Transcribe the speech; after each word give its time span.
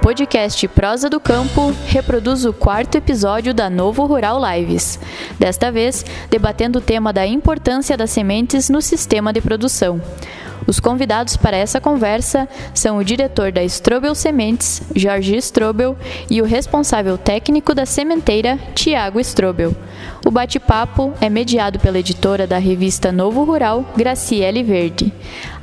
podcast 0.00 0.66
Prosa 0.68 1.10
do 1.10 1.20
Campo 1.20 1.74
reproduz 1.86 2.46
o 2.46 2.52
quarto 2.52 2.96
episódio 2.96 3.52
da 3.52 3.68
Novo 3.68 4.06
Rural 4.06 4.40
Lives. 4.40 4.98
Desta 5.38 5.70
vez, 5.70 6.04
debatendo 6.30 6.78
o 6.78 6.82
tema 6.82 7.12
da 7.12 7.26
importância 7.26 7.96
das 7.96 8.10
sementes 8.10 8.70
no 8.70 8.80
sistema 8.80 9.32
de 9.32 9.42
produção. 9.42 10.00
Os 10.70 10.78
convidados 10.78 11.36
para 11.36 11.56
essa 11.56 11.80
conversa 11.80 12.48
são 12.72 12.98
o 12.98 13.04
diretor 13.04 13.50
da 13.50 13.60
Strobel 13.64 14.14
Sementes, 14.14 14.80
Jorge 14.94 15.36
Strobel, 15.38 15.96
e 16.30 16.40
o 16.40 16.44
responsável 16.44 17.18
técnico 17.18 17.74
da 17.74 17.84
sementeira, 17.84 18.56
Tiago 18.72 19.18
Strobel. 19.18 19.74
O 20.24 20.30
bate-papo 20.30 21.12
é 21.20 21.28
mediado 21.28 21.80
pela 21.80 21.98
editora 21.98 22.46
da 22.46 22.58
revista 22.58 23.10
Novo 23.10 23.42
Rural, 23.42 23.84
Graciele 23.96 24.62
Verde. 24.62 25.12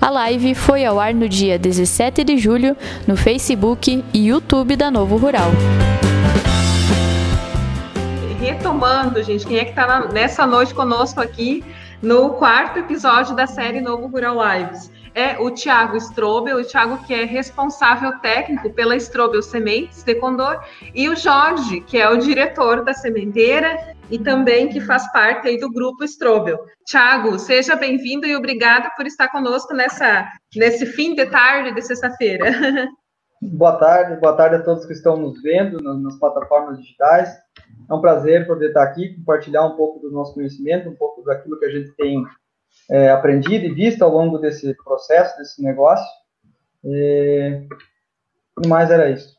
A 0.02 0.10
live 0.10 0.54
foi 0.54 0.84
ao 0.84 1.00
ar 1.00 1.14
no 1.14 1.30
dia 1.30 1.58
17 1.58 2.26
de 2.26 2.38
julho 2.38 2.76
no 3.08 3.16
Facebook 3.16 4.04
e 4.14 4.28
YouTube 4.28 4.76
da 4.76 4.92
Novo 4.92 5.16
Rural. 5.16 5.52
Retomando, 8.42 9.24
gente, 9.24 9.48
quem 9.48 9.58
é 9.58 9.64
que 9.64 9.70
está 9.70 10.10
nessa 10.12 10.46
noite 10.46 10.74
conosco 10.74 11.22
aqui 11.22 11.64
no 12.02 12.32
quarto 12.32 12.80
episódio 12.80 13.34
da 13.38 13.48
série 13.48 13.80
Novo 13.80 14.08
Rural 14.08 14.36
Lives? 14.36 14.97
É 15.18 15.36
o 15.40 15.50
Tiago 15.50 15.98
Strobel, 15.98 16.58
o 16.58 16.64
Tiago 16.64 17.04
que 17.04 17.12
é 17.12 17.26
responsável 17.26 18.20
técnico 18.20 18.72
pela 18.72 18.96
Strobel 18.96 19.42
Sementes 19.42 20.04
de 20.04 20.14
Condor, 20.14 20.64
e 20.94 21.10
o 21.10 21.16
Jorge, 21.16 21.82
que 21.82 21.98
é 21.98 22.08
o 22.08 22.18
diretor 22.18 22.84
da 22.84 22.94
sementeira 22.94 23.96
e 24.12 24.20
também 24.20 24.70
que 24.70 24.80
faz 24.80 25.12
parte 25.12 25.48
aí 25.48 25.60
do 25.60 25.72
grupo 25.72 26.04
Strobel. 26.04 26.64
Tiago, 26.86 27.40
seja 27.40 27.76
bem-vindo 27.76 28.28
e 28.28 28.36
obrigado 28.36 28.96
por 28.96 29.08
estar 29.08 29.30
conosco 29.30 29.74
nessa, 29.74 30.28
nesse 30.56 30.86
fim 30.86 31.16
de 31.16 31.26
tarde 31.26 31.74
de 31.74 31.82
sexta-feira. 31.82 32.52
Boa 33.42 33.76
tarde, 33.78 34.20
boa 34.20 34.36
tarde 34.36 34.58
a 34.58 34.64
todos 34.64 34.86
que 34.86 34.94
estão 34.94 35.18
nos 35.18 35.42
vendo 35.42 35.82
nas, 35.82 36.00
nas 36.00 36.20
plataformas 36.20 36.78
digitais. 36.78 37.30
É 37.90 37.94
um 37.94 38.02
prazer 38.02 38.46
poder 38.46 38.68
estar 38.68 38.84
aqui, 38.84 39.16
compartilhar 39.16 39.66
um 39.66 39.76
pouco 39.76 40.00
do 40.00 40.12
nosso 40.12 40.36
conhecimento, 40.36 40.90
um 40.90 40.96
pouco 40.96 41.24
daquilo 41.24 41.58
que 41.58 41.66
a 41.66 41.72
gente 41.72 41.92
tem 41.96 42.24
é, 42.90 43.10
aprendido 43.10 43.66
e 43.66 43.74
visto 43.74 44.02
ao 44.02 44.12
longo 44.12 44.38
desse 44.38 44.74
processo, 44.84 45.38
desse 45.38 45.62
negócio. 45.62 46.06
E, 46.84 47.68
e 48.64 48.68
mais 48.68 48.90
era 48.90 49.10
isso. 49.10 49.36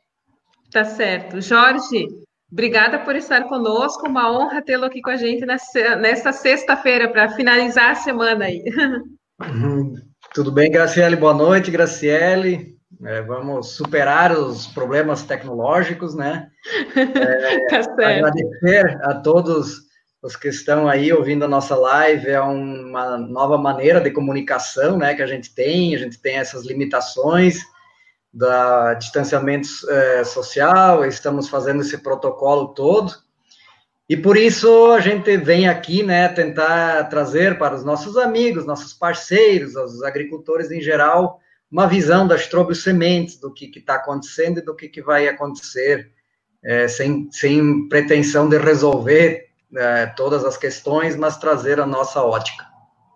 Tá 0.71 0.85
certo. 0.85 1.41
Jorge, 1.41 2.07
obrigada 2.53 2.99
por 2.99 3.17
estar 3.17 3.45
conosco. 3.45 4.07
Uma 4.07 4.31
honra 4.31 4.63
tê-lo 4.63 4.85
aqui 4.85 5.01
com 5.01 5.11
a 5.11 5.17
gente 5.17 5.47
nessa, 5.47 5.97
nessa 5.97 6.33
sexta-feira 6.33 7.09
para 7.11 7.31
finalizar 7.31 7.93
a 7.93 7.97
semana 7.97 8.45
aí. 8.47 8.63
Uhum. 9.41 9.95
Tudo 10.35 10.53
bem, 10.53 10.71
Graciele? 10.71 11.17
Boa 11.17 11.33
noite, 11.33 11.71
Graciele. 11.71 12.77
É, 13.05 13.23
vamos 13.23 13.77
superar 13.77 14.33
os 14.33 14.67
problemas 14.67 15.23
tecnológicos, 15.23 16.15
né? 16.15 16.49
É, 16.97 17.67
tá 17.67 17.83
certo. 17.83 18.01
Agradecer 18.03 18.99
a 19.03 19.15
todos 19.21 19.88
os 20.23 20.35
que 20.35 20.49
estão 20.49 20.89
aí 20.89 21.13
ouvindo 21.13 21.45
a 21.45 21.49
nossa 21.49 21.77
live, 21.77 22.29
é 22.29 22.41
uma 22.41 23.17
nova 23.19 23.57
maneira 23.57 24.01
de 24.01 24.11
comunicação, 24.11 24.99
né, 24.99 25.15
que 25.15 25.23
a 25.23 25.27
gente 25.27 25.55
tem, 25.55 25.95
a 25.95 25.99
gente 25.99 26.19
tem 26.19 26.37
essas 26.37 26.65
limitações 26.65 27.61
da 28.33 28.95
distanciamento 28.95 29.69
é, 29.89 30.25
social, 30.25 31.05
estamos 31.05 31.49
fazendo 31.49 31.83
esse 31.83 31.99
protocolo 31.99 32.69
todo, 32.69 33.13
e 34.09 34.17
por 34.17 34.37
isso 34.37 34.91
a 34.91 35.01
gente 35.01 35.37
vem 35.37 35.69
aqui, 35.69 36.03
né, 36.03 36.29
tentar 36.29 37.05
trazer 37.05 37.57
para 37.57 37.77
os 37.77 37.85
nossos 37.85 38.17
amigos, 38.17 38.67
nossos 38.67 38.93
parceiros, 38.93 39.77
os 39.77 40.03
agricultores 40.03 40.71
em 40.71 40.81
geral, 40.81 41.41
uma 41.71 41.87
visão 41.87 42.27
das 42.27 42.43
Strobel 42.43 42.75
Sementes, 42.75 43.39
do 43.39 43.53
que 43.53 43.71
está 43.77 43.97
acontecendo 43.97 44.59
e 44.59 44.65
do 44.65 44.75
que, 44.75 44.89
que 44.89 45.03
vai 45.03 45.29
acontecer, 45.29 46.11
é, 46.65 46.89
sem, 46.89 47.29
sem 47.31 47.89
pretensão 47.89 48.49
de 48.49 48.59
resolver 48.59 49.48
é, 49.77 50.07
todas 50.07 50.45
as 50.45 50.57
questões, 50.57 51.17
mas 51.17 51.37
trazer 51.37 51.81
a 51.81 51.87
nossa 51.87 52.23
ótica. 52.23 52.69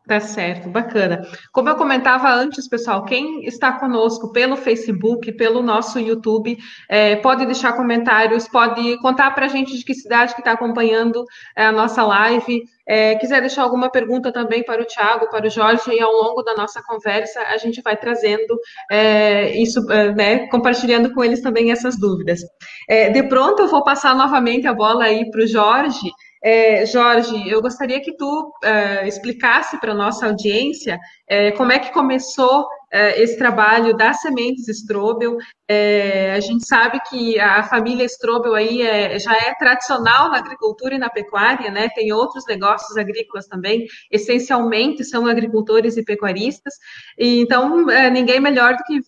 Tá 0.06 0.18
certo, 0.18 0.68
bacana. 0.68 1.22
Como 1.52 1.68
eu 1.68 1.76
comentava 1.76 2.28
antes, 2.28 2.68
pessoal, 2.68 3.04
quem 3.04 3.44
está 3.46 3.70
conosco 3.78 4.32
pelo 4.32 4.56
Facebook, 4.56 5.30
pelo 5.32 5.62
nosso 5.62 6.00
YouTube, 6.00 6.58
é, 6.88 7.14
pode 7.16 7.46
deixar 7.46 7.74
comentários, 7.74 8.48
pode 8.48 8.98
contar 8.98 9.30
para 9.30 9.46
a 9.46 9.48
gente 9.48 9.78
de 9.78 9.84
que 9.84 9.94
cidade 9.94 10.34
que 10.34 10.40
está 10.40 10.52
acompanhando 10.52 11.24
é, 11.56 11.66
a 11.66 11.70
nossa 11.70 12.02
live. 12.02 12.64
É, 12.84 13.14
quiser 13.14 13.40
deixar 13.42 13.62
alguma 13.62 13.88
pergunta 13.88 14.32
também 14.32 14.64
para 14.64 14.82
o 14.82 14.84
Tiago, 14.84 15.30
para 15.30 15.46
o 15.46 15.50
Jorge, 15.50 15.92
e 15.92 16.00
ao 16.00 16.12
longo 16.12 16.42
da 16.42 16.54
nossa 16.54 16.82
conversa 16.82 17.40
a 17.42 17.56
gente 17.56 17.80
vai 17.80 17.96
trazendo 17.96 18.58
é, 18.90 19.56
isso, 19.56 19.80
é, 19.88 20.12
né, 20.12 20.48
compartilhando 20.48 21.14
com 21.14 21.22
eles 21.22 21.40
também 21.40 21.70
essas 21.70 21.96
dúvidas. 21.96 22.40
É, 22.88 23.08
de 23.10 23.22
pronto, 23.22 23.62
eu 23.62 23.68
vou 23.68 23.84
passar 23.84 24.16
novamente 24.16 24.66
a 24.66 24.74
bola 24.74 25.04
aí 25.04 25.30
para 25.30 25.44
o 25.44 25.46
Jorge. 25.46 26.10
É, 26.44 26.84
Jorge, 26.86 27.48
eu 27.48 27.62
gostaria 27.62 28.00
que 28.00 28.16
tu 28.16 28.52
é, 28.64 29.06
explicasse 29.06 29.78
para 29.78 29.92
a 29.92 29.94
nossa 29.94 30.26
audiência 30.26 30.98
é, 31.28 31.52
como 31.52 31.70
é 31.70 31.78
que 31.78 31.92
começou 31.92 32.66
é, 32.90 33.22
esse 33.22 33.38
trabalho 33.38 33.96
das 33.96 34.20
sementes 34.20 34.66
Strobel. 34.66 35.36
É, 35.68 36.32
a 36.32 36.40
gente 36.40 36.66
sabe 36.66 36.98
que 37.08 37.38
a 37.38 37.62
família 37.62 38.04
Strobel 38.06 38.56
aí 38.56 38.82
é, 38.82 39.20
já 39.20 39.36
é 39.36 39.54
tradicional 39.54 40.30
na 40.30 40.38
agricultura 40.38 40.96
e 40.96 40.98
na 40.98 41.08
pecuária, 41.08 41.70
né? 41.70 41.88
Tem 41.94 42.12
outros 42.12 42.44
negócios 42.48 42.96
agrícolas 42.96 43.46
também, 43.46 43.86
essencialmente 44.10 45.04
são 45.04 45.28
agricultores 45.28 45.96
e 45.96 46.04
pecuaristas. 46.04 46.74
E, 47.16 47.40
então, 47.40 47.86
ninguém 48.12 48.40
melhor 48.40 48.76
do 48.76 48.82
que 48.82 49.00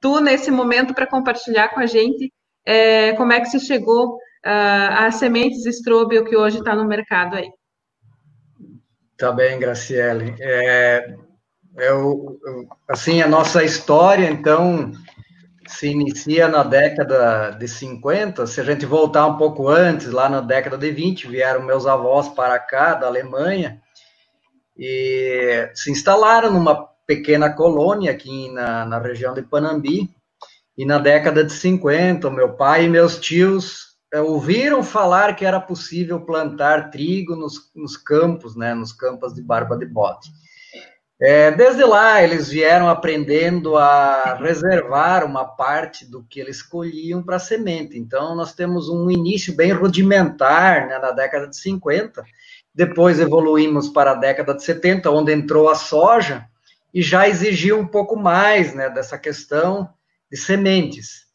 tu 0.00 0.18
nesse 0.20 0.50
momento 0.50 0.94
para 0.94 1.06
compartilhar 1.06 1.68
com 1.68 1.80
a 1.80 1.86
gente 1.86 2.32
como 3.18 3.32
é 3.32 3.40
que 3.40 3.46
se 3.46 3.60
chegou 3.60 4.16
uh, 4.44 5.06
as 5.06 5.16
sementes 5.16 5.64
Strobel 5.66 6.24
que 6.24 6.36
hoje 6.36 6.58
está 6.58 6.74
no 6.74 6.86
mercado 6.86 7.36
aí. 7.36 7.50
Tá 9.16 9.30
bem, 9.30 9.58
Graciele. 9.58 10.34
É, 10.40 11.14
eu, 11.76 12.40
assim, 12.88 13.22
a 13.22 13.28
nossa 13.28 13.62
história, 13.62 14.28
então, 14.28 14.92
se 15.68 15.88
inicia 15.88 16.48
na 16.48 16.62
década 16.62 17.50
de 17.50 17.68
50. 17.68 18.46
Se 18.46 18.60
a 18.60 18.64
gente 18.64 18.84
voltar 18.84 19.26
um 19.26 19.36
pouco 19.36 19.68
antes, 19.68 20.10
lá 20.10 20.28
na 20.28 20.40
década 20.40 20.76
de 20.76 20.90
20, 20.90 21.28
vieram 21.28 21.62
meus 21.62 21.86
avós 21.86 22.28
para 22.30 22.58
cá, 22.58 22.94
da 22.94 23.06
Alemanha, 23.06 23.80
e 24.76 25.70
se 25.74 25.90
instalaram 25.90 26.52
numa 26.52 26.88
pequena 27.06 27.50
colônia 27.52 28.10
aqui 28.10 28.50
na, 28.50 28.84
na 28.84 28.98
região 28.98 29.34
de 29.34 29.42
Panambi. 29.42 30.10
E 30.76 30.84
na 30.84 30.98
década 30.98 31.44
de 31.44 31.52
50, 31.52 32.30
meu 32.30 32.54
pai 32.54 32.86
e 32.86 32.88
meus 32.88 33.20
tios 33.20 33.91
é, 33.91 33.91
ouviram 34.20 34.82
falar 34.82 35.34
que 35.34 35.44
era 35.44 35.60
possível 35.60 36.20
plantar 36.20 36.90
trigo 36.90 37.34
nos, 37.34 37.70
nos 37.74 37.96
campos, 37.96 38.54
né, 38.54 38.74
nos 38.74 38.92
campos 38.92 39.34
de 39.34 39.42
barba 39.42 39.76
de 39.76 39.86
bode. 39.86 40.30
É, 41.24 41.52
desde 41.52 41.84
lá, 41.84 42.20
eles 42.20 42.48
vieram 42.48 42.88
aprendendo 42.88 43.76
a 43.76 44.34
reservar 44.34 45.24
uma 45.24 45.44
parte 45.44 46.04
do 46.04 46.24
que 46.24 46.40
eles 46.40 46.60
colhiam 46.62 47.22
para 47.22 47.38
semente. 47.38 47.96
Então, 47.96 48.34
nós 48.34 48.54
temos 48.54 48.88
um 48.88 49.08
início 49.08 49.54
bem 49.54 49.70
rudimentar 49.70 50.88
né, 50.88 50.98
na 50.98 51.12
década 51.12 51.46
de 51.46 51.56
50. 51.56 52.24
Depois 52.74 53.20
evoluímos 53.20 53.88
para 53.88 54.10
a 54.10 54.16
década 54.16 54.52
de 54.52 54.64
70, 54.64 55.10
onde 55.12 55.32
entrou 55.32 55.68
a 55.68 55.76
soja 55.76 56.44
e 56.92 57.00
já 57.00 57.28
exigiu 57.28 57.78
um 57.78 57.86
pouco 57.86 58.16
mais 58.16 58.74
né, 58.74 58.90
dessa 58.90 59.16
questão 59.16 59.88
de 60.28 60.36
sementes. 60.36 61.26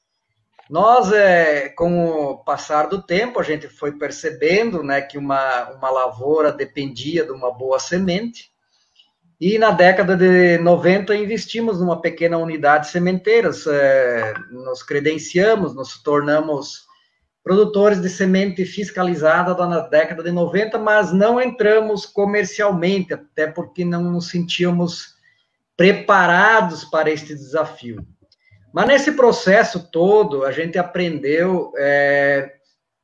Nós, 0.70 1.12
é, 1.12 1.70
com 1.70 2.10
o 2.10 2.38
passar 2.38 2.88
do 2.88 3.02
tempo, 3.02 3.40
a 3.40 3.44
gente 3.44 3.70
foi 3.70 3.94
percebendo 3.94 4.84
né, 4.84 5.02
que 5.02 5.18
uma, 5.18 5.70
uma 5.72 5.90
lavoura 5.90 6.52
dependia 6.52 7.24
de 7.24 7.32
uma 7.32 7.52
boa 7.52 7.80
semente, 7.80 8.52
e 9.40 9.60
na 9.60 9.70
década 9.70 10.18
de 10.18 10.58
90 10.58 11.16
investimos 11.16 11.80
numa 11.80 12.02
pequena 12.02 12.38
unidade 12.38 12.88
sementeira, 12.90 13.52
é, 13.68 14.34
nos 14.50 14.82
credenciamos, 14.82 15.76
nos 15.76 16.02
tornamos 16.02 16.88
produtores 17.44 18.02
de 18.02 18.10
semente 18.10 18.66
fiscalizada 18.66 19.56
na 19.68 19.80
década 19.80 20.24
de 20.24 20.32
90, 20.32 20.78
mas 20.80 21.14
não 21.14 21.40
entramos 21.40 22.06
comercialmente, 22.06 23.14
até 23.14 23.48
porque 23.48 23.86
não 23.86 24.04
nos 24.12 24.30
sentíamos 24.30 25.16
preparados 25.78 26.84
para 26.84 27.12
este 27.12 27.36
desafio. 27.36 28.06
Mas 28.78 28.88
nesse 28.88 29.14
processo 29.14 29.90
todo, 29.92 30.46
a 30.46 30.52
gente 30.52 30.78
aprendeu 30.78 31.74
é, 31.80 32.58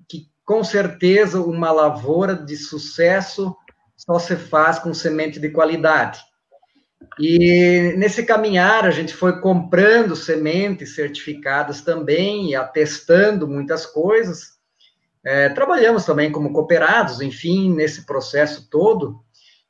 que, 0.08 0.28
com 0.46 0.64
certeza, 0.64 1.42
uma 1.42 1.72
lavoura 1.72 2.36
de 2.36 2.56
sucesso 2.56 3.58
só 3.98 4.20
se 4.20 4.36
faz 4.36 4.78
com 4.78 4.94
semente 4.94 5.40
de 5.40 5.50
qualidade. 5.50 6.20
E 7.20 7.92
nesse 7.98 8.24
caminhar, 8.24 8.86
a 8.86 8.92
gente 8.92 9.16
foi 9.16 9.42
comprando 9.42 10.16
sementes 10.16 10.94
certificadas 10.94 11.82
também 11.82 12.52
e 12.52 12.56
atestando 12.56 13.48
muitas 13.48 13.84
coisas. 13.84 14.50
É, 15.26 15.50
trabalhamos 15.50 16.06
também 16.06 16.32
como 16.32 16.54
cooperados, 16.54 17.20
enfim, 17.20 17.74
nesse 17.74 18.06
processo 18.06 18.70
todo, 18.70 19.24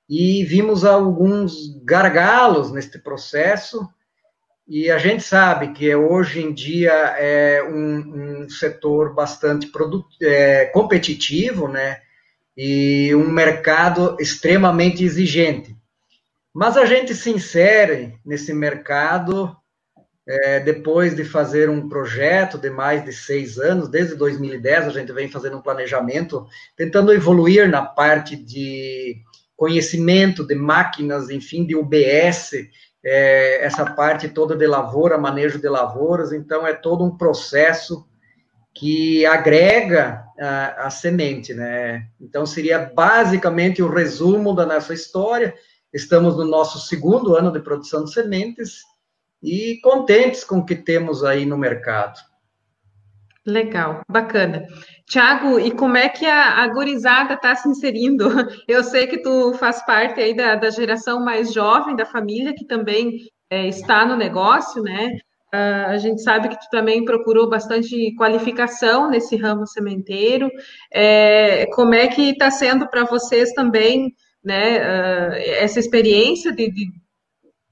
e 0.10 0.44
vimos 0.44 0.84
alguns 0.84 1.82
gargalos 1.82 2.74
nesse 2.74 3.00
processo, 3.02 3.88
e 4.68 4.90
a 4.90 4.98
gente 4.98 5.24
sabe 5.24 5.74
que 5.74 5.94
hoje 5.94 6.42
em 6.42 6.54
dia 6.54 6.92
é 7.18 7.64
um, 7.64 8.44
um 8.44 8.50
setor 8.50 9.14
bastante 9.14 9.70
é, 10.22 10.66
competitivo, 10.66 11.68
né? 11.68 12.02
E 12.56 13.14
um 13.16 13.30
mercado 13.30 14.16
extremamente 14.20 15.04
exigente. 15.04 15.76
Mas 16.54 16.78
a 16.78 16.86
gente 16.86 17.14
se 17.14 17.32
insere 17.32 18.18
nesse 18.24 18.54
mercado 18.54 19.56
é, 20.26 20.60
depois 20.62 21.16
de 21.16 21.26
fazer 21.26 21.70
um 21.70 21.90
projeto 21.90 22.58
de 22.58 22.70
mais 22.70 23.04
de 23.04 23.12
seis 23.12 23.58
anos, 23.58 23.90
desde 23.90 24.16
2010 24.16 24.88
a 24.88 24.90
gente 24.92 25.12
vem 25.12 25.28
fazendo 25.28 25.58
um 25.58 25.62
planejamento, 25.62 26.48
tentando 26.78 27.12
evoluir 27.12 27.68
na 27.68 27.82
parte 27.82 28.36
de 28.36 29.18
conhecimento 29.58 30.46
de 30.46 30.56
máquinas, 30.56 31.30
enfim, 31.30 31.66
de 31.66 31.76
UBS, 31.76 32.52
é, 33.04 33.66
essa 33.66 33.86
parte 33.86 34.30
toda 34.30 34.56
de 34.56 34.66
lavoura, 34.66 35.18
manejo 35.18 35.60
de 35.60 35.68
lavouras, 35.68 36.32
então 36.32 36.66
é 36.66 36.74
todo 36.74 37.04
um 37.04 37.18
processo 37.18 38.08
que 38.74 39.26
agrega 39.26 40.26
a, 40.40 40.88
a, 40.88 40.90
semente, 40.90 41.54
né? 41.54 42.08
Então 42.20 42.46
seria 42.46 42.80
basicamente 42.80 43.84
o 43.84 43.90
resumo 43.90 44.56
da 44.56 44.66
nossa 44.66 44.94
história. 44.94 45.54
Estamos 45.94 46.38
no 46.38 46.46
nosso 46.46 46.80
segundo 46.88 47.36
ano 47.36 47.52
de 47.52 47.60
produção 47.60 48.04
de 48.04 48.12
sementes 48.12 48.82
e 49.44 49.80
contentes 49.84 50.44
com 50.44 50.60
o 50.60 50.66
que 50.66 50.76
temos 50.76 51.24
aí 51.24 51.46
no 51.46 51.58
mercado. 51.58 52.20
Legal, 53.46 54.02
bacana. 54.10 54.66
Tiago, 55.06 55.60
e 55.60 55.72
como 55.72 55.98
é 55.98 56.08
que 56.08 56.26
a, 56.26 56.64
a 56.64 56.68
gurizada 56.68 57.34
está 57.34 57.54
se 57.56 57.68
inserindo? 57.68 58.30
Eu 58.68 58.84
sei 58.84 59.06
que 59.06 59.22
tu 59.22 59.54
faz 59.56 59.86
parte 59.86 60.22
aí 60.22 60.34
da, 60.34 60.56
da 60.56 60.70
geração 60.70 61.20
mais 61.20 61.52
jovem 61.54 61.96
da 61.96 62.06
família, 62.06 62.56
que 62.56 62.66
também 62.66 63.18
é, 63.50 63.68
está 63.68 64.06
no 64.06 64.16
negócio, 64.16 64.82
né? 64.82 65.18
Uh, 65.54 65.86
a 65.90 65.98
gente 65.98 66.24
sabe 66.24 66.50
que 66.50 66.60
tu 66.60 66.68
também 66.72 67.06
procurou 67.06 67.48
bastante 67.48 68.16
qualificação 68.16 69.10
nesse 69.10 69.36
ramo 69.36 69.68
sementeiro. 69.68 70.50
É, 70.92 71.68
como 71.74 71.94
é 71.94 72.08
que 72.08 72.32
está 72.32 72.50
sendo 72.50 72.90
para 72.90 73.04
vocês 73.04 73.52
também, 73.54 74.16
né, 74.44 74.80
uh, 74.80 75.34
essa 75.60 75.80
experiência 75.80 76.52
de, 76.52 76.72
de 76.72 76.88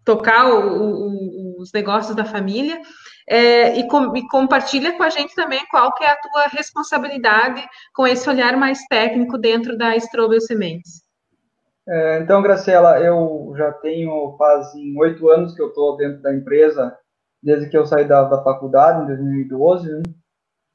tocar 0.06 0.47
o, 0.47 1.57
o, 1.57 1.62
os 1.62 1.71
negócios 1.73 2.15
da 2.15 2.23
família? 2.23 2.79
É, 3.31 3.80
e, 3.80 3.88
com, 3.88 4.13
e, 4.18 4.28
compartilha 4.28 4.98
com 4.98 5.04
a 5.04 5.10
gente 5.10 5.33
também 5.33 5.66
qual 5.72 5.94
que 5.94 6.04
é 6.04 6.10
a 6.10 6.18
tua 6.18 6.48
responsabilidade 6.48 7.66
com 7.95 8.06
esse 8.06 8.30
olhar 8.30 8.57
mais 8.57 8.86
técnico 8.89 9.38
dentro 9.38 9.78
da 9.78 9.95
Strobel 9.95 10.42
Sementes. 10.42 11.01
É, 11.88 12.19
então, 12.19 12.42
Graciela, 12.42 13.00
eu 13.00 13.54
já 13.56 13.72
tenho 13.72 14.36
fazem 14.38 14.94
oito 15.00 15.30
anos 15.30 15.56
que 15.56 15.62
eu 15.62 15.69
estou 15.69 15.95
dentro 15.95 16.22
da 16.22 16.36
empresa, 16.36 16.94
desde 17.42 17.69
que 17.69 17.78
eu 17.78 17.86
saí 17.86 18.04
da, 18.06 18.25
da 18.25 18.44
faculdade, 18.44 19.04
em 19.04 19.07
2012. 19.07 19.89
Né? 19.89 20.01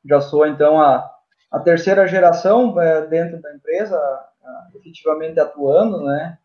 Já 0.07 0.23
sou, 0.23 0.47
então, 0.47 0.81
a, 0.81 1.07
a 1.53 1.61
terceira 1.61 2.07
geração 2.07 2.81
é, 2.81 3.07
dentro 3.07 3.39
da 3.43 3.55
empresa, 3.55 4.01
efetivamente 4.75 5.39
atuando, 5.39 6.03
né? 6.05 6.39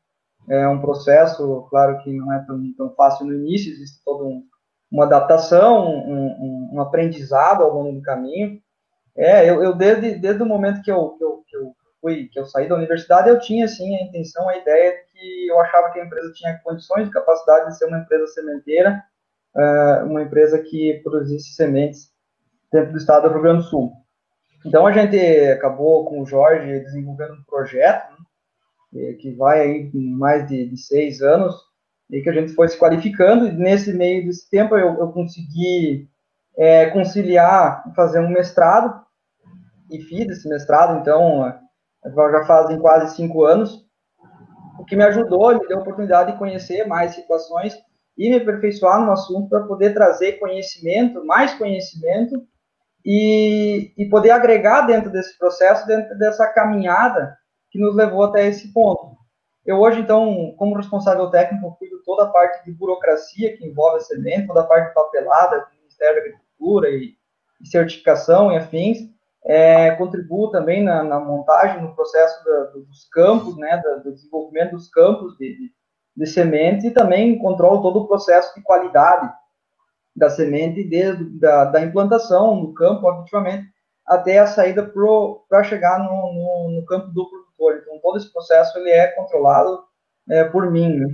É 0.50 0.68
um 0.68 0.82
processo, 0.82 1.68
claro 1.70 2.00
que 2.00 2.12
não 2.12 2.34
é 2.34 2.44
tão, 2.46 2.60
tão 2.76 2.94
fácil 2.96 3.28
no 3.28 3.34
início, 3.34 3.72
existe 3.72 4.04
todo 4.04 4.28
um, 4.28 4.44
uma 4.92 5.06
adaptação, 5.06 5.88
um, 5.88 6.10
um, 6.10 6.70
um, 6.74 6.82
aprendizado 6.82 7.64
ao 7.64 7.74
longo 7.74 7.94
do 7.94 8.02
caminho. 8.02 8.62
É, 9.16 9.50
eu, 9.50 9.64
eu 9.64 9.74
desde, 9.74 10.16
desde 10.16 10.44
o 10.44 10.46
momento 10.46 10.82
que 10.82 10.92
eu, 10.92 11.10
que 11.12 11.24
eu, 11.24 11.44
que 11.48 11.56
eu 11.56 11.74
fui, 12.02 12.30
que 12.32 12.40
eu 12.40 12.46
saí 12.46 12.68
da 12.68 12.76
universidade, 12.76 13.30
eu 13.30 13.40
tinha, 13.40 13.66
assim, 13.66 13.96
a 13.96 14.04
intenção, 14.04 14.50
a 14.50 14.58
ideia 14.58 14.92
de 14.92 15.12
que 15.12 15.48
eu 15.48 15.60
achava 15.62 15.92
que 15.92 16.00
a 16.00 16.06
empresa 16.06 16.34
tinha 16.34 16.60
condições 16.64 17.08
e 17.08 17.12
capacidade 17.12 17.68
de 17.68 17.78
ser 17.78 17.86
uma 17.86 18.00
empresa 18.00 18.28
sementeira, 18.28 19.02
uh, 19.56 20.06
uma 20.06 20.24
empresa 20.24 20.60
que 20.60 21.00
produzisse 21.04 21.54
sementes 21.54 22.12
dentro 22.72 22.92
do 22.92 22.98
estado 22.98 23.28
do 23.28 23.34
Rio 23.34 23.44
Grande 23.44 23.64
do 23.64 23.70
Sul. 23.70 23.94
Então, 24.66 24.86
a 24.86 24.92
gente 24.92 25.18
acabou 25.50 26.06
com 26.06 26.22
o 26.22 26.26
Jorge 26.26 26.80
desenvolvendo 26.82 27.34
um 27.34 27.44
projeto 27.44 28.14
né, 28.92 29.14
que 29.14 29.34
vai 29.34 29.62
aí 29.62 29.92
mais 29.94 30.48
de, 30.48 30.70
de 30.70 30.78
seis 30.78 31.22
anos, 31.22 31.56
que 32.20 32.30
a 32.30 32.34
gente 32.34 32.54
foi 32.54 32.68
se 32.68 32.78
qualificando, 32.78 33.48
e 33.48 33.52
nesse 33.52 33.94
meio 33.94 34.26
desse 34.26 34.50
tempo 34.50 34.76
eu, 34.76 35.00
eu 35.00 35.12
consegui 35.12 36.10
é, 36.58 36.88
conciliar, 36.88 37.84
fazer 37.96 38.20
um 38.20 38.30
mestrado, 38.30 39.02
e 39.90 40.02
fiz 40.02 40.28
esse 40.28 40.50
mestrado, 40.50 41.00
então, 41.00 41.54
já 42.04 42.46
fazem 42.46 42.80
quase 42.80 43.16
cinco 43.16 43.46
anos, 43.46 43.86
o 44.80 44.84
que 44.84 44.96
me 44.96 45.04
ajudou, 45.04 45.54
me 45.54 45.68
deu 45.68 45.78
a 45.78 45.82
oportunidade 45.82 46.32
de 46.32 46.38
conhecer 46.38 46.88
mais 46.88 47.14
situações 47.14 47.78
e 48.18 48.30
me 48.30 48.38
aperfeiçoar 48.38 49.00
no 49.06 49.12
assunto 49.12 49.48
para 49.48 49.62
poder 49.62 49.94
trazer 49.94 50.34
conhecimento, 50.34 51.24
mais 51.26 51.54
conhecimento, 51.54 52.46
e, 53.06 53.94
e 53.98 54.06
poder 54.10 54.32
agregar 54.32 54.82
dentro 54.82 55.12
desse 55.12 55.38
processo, 55.38 55.86
dentro 55.88 56.18
dessa 56.18 56.48
caminhada 56.48 57.38
que 57.70 57.80
nos 57.80 57.96
levou 57.96 58.24
até 58.24 58.48
esse 58.48 58.72
ponto. 58.72 59.16
Eu 59.66 59.80
hoje, 59.80 60.02
então, 60.02 60.54
como 60.58 60.76
responsável 60.76 61.30
técnico, 61.30 61.76
cuido 61.78 62.02
toda 62.04 62.24
a 62.24 62.30
parte 62.30 62.66
de 62.66 62.72
burocracia 62.72 63.56
que 63.56 63.66
envolve 63.66 63.98
a 63.98 64.02
semente, 64.02 64.48
toda 64.48 64.62
a 64.62 64.66
parte 64.66 64.88
de 64.88 64.94
papelada 64.94 65.60
do 65.60 65.78
Ministério 65.80 66.16
da 66.16 66.22
Agricultura 66.22 66.90
e, 66.90 67.16
e 67.62 67.68
certificação 67.68 68.52
e 68.52 68.58
afins. 68.58 69.00
É, 69.44 69.92
contribuo 69.96 70.52
também 70.52 70.84
na, 70.84 71.04
na, 71.04 71.20
montagem, 71.20 71.82
no 71.82 71.96
processo 71.96 72.44
da, 72.46 72.64
dos 72.66 73.08
campos, 73.12 73.58
né, 73.58 73.82
da, 73.84 73.96
do 73.96 74.14
desenvolvimento 74.14 74.72
dos 74.72 74.88
campos 74.88 75.36
de, 75.38 75.58
de, 75.58 75.72
de 76.16 76.26
semente 76.28 76.88
e 76.88 76.92
também 76.92 77.40
controlo 77.40 77.82
todo 77.82 78.02
o 78.02 78.08
processo 78.08 78.54
de 78.54 78.62
qualidade 78.62 79.32
da 80.16 80.30
semente 80.30 80.84
desde 80.84 81.24
da, 81.40 81.66
da 81.66 81.82
implantação 81.82 82.56
no 82.56 82.74
campo, 82.74 83.10
efetivamente, 83.12 83.68
até 84.06 84.40
a 84.40 84.48
saída 84.48 84.84
para 85.50 85.64
chegar 85.64 86.00
no, 86.00 86.34
no, 86.34 86.72
no 86.76 86.86
campo 86.86 87.08
do 87.62 87.78
então, 87.78 88.00
todo 88.00 88.18
esse 88.18 88.32
processo 88.32 88.78
ele 88.80 88.90
é 88.90 89.08
controlado 89.08 89.84
é, 90.30 90.44
por 90.44 90.70
mim. 90.72 90.98
Né? 90.98 91.08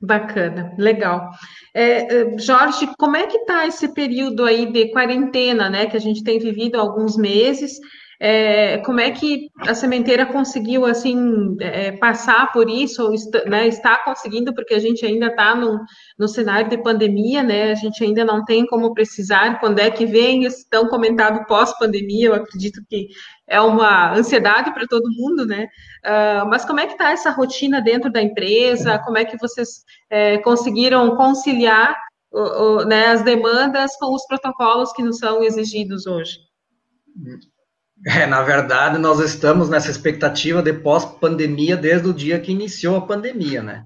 Bacana, 0.00 0.74
legal. 0.78 1.30
É, 1.74 2.22
é 2.22 2.38
Jorge, 2.38 2.88
como 2.98 3.16
é 3.16 3.26
que 3.26 3.38
está 3.38 3.66
esse 3.66 3.92
período 3.92 4.44
aí 4.44 4.70
de 4.70 4.90
quarentena, 4.92 5.68
né, 5.68 5.86
que 5.86 5.96
a 5.96 6.00
gente 6.00 6.22
tem 6.22 6.38
vivido 6.38 6.76
há 6.76 6.80
alguns 6.80 7.16
meses? 7.16 7.78
É, 8.20 8.78
como 8.78 8.98
é 8.98 9.12
que 9.12 9.48
a 9.60 9.74
sementeira 9.74 10.26
conseguiu 10.26 10.84
assim 10.84 11.56
é, 11.60 11.92
passar 11.92 12.50
por 12.50 12.68
isso, 12.68 13.04
ou 13.04 13.14
está, 13.14 13.44
né, 13.44 13.68
está 13.68 13.96
conseguindo, 14.04 14.52
porque 14.52 14.74
a 14.74 14.80
gente 14.80 15.06
ainda 15.06 15.26
está 15.26 15.54
no, 15.54 15.78
no 16.18 16.26
cenário 16.26 16.68
de 16.68 16.82
pandemia, 16.82 17.44
né? 17.44 17.70
A 17.70 17.76
gente 17.76 18.02
ainda 18.02 18.24
não 18.24 18.44
tem 18.44 18.66
como 18.66 18.92
precisar 18.92 19.60
quando 19.60 19.78
é 19.78 19.88
que 19.88 20.04
vem 20.04 20.44
esse 20.44 20.68
tão 20.68 20.88
comentado 20.88 21.46
pós-pandemia. 21.46 22.28
Eu 22.28 22.34
acredito 22.34 22.80
que 22.88 23.06
é 23.46 23.60
uma 23.60 24.12
ansiedade 24.12 24.74
para 24.74 24.86
todo 24.88 25.10
mundo, 25.16 25.46
né? 25.46 25.68
Uh, 26.04 26.48
mas 26.48 26.64
como 26.64 26.80
é 26.80 26.86
que 26.86 26.92
está 26.92 27.12
essa 27.12 27.30
rotina 27.30 27.80
dentro 27.80 28.10
da 28.10 28.20
empresa? 28.20 28.98
Como 28.98 29.16
é 29.16 29.24
que 29.24 29.38
vocês 29.38 29.84
é, 30.10 30.38
conseguiram 30.38 31.16
conciliar 31.16 31.96
o, 32.32 32.40
o, 32.40 32.84
né, 32.84 33.06
as 33.06 33.22
demandas 33.22 33.96
com 33.96 34.12
os 34.12 34.26
protocolos 34.26 34.92
que 34.92 35.02
nos 35.02 35.18
são 35.18 35.42
exigidos 35.44 36.04
hoje? 36.04 36.38
É, 38.06 38.26
na 38.26 38.42
verdade, 38.42 38.96
nós 38.96 39.18
estamos 39.18 39.68
nessa 39.68 39.90
expectativa 39.90 40.62
de 40.62 40.72
pós-pandemia 40.72 41.76
desde 41.76 42.08
o 42.08 42.14
dia 42.14 42.38
que 42.38 42.52
iniciou 42.52 42.96
a 42.96 43.06
pandemia, 43.06 43.60
né? 43.60 43.84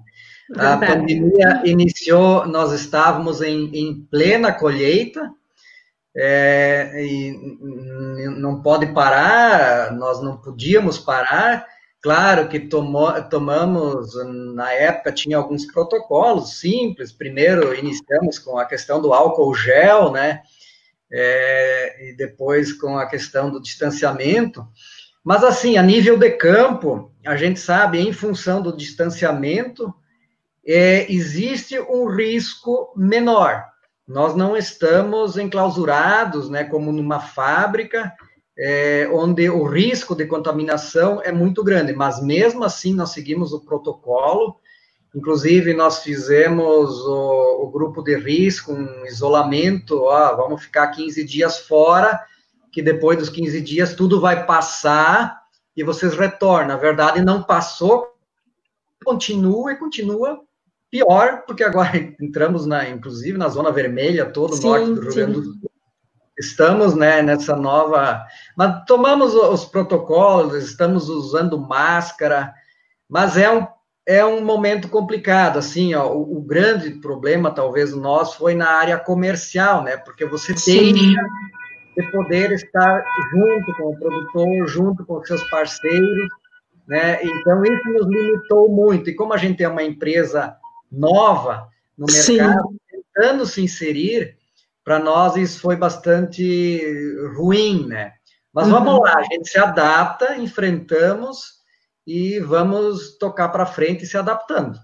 A 0.55 0.77
pandemia 0.77 1.63
iniciou, 1.65 2.45
nós 2.45 2.71
estávamos 2.73 3.41
em, 3.41 3.71
em 3.73 4.07
plena 4.11 4.51
colheita, 4.51 5.31
é, 6.15 6.91
e 7.03 7.31
não 8.37 8.61
pode 8.61 8.87
parar, 8.93 9.91
nós 9.93 10.21
não 10.21 10.37
podíamos 10.37 10.99
parar. 10.99 11.65
Claro 12.01 12.49
que 12.49 12.59
tomou, 12.59 13.11
tomamos, 13.23 14.13
na 14.53 14.71
época, 14.73 15.11
tinha 15.11 15.37
alguns 15.37 15.65
protocolos 15.65 16.59
simples. 16.59 17.11
Primeiro, 17.11 17.73
iniciamos 17.73 18.37
com 18.37 18.59
a 18.59 18.65
questão 18.65 19.01
do 19.01 19.13
álcool 19.13 19.55
gel, 19.55 20.11
né? 20.11 20.41
É, 21.13 22.09
e 22.09 22.15
depois 22.15 22.73
com 22.73 22.97
a 22.97 23.05
questão 23.05 23.51
do 23.51 23.61
distanciamento. 23.61 24.67
Mas, 25.23 25.43
assim, 25.43 25.77
a 25.77 25.83
nível 25.83 26.17
de 26.17 26.31
campo, 26.31 27.13
a 27.25 27.37
gente 27.37 27.59
sabe, 27.59 27.99
em 27.99 28.11
função 28.11 28.61
do 28.61 28.75
distanciamento, 28.75 29.93
é, 30.65 31.09
existe 31.11 31.79
um 31.79 32.07
risco 32.07 32.91
menor. 32.97 33.63
Nós 34.07 34.35
não 34.35 34.57
estamos 34.57 35.37
enclausurados, 35.37 36.49
né, 36.49 36.63
como 36.63 36.91
numa 36.91 37.19
fábrica, 37.19 38.11
é, 38.57 39.07
onde 39.11 39.49
o 39.49 39.63
risco 39.63 40.15
de 40.15 40.25
contaminação 40.25 41.21
é 41.23 41.31
muito 41.31 41.63
grande, 41.63 41.93
mas 41.93 42.21
mesmo 42.21 42.63
assim 42.63 42.93
nós 42.93 43.11
seguimos 43.11 43.53
o 43.53 43.63
protocolo 43.63 44.57
Inclusive, 45.15 45.73
nós 45.73 46.01
fizemos 46.01 46.99
o, 47.01 47.63
o, 47.63 47.71
grupo 47.71 48.01
de 48.01 48.17
risco, 48.17 48.73
um 48.73 49.05
isolamento, 49.05 50.01
ó, 50.01 50.35
vamos 50.35 50.63
ficar 50.63 50.87
15 50.87 51.23
dias 51.23 51.59
fora, 51.59 52.19
que 52.71 52.81
depois 52.81 53.19
dos 53.19 53.29
15 53.29 53.61
dias 53.61 53.93
tudo 53.93 54.19
vai 54.19 54.45
passar 54.45 55.43
e 55.77 55.83
vocês 55.83 56.15
retornam. 56.15 56.69
Na 56.69 56.77
verdade, 56.77 57.23
não 57.23 57.43
passou, 57.43 58.07
continua 59.05 59.73
e 59.73 59.77
continua 59.77 60.41
pior, 60.89 61.43
porque 61.45 61.63
agora 61.63 61.91
entramos, 62.19 62.65
na, 62.65 62.89
inclusive, 62.89 63.37
na 63.37 63.49
zona 63.49 63.71
vermelha, 63.71 64.25
todo 64.25 64.55
o 64.55 64.61
norte 64.61 64.85
do 64.85 65.01
Rio 65.01 65.13
Grande 65.13 65.33
do 65.33 65.43
Sul. 65.43 65.71
Estamos 66.35 66.95
né, 66.95 67.21
nessa 67.21 67.55
nova. 67.55 68.25
Mas 68.57 68.83
tomamos 68.85 69.35
os 69.35 69.65
protocolos, 69.65 70.55
estamos 70.63 71.07
usando 71.07 71.59
máscara, 71.59 72.51
mas 73.07 73.37
é 73.37 73.51
um, 73.51 73.67
é 74.05 74.23
um 74.25 74.43
momento 74.43 74.89
complicado. 74.89 75.57
Assim, 75.59 75.93
ó, 75.93 76.11
o, 76.11 76.37
o 76.37 76.41
grande 76.41 76.91
problema, 76.91 77.51
talvez, 77.51 77.93
nosso 77.93 78.37
foi 78.37 78.53
na 78.53 78.69
área 78.69 78.97
comercial, 78.97 79.83
né? 79.83 79.97
Porque 79.97 80.25
você 80.25 80.53
tem 80.53 80.93
de 80.93 82.11
poder 82.11 82.51
estar 82.51 83.03
junto 83.31 83.73
com 83.75 83.91
o 83.91 83.99
produtor, 83.99 84.67
junto 84.67 85.05
com 85.05 85.23
seus 85.23 85.43
parceiros, 85.49 86.29
né? 86.87 87.23
Então, 87.23 87.63
isso 87.63 87.89
nos 87.89 88.07
limitou 88.07 88.69
muito. 88.69 89.09
E 89.09 89.15
como 89.15 89.33
a 89.33 89.37
gente 89.37 89.63
é 89.63 89.67
uma 89.67 89.83
empresa 89.83 90.55
nova 90.91 91.67
no 91.97 92.05
mercado, 92.07 92.69
Sim. 92.69 93.03
tentando 93.15 93.45
se 93.45 93.61
inserir, 93.61 94.37
para 94.83 94.99
nós 94.99 95.35
isso 95.35 95.61
foi 95.61 95.75
bastante 95.75 96.91
ruim, 97.35 97.87
né? 97.87 98.13
Mas 98.53 98.67
vamos 98.67 98.93
uhum. 98.93 98.99
lá, 98.99 99.15
a 99.17 99.23
gente 99.23 99.49
se 99.49 99.57
adapta, 99.57 100.35
enfrentamos 100.35 101.62
e 102.05 102.39
vamos 102.39 103.17
tocar 103.17 103.49
para 103.49 103.65
frente 103.65 104.05
se 104.05 104.17
adaptando. 104.17 104.77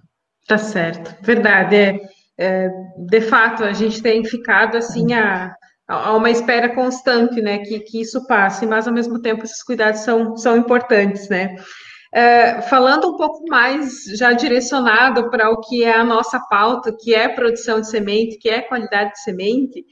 Tá 0.47 0.57
certo, 0.57 1.15
verdade. 1.23 1.75
É, 1.75 1.99
é, 2.38 2.69
de 2.97 3.21
fato, 3.21 3.63
a 3.63 3.73
gente 3.73 4.01
tem 4.01 4.23
ficado 4.23 4.77
assim 4.77 5.13
a, 5.13 5.53
a 5.88 6.15
uma 6.15 6.29
espera 6.29 6.73
constante, 6.73 7.41
né? 7.41 7.59
Que, 7.59 7.79
que 7.81 8.01
isso 8.01 8.25
passe, 8.25 8.65
mas 8.65 8.88
ao 8.88 8.93
mesmo 8.93 9.21
tempo 9.21 9.43
esses 9.43 9.61
cuidados 9.61 10.01
são, 10.01 10.38
são 10.38 10.57
importantes, 10.57 11.27
né? 11.29 11.55
É, 12.11 12.61
falando 12.63 13.09
um 13.09 13.17
pouco 13.17 13.45
mais 13.47 14.03
já 14.17 14.33
direcionado 14.33 15.29
para 15.29 15.51
o 15.51 15.59
que 15.61 15.83
é 15.83 15.95
a 15.95 16.03
nossa 16.03 16.39
pauta, 16.39 16.95
que 16.97 17.13
é 17.13 17.29
produção 17.29 17.79
de 17.79 17.89
semente, 17.89 18.39
que 18.39 18.49
é 18.49 18.61
qualidade 18.61 19.11
de 19.11 19.21
semente, 19.21 19.85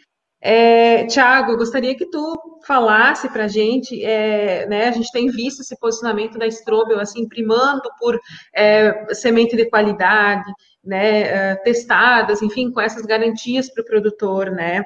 é, 0.50 1.06
Tiago, 1.08 1.52
eu 1.52 1.58
gostaria 1.58 1.94
que 1.94 2.06
tu 2.06 2.60
falasse 2.66 3.28
para 3.30 3.44
a 3.44 3.48
gente, 3.50 4.02
é, 4.02 4.66
né, 4.68 4.88
a 4.88 4.92
gente 4.92 5.12
tem 5.12 5.28
visto 5.28 5.62
esse 5.62 5.78
posicionamento 5.78 6.38
da 6.38 6.48
Strobel, 6.48 7.02
assim, 7.02 7.28
primando 7.28 7.82
por 8.00 8.18
é, 8.56 9.14
semente 9.14 9.58
de 9.58 9.70
qualidade, 9.70 10.50
né, 10.82 11.22
é, 11.22 11.56
testadas, 11.56 12.42
enfim, 12.42 12.72
com 12.72 12.80
essas 12.80 13.06
garantias 13.06 13.70
para 13.70 13.82
o 13.82 13.86
produtor, 13.86 14.50
né, 14.52 14.84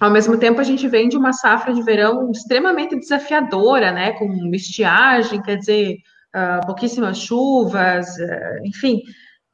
ao 0.00 0.12
mesmo 0.12 0.38
tempo, 0.38 0.60
a 0.60 0.64
gente 0.64 0.86
vem 0.86 1.08
de 1.08 1.16
uma 1.16 1.32
safra 1.32 1.74
de 1.74 1.82
verão 1.82 2.30
extremamente 2.30 2.96
desafiadora, 2.96 3.90
né, 3.90 4.12
com 4.12 4.32
estiagem, 4.54 5.42
quer 5.42 5.56
dizer, 5.56 5.96
uh, 6.36 6.64
pouquíssimas 6.64 7.18
chuvas, 7.18 8.06
uh, 8.06 8.64
enfim, 8.64 9.02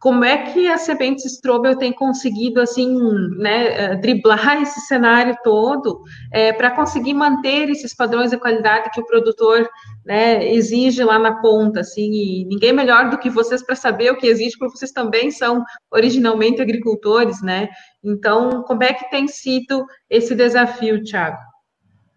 como 0.04 0.23
é 0.23 0.52
que 0.52 0.68
a 0.68 0.76
Sementes 0.76 1.25
Strobel 1.25 1.78
tem 1.78 1.90
conseguido, 1.90 2.61
assim, 2.61 2.94
né, 3.38 3.68
eh, 3.68 3.96
driblar 3.96 4.61
esse 4.61 4.78
cenário 4.82 5.34
todo 5.42 6.02
é, 6.30 6.52
para 6.52 6.73
conseguir 6.73 7.14
manter 7.14 7.70
esses 7.70 7.94
padrões 7.94 8.30
de 8.30 8.37
qualidade 8.37 8.90
que 8.92 9.00
o 9.00 9.06
produtor 9.06 9.66
né, 10.04 10.46
exige 10.52 11.02
lá 11.02 11.18
na 11.18 11.40
ponta, 11.40 11.80
assim, 11.80 12.12
e 12.12 12.44
ninguém 12.44 12.70
melhor 12.70 13.08
do 13.08 13.16
que 13.16 13.30
vocês 13.30 13.64
para 13.64 13.75
saber 13.75 14.11
o 14.11 14.18
que 14.18 14.26
exige, 14.26 14.58
porque 14.58 14.76
vocês 14.76 14.92
também 14.92 15.30
são 15.30 15.64
originalmente 15.90 16.61
agricultores, 16.61 17.40
né? 17.40 17.70
Então, 18.04 18.62
como 18.64 18.84
é 18.84 18.92
que 18.92 19.08
tem 19.08 19.26
sido 19.26 19.87
esse 20.11 20.34
desafio, 20.34 21.02
Thiago? 21.02 21.53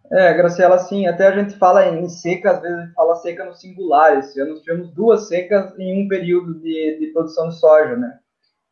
É, 0.09 0.33
Graciela, 0.33 0.79
sim, 0.79 1.05
até 1.05 1.27
a 1.27 1.31
gente 1.31 1.57
fala 1.57 1.85
em 1.85 2.07
seca, 2.07 2.51
às 2.51 2.61
vezes 2.61 2.77
a 2.77 2.81
gente 2.83 2.93
fala 2.93 3.15
seca 3.15 3.43
no 3.43 3.53
singular. 3.53 4.17
Esse 4.17 4.39
ano 4.39 4.59
tivemos 4.61 4.89
duas 4.93 5.27
secas 5.27 5.77
em 5.77 6.03
um 6.03 6.07
período 6.07 6.53
de, 6.59 6.97
de 6.99 7.07
produção 7.07 7.49
de 7.49 7.59
soja, 7.59 7.95
né? 7.97 8.17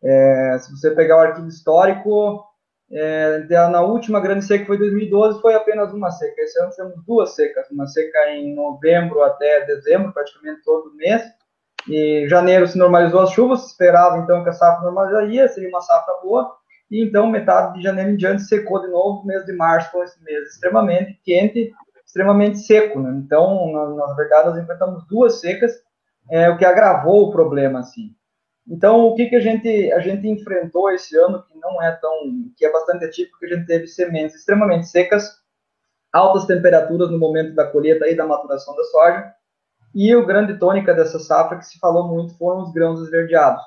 É, 0.03 0.57
se 0.59 0.71
você 0.71 0.91
pegar 0.91 1.17
o 1.17 1.19
arquivo 1.19 1.47
histórico, 1.47 2.45
é, 2.91 3.39
na 3.69 3.81
última 3.81 4.21
grande 4.21 4.45
seca 4.45 4.61
que 4.61 4.67
foi 4.67 4.77
2012, 4.77 5.41
foi 5.41 5.55
apenas 5.55 5.91
uma 5.91 6.09
seca. 6.11 6.41
Esse 6.41 6.61
ano 6.61 6.71
tivemos 6.71 7.03
duas 7.05 7.35
secas, 7.35 7.69
uma 7.69 7.87
seca 7.87 8.29
em 8.29 8.55
novembro 8.55 9.21
até 9.23 9.65
dezembro, 9.65 10.13
praticamente 10.13 10.63
todo 10.63 10.95
mês. 10.95 11.21
E 11.89 12.27
janeiro 12.29 12.65
se 12.65 12.77
normalizou 12.77 13.21
as 13.21 13.31
chuvas, 13.31 13.61
se 13.61 13.67
esperava 13.67 14.17
então 14.19 14.41
que 14.43 14.49
a 14.49 14.53
safra 14.53 14.83
normalizaria, 14.83 15.47
seria 15.47 15.69
uma 15.69 15.81
safra 15.81 16.13
boa 16.23 16.55
e 16.89 17.03
então 17.03 17.27
metade 17.27 17.75
de 17.75 17.83
janeiro 17.83 18.11
em 18.11 18.15
diante 18.15 18.43
secou 18.43 18.81
de 18.81 18.87
novo, 18.87 19.25
mês 19.25 19.45
de 19.45 19.53
março 19.53 19.91
foi 19.91 20.05
esse 20.05 20.23
mês 20.23 20.49
extremamente 20.49 21.19
quente, 21.23 21.71
extremamente 22.05 22.59
seco, 22.59 22.99
né? 22.99 23.11
Então, 23.17 23.71
na, 23.71 24.07
na, 24.07 24.13
verdade, 24.13 24.49
nós 24.49 24.57
enfrentamos 24.57 25.05
duas 25.07 25.39
secas, 25.39 25.73
é, 26.29 26.49
o 26.49 26.57
que 26.57 26.65
agravou 26.65 27.23
o 27.23 27.31
problema, 27.31 27.79
assim. 27.79 28.15
Então, 28.67 29.07
o 29.07 29.15
que, 29.15 29.27
que 29.27 29.35
a 29.35 29.39
gente 29.39 29.91
a 29.91 29.99
gente 29.99 30.27
enfrentou 30.27 30.89
esse 30.91 31.15
ano 31.17 31.43
que 31.43 31.57
não 31.57 31.81
é 31.81 31.91
tão, 31.91 32.13
que 32.55 32.65
é 32.65 32.71
bastante 32.71 33.05
atípico, 33.05 33.39
que 33.39 33.45
a 33.45 33.55
gente 33.55 33.67
teve 33.67 33.87
sementes 33.87 34.35
extremamente 34.35 34.87
secas, 34.87 35.39
altas 36.11 36.45
temperaturas 36.45 37.11
no 37.11 37.19
momento 37.19 37.53
da 37.53 37.67
colheita 37.67 38.07
e 38.07 38.15
da 38.15 38.25
maturação 38.25 38.75
da 38.75 38.83
soja, 38.85 39.33
e 39.93 40.15
o 40.15 40.25
grande 40.25 40.57
tônica 40.57 40.93
dessa 40.93 41.19
safra 41.19 41.57
que 41.57 41.65
se 41.65 41.79
falou 41.79 42.07
muito 42.07 42.37
foram 42.37 42.63
os 42.63 42.73
grãos 42.73 43.01
esverdeados. 43.01 43.63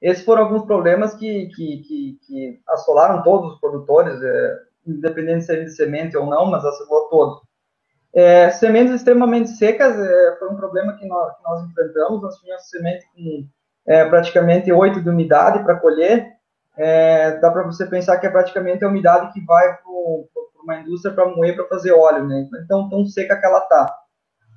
Esses 0.00 0.24
foram 0.24 0.44
alguns 0.44 0.64
problemas 0.64 1.14
que, 1.14 1.46
que, 1.48 1.78
que, 1.82 2.18
que 2.26 2.60
assolaram 2.68 3.22
todos 3.22 3.52
os 3.52 3.60
produtores, 3.60 4.20
é, 4.22 4.58
independente 4.86 5.44
se 5.44 5.54
é 5.54 5.60
de 5.60 5.70
semente 5.70 6.16
ou 6.16 6.26
não, 6.26 6.46
mas 6.46 6.64
assolou 6.64 7.08
todos. 7.08 7.40
É, 8.12 8.50
sementes 8.50 8.94
extremamente 8.94 9.50
secas 9.50 9.96
é, 9.96 10.36
foi 10.38 10.48
um 10.48 10.56
problema 10.56 10.96
que 10.96 11.06
nós, 11.06 11.36
que 11.36 11.42
nós 11.44 11.68
enfrentamos. 11.68 12.22
Nós 12.22 12.36
tínhamos 12.38 12.68
semente 12.68 13.04
com 13.14 13.46
é, 13.86 14.04
praticamente 14.06 14.72
8 14.72 15.00
de 15.00 15.08
umidade 15.08 15.62
para 15.62 15.78
colher. 15.78 16.28
É, 16.76 17.36
dá 17.38 17.50
para 17.50 17.64
você 17.64 17.86
pensar 17.86 18.18
que 18.18 18.26
é 18.26 18.30
praticamente 18.30 18.84
a 18.84 18.88
umidade 18.88 19.32
que 19.32 19.44
vai 19.44 19.76
para 19.76 20.62
uma 20.62 20.80
indústria 20.80 21.14
para 21.14 21.28
moer, 21.28 21.54
para 21.54 21.66
fazer 21.66 21.92
óleo. 21.92 22.26
Né? 22.26 22.48
Então, 22.64 22.88
tão 22.88 23.04
seca 23.06 23.38
que 23.38 23.46
ela 23.46 23.58
está. 23.58 23.94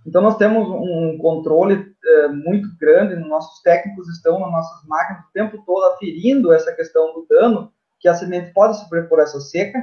Então, 0.05 0.21
nós 0.21 0.38
temos 0.38 0.67
um 0.67 1.17
controle 1.17 1.92
é, 2.05 2.27
muito 2.27 2.67
grande, 2.77 3.15
nossos 3.15 3.62
técnicos 3.62 4.10
estão 4.10 4.39
nas 4.39 4.51
nossas 4.51 4.88
máquinas 4.88 5.24
o 5.24 5.31
tempo 5.33 5.63
todo 5.65 5.86
aferindo 5.93 6.51
essa 6.51 6.74
questão 6.74 7.13
do 7.13 7.25
dano 7.29 7.72
que 8.00 8.07
a 8.07 8.13
semente 8.13 8.51
pode 8.51 8.77
sofrer 8.77 9.07
por 9.07 9.19
essa 9.19 9.39
seca, 9.39 9.81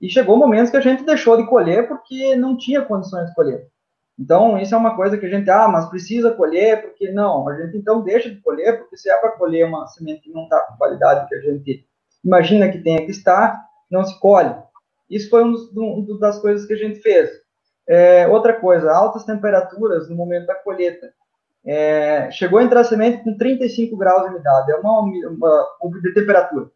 e 0.00 0.10
chegou 0.10 0.36
momentos 0.36 0.68
que 0.68 0.76
a 0.76 0.80
gente 0.80 1.04
deixou 1.04 1.36
de 1.36 1.46
colher 1.46 1.86
porque 1.86 2.34
não 2.34 2.56
tinha 2.56 2.82
condições 2.82 3.28
de 3.28 3.34
colher. 3.36 3.68
Então, 4.18 4.58
isso 4.58 4.74
é 4.74 4.78
uma 4.78 4.96
coisa 4.96 5.16
que 5.16 5.24
a 5.24 5.28
gente, 5.28 5.48
ah, 5.48 5.68
mas 5.68 5.88
precisa 5.88 6.32
colher, 6.32 6.82
porque 6.82 7.10
não, 7.12 7.48
a 7.48 7.54
gente 7.56 7.76
então 7.76 8.02
deixa 8.02 8.28
de 8.28 8.40
colher, 8.40 8.78
porque 8.78 8.96
se 8.96 9.08
é 9.08 9.16
para 9.16 9.32
colher 9.32 9.64
uma 9.64 9.86
semente 9.86 10.22
que 10.22 10.32
não 10.32 10.42
está 10.42 10.60
com 10.60 10.76
qualidade 10.76 11.28
que 11.28 11.34
a 11.36 11.40
gente 11.40 11.86
imagina 12.24 12.68
que 12.68 12.78
tenha 12.78 13.04
que 13.04 13.12
estar, 13.12 13.64
não 13.88 14.04
se 14.04 14.18
colhe. 14.18 14.54
Isso 15.08 15.30
foi 15.30 15.42
uma 15.42 15.56
um 15.76 16.18
das 16.18 16.40
coisas 16.40 16.66
que 16.66 16.72
a 16.72 16.76
gente 16.76 17.00
fez. 17.00 17.30
É, 17.88 18.26
outra 18.26 18.54
coisa, 18.54 18.92
altas 18.92 19.24
temperaturas 19.24 20.08
no 20.08 20.16
momento 20.16 20.46
da 20.46 20.54
colheita. 20.54 21.12
É, 21.64 22.30
chegou 22.30 22.58
a 22.58 22.64
entrar 22.64 22.80
a 22.80 22.84
semente 22.84 23.22
com 23.22 23.36
35 23.36 23.96
graus 23.96 24.24
de 24.24 24.30
umidade, 24.30 24.72
é 24.72 24.76
uma, 24.76 25.00
uma, 25.00 26.00
de 26.00 26.12
temperatura. 26.14 26.70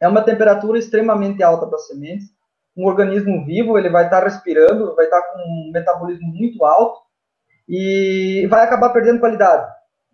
É 0.00 0.08
uma 0.08 0.22
temperatura 0.22 0.78
extremamente 0.78 1.42
alta 1.42 1.66
para 1.66 1.78
sementes. 1.78 2.28
Um 2.76 2.86
organismo 2.86 3.44
vivo, 3.44 3.76
ele 3.76 3.90
vai 3.90 4.04
estar 4.04 4.20
tá 4.20 4.24
respirando, 4.24 4.94
vai 4.94 5.04
estar 5.04 5.20
tá 5.20 5.28
com 5.28 5.38
um 5.38 5.70
metabolismo 5.72 6.26
muito 6.28 6.64
alto 6.64 7.00
e 7.68 8.46
vai 8.48 8.64
acabar 8.64 8.90
perdendo 8.90 9.20
qualidade. 9.20 9.70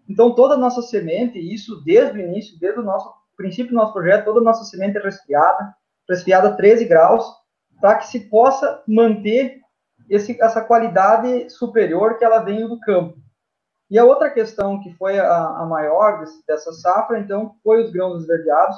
Então, 0.09 0.35
toda 0.35 0.55
a 0.55 0.59
nossa 0.59 0.83
semente, 0.83 1.39
isso 1.39 1.83
desde 1.85 2.19
o 2.19 2.21
início, 2.21 2.59
desde 2.59 2.81
o 2.81 2.83
nosso 2.83 3.13
princípio 3.37 3.71
do 3.71 3.77
nosso 3.77 3.93
projeto, 3.93 4.25
toda 4.25 4.41
a 4.41 4.43
nossa 4.43 4.65
semente 4.65 4.97
é 4.97 5.03
resfriada, 5.03 5.75
resfriada 6.09 6.49
a 6.49 6.57
13 6.57 6.87
graus, 6.87 7.25
para 7.81 7.97
que 7.97 8.07
se 8.07 8.21
possa 8.29 8.83
manter 8.87 9.61
esse, 10.09 10.41
essa 10.41 10.63
qualidade 10.63 11.49
superior 11.51 12.19
que 12.19 12.25
ela 12.25 12.41
vem 12.41 12.67
do 12.67 12.81
campo. 12.81 13.17
E 13.91 13.99
a 13.99 14.05
outra 14.05 14.31
questão 14.31 14.81
que 14.81 14.93
foi 14.95 15.19
a, 15.19 15.47
a 15.47 15.67
maior 15.67 16.21
desse, 16.21 16.45
dessa 16.47 16.73
safra, 16.73 17.19
então, 17.19 17.55
foi 17.63 17.83
os 17.83 17.91
grãos 17.91 18.21
esverdeados, 18.21 18.77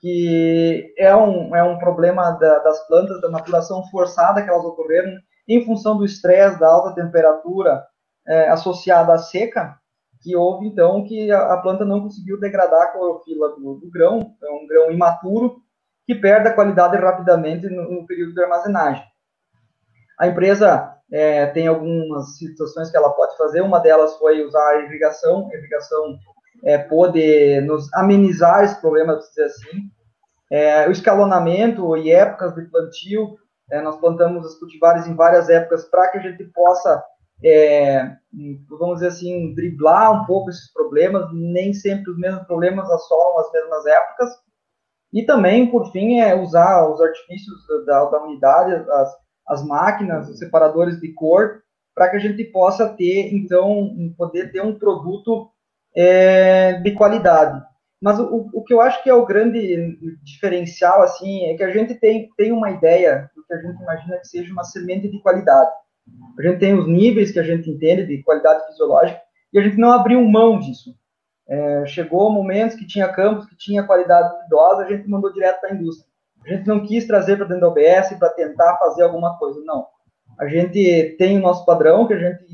que 0.00 0.94
é 0.96 1.14
um, 1.14 1.54
é 1.56 1.62
um 1.62 1.78
problema 1.78 2.30
da, 2.32 2.60
das 2.60 2.86
plantas, 2.86 3.20
da 3.20 3.28
maturação 3.28 3.82
forçada 3.90 4.42
que 4.42 4.48
elas 4.48 4.64
ocorreram 4.64 5.12
em 5.48 5.64
função 5.64 5.96
do 5.96 6.04
estresse, 6.04 6.60
da 6.60 6.68
alta 6.68 6.94
temperatura 6.94 7.84
é, 8.26 8.48
associada 8.48 9.14
à 9.14 9.18
seca, 9.18 9.76
que 10.20 10.36
houve, 10.36 10.66
então, 10.66 11.04
que 11.04 11.30
a, 11.30 11.54
a 11.54 11.56
planta 11.58 11.84
não 11.84 12.02
conseguiu 12.02 12.38
degradar 12.38 12.82
a 12.82 12.86
clorofila 12.88 13.50
do, 13.56 13.74
do, 13.76 13.90
grão, 13.90 14.34
é 14.42 14.50
um 14.50 14.66
grão 14.66 14.90
imaturo, 14.90 15.62
que 16.06 16.14
perde 16.14 16.48
a 16.48 16.54
qualidade 16.54 16.96
rapidamente 16.96 17.68
no, 17.68 17.90
no 17.90 18.06
período 18.06 18.34
de 18.34 18.42
armazenagem. 18.42 19.04
A 20.18 20.26
empresa 20.26 20.94
é, 21.10 21.46
tem 21.46 21.66
algumas 21.66 22.36
situações 22.36 22.90
que 22.90 22.96
ela 22.96 23.10
pode 23.10 23.36
fazer, 23.36 23.60
uma 23.60 23.78
delas 23.78 24.16
foi 24.16 24.44
usar 24.44 24.68
a 24.68 24.82
irrigação, 24.82 25.48
a 25.52 25.56
irrigação 25.56 26.18
é, 26.64 26.78
pode 26.78 27.60
nos 27.62 27.92
amenizar 27.94 28.64
esse 28.64 28.80
problema, 28.80 29.14
para 29.14 29.26
dizer 29.26 29.44
assim. 29.44 29.90
É, 30.50 30.88
o 30.88 30.90
escalonamento 30.90 31.96
e 31.96 32.10
épocas 32.10 32.54
de 32.54 32.62
plantio, 32.62 33.36
é, 33.70 33.80
nós 33.82 33.98
plantamos 34.00 34.46
as 34.46 34.54
cultivares 34.54 35.06
em 35.06 35.14
várias 35.14 35.48
épocas 35.48 35.84
para 35.84 36.08
que 36.08 36.18
a 36.18 36.22
gente 36.22 36.44
possa 36.54 37.04
é, 37.44 38.16
vamos 38.68 38.96
dizer 38.96 39.08
assim, 39.08 39.54
driblar 39.54 40.22
um 40.22 40.26
pouco 40.26 40.50
esses 40.50 40.72
problemas, 40.72 41.28
nem 41.32 41.72
sempre 41.72 42.10
os 42.10 42.18
mesmos 42.18 42.44
problemas 42.44 42.90
assolam 42.90 43.38
as 43.38 43.52
mesmas 43.52 43.86
épocas, 43.86 44.30
e 45.12 45.24
também, 45.24 45.70
por 45.70 45.90
fim, 45.90 46.20
é 46.20 46.34
usar 46.34 46.86
os 46.88 47.00
artifícios 47.00 47.56
da, 47.86 48.04
da 48.06 48.22
unidade, 48.22 48.74
as, 48.90 49.16
as 49.48 49.64
máquinas, 49.64 50.28
os 50.28 50.38
separadores 50.38 51.00
de 51.00 51.12
cor, 51.12 51.62
para 51.94 52.10
que 52.10 52.16
a 52.16 52.20
gente 52.20 52.44
possa 52.44 52.88
ter, 52.88 53.34
então, 53.34 54.14
poder 54.16 54.52
ter 54.52 54.60
um 54.60 54.78
produto 54.78 55.50
é, 55.96 56.74
de 56.74 56.92
qualidade. 56.92 57.60
Mas 58.00 58.20
o, 58.20 58.48
o 58.52 58.62
que 58.62 58.72
eu 58.72 58.80
acho 58.80 59.02
que 59.02 59.10
é 59.10 59.14
o 59.14 59.26
grande 59.26 59.98
diferencial, 60.22 61.02
assim, 61.02 61.46
é 61.46 61.56
que 61.56 61.64
a 61.64 61.70
gente 61.70 61.94
tem, 61.94 62.28
tem 62.36 62.52
uma 62.52 62.70
ideia 62.70 63.28
do 63.34 63.44
que 63.44 63.52
a 63.52 63.58
gente 63.58 63.82
imagina 63.82 64.18
que 64.18 64.28
seja 64.28 64.52
uma 64.52 64.62
semente 64.62 65.08
de 65.08 65.20
qualidade. 65.20 65.70
A 66.38 66.42
gente 66.42 66.60
tem 66.60 66.74
os 66.74 66.86
níveis 66.86 67.32
que 67.32 67.40
a 67.40 67.42
gente 67.42 67.68
entende 67.68 68.06
de 68.06 68.22
qualidade 68.22 68.66
fisiológica 68.66 69.20
e 69.52 69.58
a 69.58 69.62
gente 69.62 69.76
não 69.76 69.90
abriu 69.90 70.22
mão 70.22 70.58
disso. 70.58 70.94
É, 71.48 71.86
chegou 71.86 72.30
momentos 72.30 72.76
que 72.76 72.86
tinha 72.86 73.08
campos 73.08 73.46
que 73.46 73.56
tinha 73.56 73.82
qualidade 73.82 74.36
duvidosa, 74.36 74.84
a 74.84 74.88
gente 74.88 75.08
mandou 75.08 75.32
direto 75.32 75.60
para 75.60 75.70
a 75.70 75.74
indústria. 75.74 76.08
A 76.48 76.54
gente 76.54 76.66
não 76.66 76.84
quis 76.84 77.06
trazer 77.06 77.36
para 77.36 77.46
dentro 77.46 77.60
da 77.60 77.68
OBS 77.68 78.16
para 78.18 78.30
tentar 78.30 78.78
fazer 78.78 79.02
alguma 79.02 79.38
coisa, 79.38 79.60
não. 79.64 79.86
A 80.40 80.46
gente 80.48 81.14
tem 81.18 81.36
o 81.36 81.42
nosso 81.42 81.66
padrão, 81.66 82.06
que 82.06 82.14
a 82.14 82.18
gente 82.18 82.46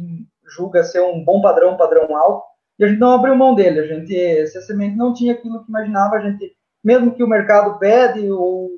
julga 0.57 0.83
ser 0.83 1.01
um 1.01 1.25
bom 1.25 1.41
padrão, 1.41 1.75
um 1.75 1.77
padrão 1.77 2.17
alto, 2.17 2.45
e 2.79 2.85
a 2.85 2.89
gente 2.89 2.99
não 2.99 3.13
abriu 3.13 3.37
mão 3.37 3.55
dele. 3.55 3.79
A 3.79 3.87
gente, 3.87 4.47
se 4.49 4.59
a 4.59 4.63
semente 4.63 4.97
não 4.97 5.15
tinha 5.15 5.33
aquilo 5.33 5.63
que 5.63 5.71
imaginava, 5.71 6.17
a 6.17 6.21
gente, 6.21 6.57
mesmo 6.83 7.15
que 7.15 7.23
o 7.23 7.29
mercado 7.29 7.79
pede 7.79 8.29
ou 8.31 8.69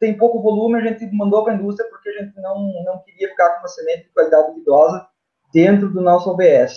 tem 0.00 0.18
pouco 0.18 0.42
volume, 0.42 0.80
a 0.80 0.82
gente 0.82 1.08
mandou 1.14 1.44
para 1.44 1.52
a 1.52 1.56
indústria 1.56 1.88
porque 1.88 2.08
a 2.08 2.24
gente 2.24 2.36
não, 2.40 2.72
não 2.84 2.98
queria 3.04 3.28
ficar 3.28 3.50
com 3.50 3.60
uma 3.60 3.68
semente 3.68 4.04
de 4.04 4.12
qualidade 4.12 4.48
duvidosa 4.48 5.06
dentro 5.52 5.88
do 5.88 6.00
nosso 6.00 6.28
OBS. 6.30 6.74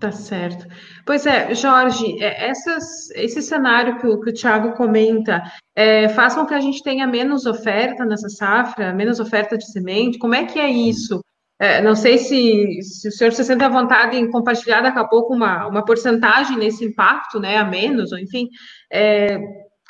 Tá 0.00 0.10
certo. 0.10 0.66
Pois 1.06 1.24
é, 1.24 1.54
Jorge, 1.54 2.22
é, 2.22 2.50
essas, 2.50 3.10
esse 3.12 3.40
cenário 3.40 3.98
que 3.98 4.06
o, 4.06 4.20
que 4.20 4.30
o 4.30 4.34
Thiago 4.34 4.72
comenta 4.74 5.42
é, 5.76 6.08
com 6.08 6.46
que 6.46 6.54
a 6.54 6.60
gente 6.60 6.82
tenha 6.82 7.06
menos 7.06 7.44
oferta 7.44 8.04
nessa 8.04 8.30
safra, 8.30 8.94
menos 8.94 9.20
oferta 9.20 9.58
de 9.58 9.70
semente. 9.70 10.18
Como 10.18 10.34
é 10.34 10.46
que 10.46 10.58
é 10.58 10.68
isso? 10.68 11.20
É, 11.58 11.80
não 11.82 11.94
sei 11.94 12.18
se, 12.18 12.82
se, 12.82 13.08
o 13.08 13.12
senhor 13.12 13.32
se 13.32 13.44
sente 13.44 13.64
à 13.64 13.68
vontade 13.68 14.16
em 14.16 14.30
compartilhar 14.30 14.80
daqui 14.82 14.98
a 14.98 15.04
pouco 15.04 15.34
uma, 15.34 15.66
uma 15.66 15.84
porcentagem 15.84 16.56
nesse 16.58 16.84
impacto, 16.84 17.40
né, 17.40 17.56
a 17.56 17.64
menos, 17.64 18.12
ou 18.12 18.18
enfim, 18.18 18.48
é, 18.92 19.38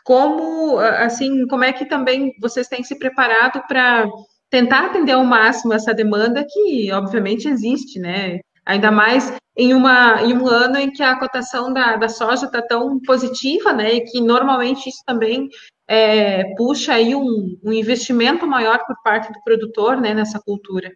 como, 0.04 0.78
assim, 0.78 1.46
como 1.48 1.64
é 1.64 1.72
que 1.72 1.84
também 1.84 2.32
vocês 2.40 2.68
têm 2.68 2.84
se 2.84 2.96
preparado 2.96 3.62
para 3.66 4.06
tentar 4.48 4.86
atender 4.86 5.12
ao 5.12 5.24
máximo 5.24 5.74
essa 5.74 5.92
demanda 5.92 6.46
que, 6.48 6.92
obviamente, 6.92 7.48
existe, 7.48 7.98
né, 7.98 8.38
ainda 8.64 8.92
mais 8.92 9.32
em, 9.56 9.74
uma, 9.74 10.22
em 10.22 10.34
um 10.34 10.46
ano 10.46 10.78
em 10.78 10.92
que 10.92 11.02
a 11.02 11.18
cotação 11.18 11.72
da, 11.72 11.96
da 11.96 12.08
soja 12.08 12.46
está 12.46 12.62
tão 12.62 13.00
positiva, 13.00 13.72
né, 13.72 13.94
e 13.94 14.00
que 14.02 14.20
normalmente 14.20 14.88
isso 14.88 15.02
também 15.04 15.48
é, 15.88 16.54
puxa 16.56 16.94
aí 16.94 17.14
um, 17.14 17.58
um 17.62 17.72
investimento 17.72 18.46
maior 18.46 18.84
por 18.86 18.96
parte 19.02 19.32
do 19.32 19.42
produtor, 19.42 20.00
né, 20.00 20.12
nessa 20.12 20.40
cultura. 20.40 20.92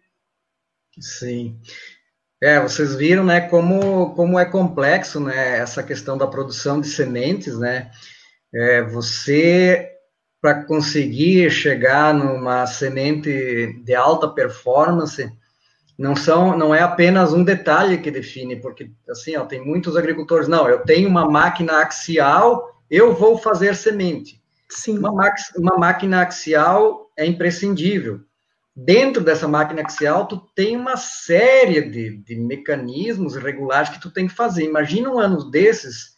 Sim. 0.99 1.59
É, 2.41 2.59
vocês 2.59 2.95
viram, 2.95 3.23
né, 3.23 3.41
como, 3.41 4.13
como 4.15 4.37
é 4.37 4.45
complexo, 4.45 5.19
né, 5.19 5.59
essa 5.59 5.83
questão 5.83 6.17
da 6.17 6.27
produção 6.27 6.81
de 6.81 6.87
sementes, 6.87 7.57
né, 7.57 7.91
é, 8.53 8.81
você, 8.81 9.89
para 10.41 10.63
conseguir 10.63 11.49
chegar 11.51 12.13
numa 12.13 12.65
semente 12.65 13.79
de 13.83 13.95
alta 13.95 14.27
performance, 14.27 15.31
não 15.97 16.15
são, 16.15 16.57
não 16.57 16.73
é 16.73 16.81
apenas 16.81 17.31
um 17.31 17.43
detalhe 17.43 17.99
que 17.99 18.09
define, 18.09 18.55
porque, 18.55 18.89
assim, 19.07 19.37
ó, 19.37 19.45
tem 19.45 19.63
muitos 19.63 19.95
agricultores, 19.95 20.47
não, 20.47 20.67
eu 20.67 20.79
tenho 20.79 21.07
uma 21.07 21.29
máquina 21.29 21.73
axial, 21.81 22.81
eu 22.89 23.13
vou 23.13 23.37
fazer 23.37 23.75
semente. 23.75 24.40
Sim. 24.71 24.97
Uma, 24.97 25.33
uma 25.57 25.77
máquina 25.77 26.21
axial 26.21 27.11
é 27.17 27.25
imprescindível, 27.25 28.21
dentro 28.75 29.23
dessa 29.23 29.47
máquina 29.47 29.81
axial, 29.81 30.27
tu 30.27 30.37
tem 30.55 30.75
uma 30.75 30.97
série 30.97 31.81
de, 31.81 32.17
de 32.17 32.35
mecanismos 32.35 33.35
regulares 33.35 33.89
que 33.89 34.01
tu 34.01 34.11
tem 34.11 34.27
que 34.27 34.33
fazer. 34.33 34.63
Imagina 34.63 35.09
um 35.09 35.19
ano 35.19 35.49
desses, 35.49 36.15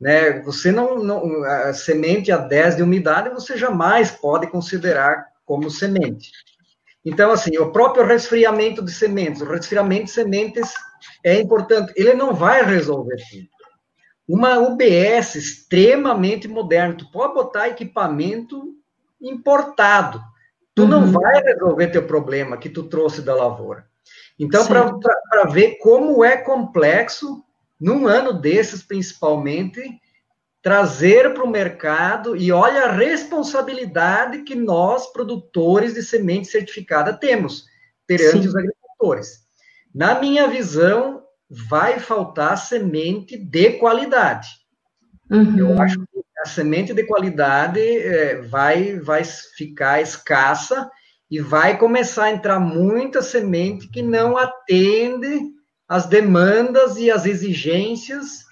né? 0.00 0.40
Você 0.42 0.72
não, 0.72 0.98
não 1.02 1.44
a 1.44 1.72
semente 1.72 2.32
a 2.32 2.36
10 2.36 2.76
de 2.76 2.82
umidade, 2.82 3.30
você 3.30 3.56
jamais 3.56 4.10
pode 4.10 4.48
considerar 4.48 5.24
como 5.44 5.70
semente. 5.70 6.30
Então, 7.04 7.30
assim, 7.30 7.56
o 7.58 7.70
próprio 7.70 8.04
resfriamento 8.04 8.82
de 8.82 8.92
sementes, 8.92 9.42
o 9.42 9.50
resfriamento 9.50 10.04
de 10.04 10.10
sementes 10.10 10.72
é 11.22 11.38
importante. 11.38 11.92
Ele 11.96 12.14
não 12.14 12.34
vai 12.34 12.64
resolver 12.64 13.16
tudo. 13.30 13.53
Uma 14.26 14.58
UBS 14.58 15.34
extremamente 15.34 16.48
moderna, 16.48 16.94
tu 16.94 17.10
pode 17.10 17.34
botar 17.34 17.68
equipamento 17.68 18.74
importado, 19.20 20.20
tu 20.74 20.82
uhum. 20.82 20.88
não 20.88 21.06
vai 21.06 21.42
resolver 21.42 21.88
teu 21.88 22.06
problema 22.06 22.56
que 22.56 22.68
tu 22.68 22.84
trouxe 22.84 23.22
da 23.22 23.34
lavoura. 23.34 23.86
Então, 24.38 24.66
para 24.66 25.44
ver 25.50 25.78
como 25.78 26.24
é 26.24 26.36
complexo, 26.36 27.44
num 27.80 28.06
ano 28.06 28.32
desses 28.32 28.82
principalmente, 28.82 29.80
trazer 30.62 31.34
para 31.34 31.44
o 31.44 31.50
mercado 31.50 32.34
e 32.34 32.50
olha 32.50 32.86
a 32.86 32.92
responsabilidade 32.92 34.42
que 34.42 34.54
nós, 34.54 35.12
produtores 35.12 35.92
de 35.92 36.02
semente 36.02 36.48
certificada, 36.48 37.12
temos 37.12 37.66
perante 38.06 38.42
Sim. 38.42 38.48
os 38.48 38.56
agricultores. 38.56 39.44
Na 39.94 40.18
minha 40.18 40.48
visão, 40.48 41.23
vai 41.68 41.98
faltar 41.98 42.58
semente 42.58 43.36
de 43.36 43.72
qualidade. 43.72 44.48
Uhum. 45.30 45.58
Eu 45.58 45.80
acho 45.80 45.98
que 45.98 46.24
a 46.42 46.46
semente 46.46 46.92
de 46.92 47.04
qualidade 47.04 47.80
é, 47.80 48.42
vai, 48.42 48.98
vai 48.98 49.22
ficar 49.24 50.02
escassa 50.02 50.90
e 51.30 51.40
vai 51.40 51.78
começar 51.78 52.24
a 52.24 52.32
entrar 52.32 52.60
muita 52.60 53.22
semente 53.22 53.88
que 53.88 54.02
não 54.02 54.36
atende 54.36 55.52
às 55.88 56.06
demandas 56.06 56.96
e 56.96 57.10
às 57.10 57.24
exigências 57.24 58.44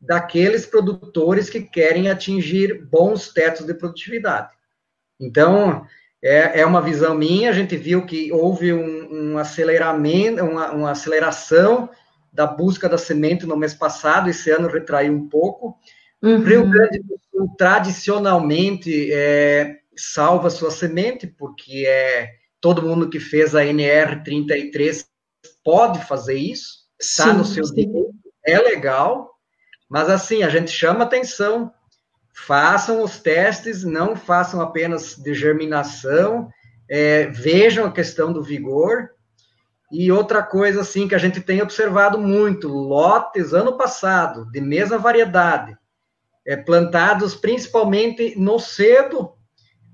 daqueles 0.00 0.66
produtores 0.66 1.48
que 1.48 1.60
querem 1.60 2.10
atingir 2.10 2.84
bons 2.86 3.32
tetos 3.32 3.66
de 3.66 3.74
produtividade. 3.74 4.52
Então, 5.20 5.86
é, 6.22 6.60
é 6.60 6.66
uma 6.66 6.82
visão 6.82 7.14
minha, 7.14 7.50
a 7.50 7.52
gente 7.52 7.76
viu 7.76 8.04
que 8.04 8.32
houve 8.32 8.72
um, 8.72 9.32
um 9.32 9.38
aceleramento, 9.38 10.42
uma, 10.42 10.70
uma 10.72 10.90
aceleração 10.90 11.88
da 12.36 12.46
busca 12.46 12.88
da 12.88 12.98
semente 12.98 13.46
no 13.46 13.56
mês 13.56 13.74
passado, 13.74 14.30
esse 14.30 14.50
ano 14.50 14.68
retraiu 14.68 15.12
um 15.12 15.28
pouco, 15.28 15.76
Uhum. 16.22 16.42
Rio 16.42 16.68
Grande 16.68 17.00
do 17.00 17.20
Sul, 17.30 17.54
tradicionalmente, 17.56 19.12
é, 19.12 19.78
salva 19.96 20.50
sua 20.50 20.70
semente, 20.70 21.26
porque 21.26 21.84
é 21.86 22.32
todo 22.60 22.82
mundo 22.82 23.08
que 23.08 23.20
fez 23.20 23.54
a 23.54 23.62
NR33 23.62 25.06
pode 25.62 26.04
fazer 26.04 26.34
isso, 26.34 26.86
está 27.00 27.32
no 27.32 27.44
seu 27.44 27.62
direito, 27.64 28.14
é 28.44 28.58
legal, 28.58 29.30
mas 29.88 30.08
assim, 30.08 30.42
a 30.42 30.48
gente 30.48 30.70
chama 30.70 31.04
atenção, 31.04 31.72
façam 32.32 33.02
os 33.02 33.18
testes, 33.18 33.84
não 33.84 34.16
façam 34.16 34.60
apenas 34.60 35.16
de 35.16 35.34
germinação, 35.34 36.48
é, 36.88 37.26
vejam 37.26 37.86
a 37.86 37.92
questão 37.92 38.32
do 38.32 38.42
vigor, 38.42 39.10
e 39.90 40.10
outra 40.10 40.42
coisa, 40.42 40.80
assim, 40.80 41.06
que 41.06 41.14
a 41.14 41.18
gente 41.18 41.40
tem 41.40 41.62
observado 41.62 42.18
muito, 42.18 42.68
lotes, 42.68 43.52
ano 43.52 43.76
passado, 43.76 44.50
de 44.50 44.60
mesma 44.60 44.98
variedade, 44.98 45.76
é, 46.46 46.56
plantados 46.56 47.34
principalmente 47.34 48.38
no 48.38 48.58
cedo, 48.58 49.32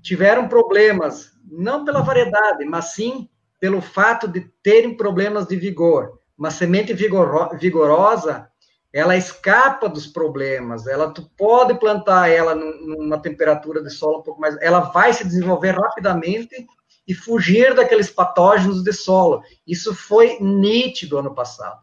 tiveram 0.01 0.47
problemas, 0.47 1.31
não 1.49 1.85
pela 1.85 2.01
variedade, 2.01 2.65
mas 2.65 2.93
sim 2.93 3.29
pelo 3.59 3.81
fato 3.81 4.27
de 4.27 4.41
terem 4.61 4.97
problemas 4.97 5.47
de 5.47 5.55
vigor. 5.55 6.19
Uma 6.37 6.51
semente 6.51 6.93
vigoro, 6.93 7.55
vigorosa, 7.57 8.47
ela 8.91 9.15
escapa 9.15 9.87
dos 9.87 10.05
problemas, 10.05 10.85
ela 10.85 11.11
tu 11.11 11.27
pode 11.37 11.79
plantar 11.79 12.29
ela 12.29 12.53
numa 12.53 13.19
temperatura 13.19 13.81
de 13.81 13.89
solo 13.89 14.19
um 14.19 14.21
pouco 14.23 14.41
mais, 14.41 14.55
ela 14.61 14.81
vai 14.81 15.13
se 15.13 15.23
desenvolver 15.23 15.71
rapidamente 15.71 16.67
e 17.07 17.13
fugir 17.13 17.73
daqueles 17.73 18.09
patógenos 18.09 18.83
de 18.83 18.93
solo. 18.93 19.41
Isso 19.67 19.93
foi 19.93 20.37
nítido 20.39 21.17
ano 21.17 21.33
passado. 21.33 21.81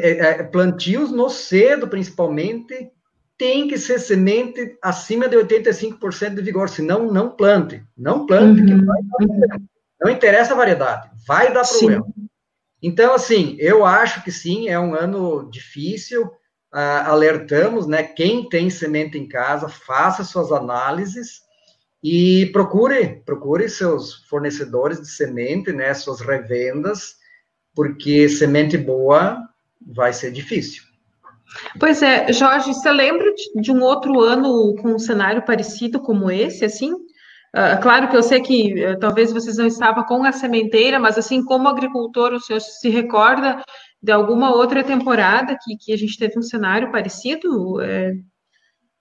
É, 0.00 0.10
é, 0.10 0.42
plantios 0.42 1.10
no 1.10 1.30
cedo, 1.30 1.86
principalmente, 1.86 2.90
tem 3.38 3.68
que 3.68 3.78
ser 3.78 3.98
semente 3.98 4.76
acima 4.82 5.28
de 5.28 5.36
85% 5.36 6.34
de 6.34 6.42
vigor, 6.42 6.68
senão 6.68 7.10
não 7.10 7.30
plante. 7.30 7.82
Não 7.96 8.26
plante, 8.26 8.60
uhum. 8.60 8.66
que 8.66 8.84
vai 8.84 9.02
dar 9.02 9.26
problema. 9.26 9.62
Não 10.00 10.10
interessa 10.10 10.52
a 10.52 10.56
variedade, 10.56 11.10
vai 11.26 11.52
dar 11.52 11.66
problema. 11.66 12.04
Sim. 12.04 12.28
Então, 12.82 13.14
assim, 13.14 13.56
eu 13.60 13.86
acho 13.86 14.24
que 14.24 14.32
sim, 14.32 14.68
é 14.68 14.78
um 14.78 14.94
ano 14.94 15.48
difícil. 15.48 16.24
Uh, 16.74 17.04
alertamos, 17.04 17.86
né? 17.86 18.02
Quem 18.02 18.48
tem 18.48 18.68
semente 18.68 19.16
em 19.16 19.28
casa, 19.28 19.68
faça 19.68 20.24
suas 20.24 20.50
análises 20.50 21.42
e 22.02 22.46
procure, 22.52 23.22
procure 23.24 23.68
seus 23.68 24.24
fornecedores 24.28 25.00
de 25.00 25.08
semente, 25.08 25.72
né? 25.72 25.94
Suas 25.94 26.20
revendas, 26.20 27.16
porque 27.74 28.28
semente 28.28 28.76
boa 28.76 29.38
vai 29.80 30.12
ser 30.12 30.32
difícil. 30.32 30.82
Pois 31.78 32.02
é, 32.02 32.32
Jorge, 32.32 32.72
você 32.72 32.90
lembra 32.90 33.32
de, 33.56 33.70
um 33.70 33.82
outro 33.82 34.20
ano 34.20 34.74
com 34.76 34.94
um 34.94 34.98
cenário 34.98 35.44
parecido 35.44 36.00
como 36.00 36.30
esse, 36.30 36.64
assim? 36.64 36.92
Uh, 36.92 37.80
claro 37.82 38.08
que 38.08 38.16
eu 38.16 38.22
sei 38.22 38.40
que 38.40 38.82
uh, 38.82 38.98
talvez 38.98 39.30
vocês 39.30 39.58
não 39.58 39.66
estavam 39.66 40.04
com 40.04 40.24
a 40.24 40.32
sementeira, 40.32 40.98
mas 40.98 41.18
assim, 41.18 41.44
como 41.44 41.68
agricultor, 41.68 42.32
o 42.32 42.40
senhor 42.40 42.60
se 42.60 42.88
recorda 42.88 43.62
de 44.02 44.10
alguma 44.10 44.54
outra 44.54 44.82
temporada 44.82 45.56
que, 45.62 45.76
que 45.76 45.92
a 45.92 45.98
gente 45.98 46.18
teve 46.18 46.38
um 46.38 46.42
cenário 46.42 46.90
parecido? 46.90 47.80
É... 47.82 48.14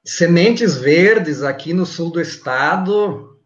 Sementes 0.04 0.76
verdes 0.76 1.44
aqui 1.44 1.74
no 1.74 1.86
sul 1.86 2.12
do 2.12 2.22
estado, 2.22 3.38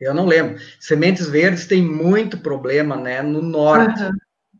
eu 0.00 0.14
não 0.14 0.26
lembro. 0.26 0.58
Sementes 0.78 1.26
verdes 1.26 1.66
tem 1.66 1.82
muito 1.82 2.38
problema, 2.38 2.96
né, 2.96 3.22
no 3.22 3.42
norte. 3.42 4.02
Uhum. 4.02 4.10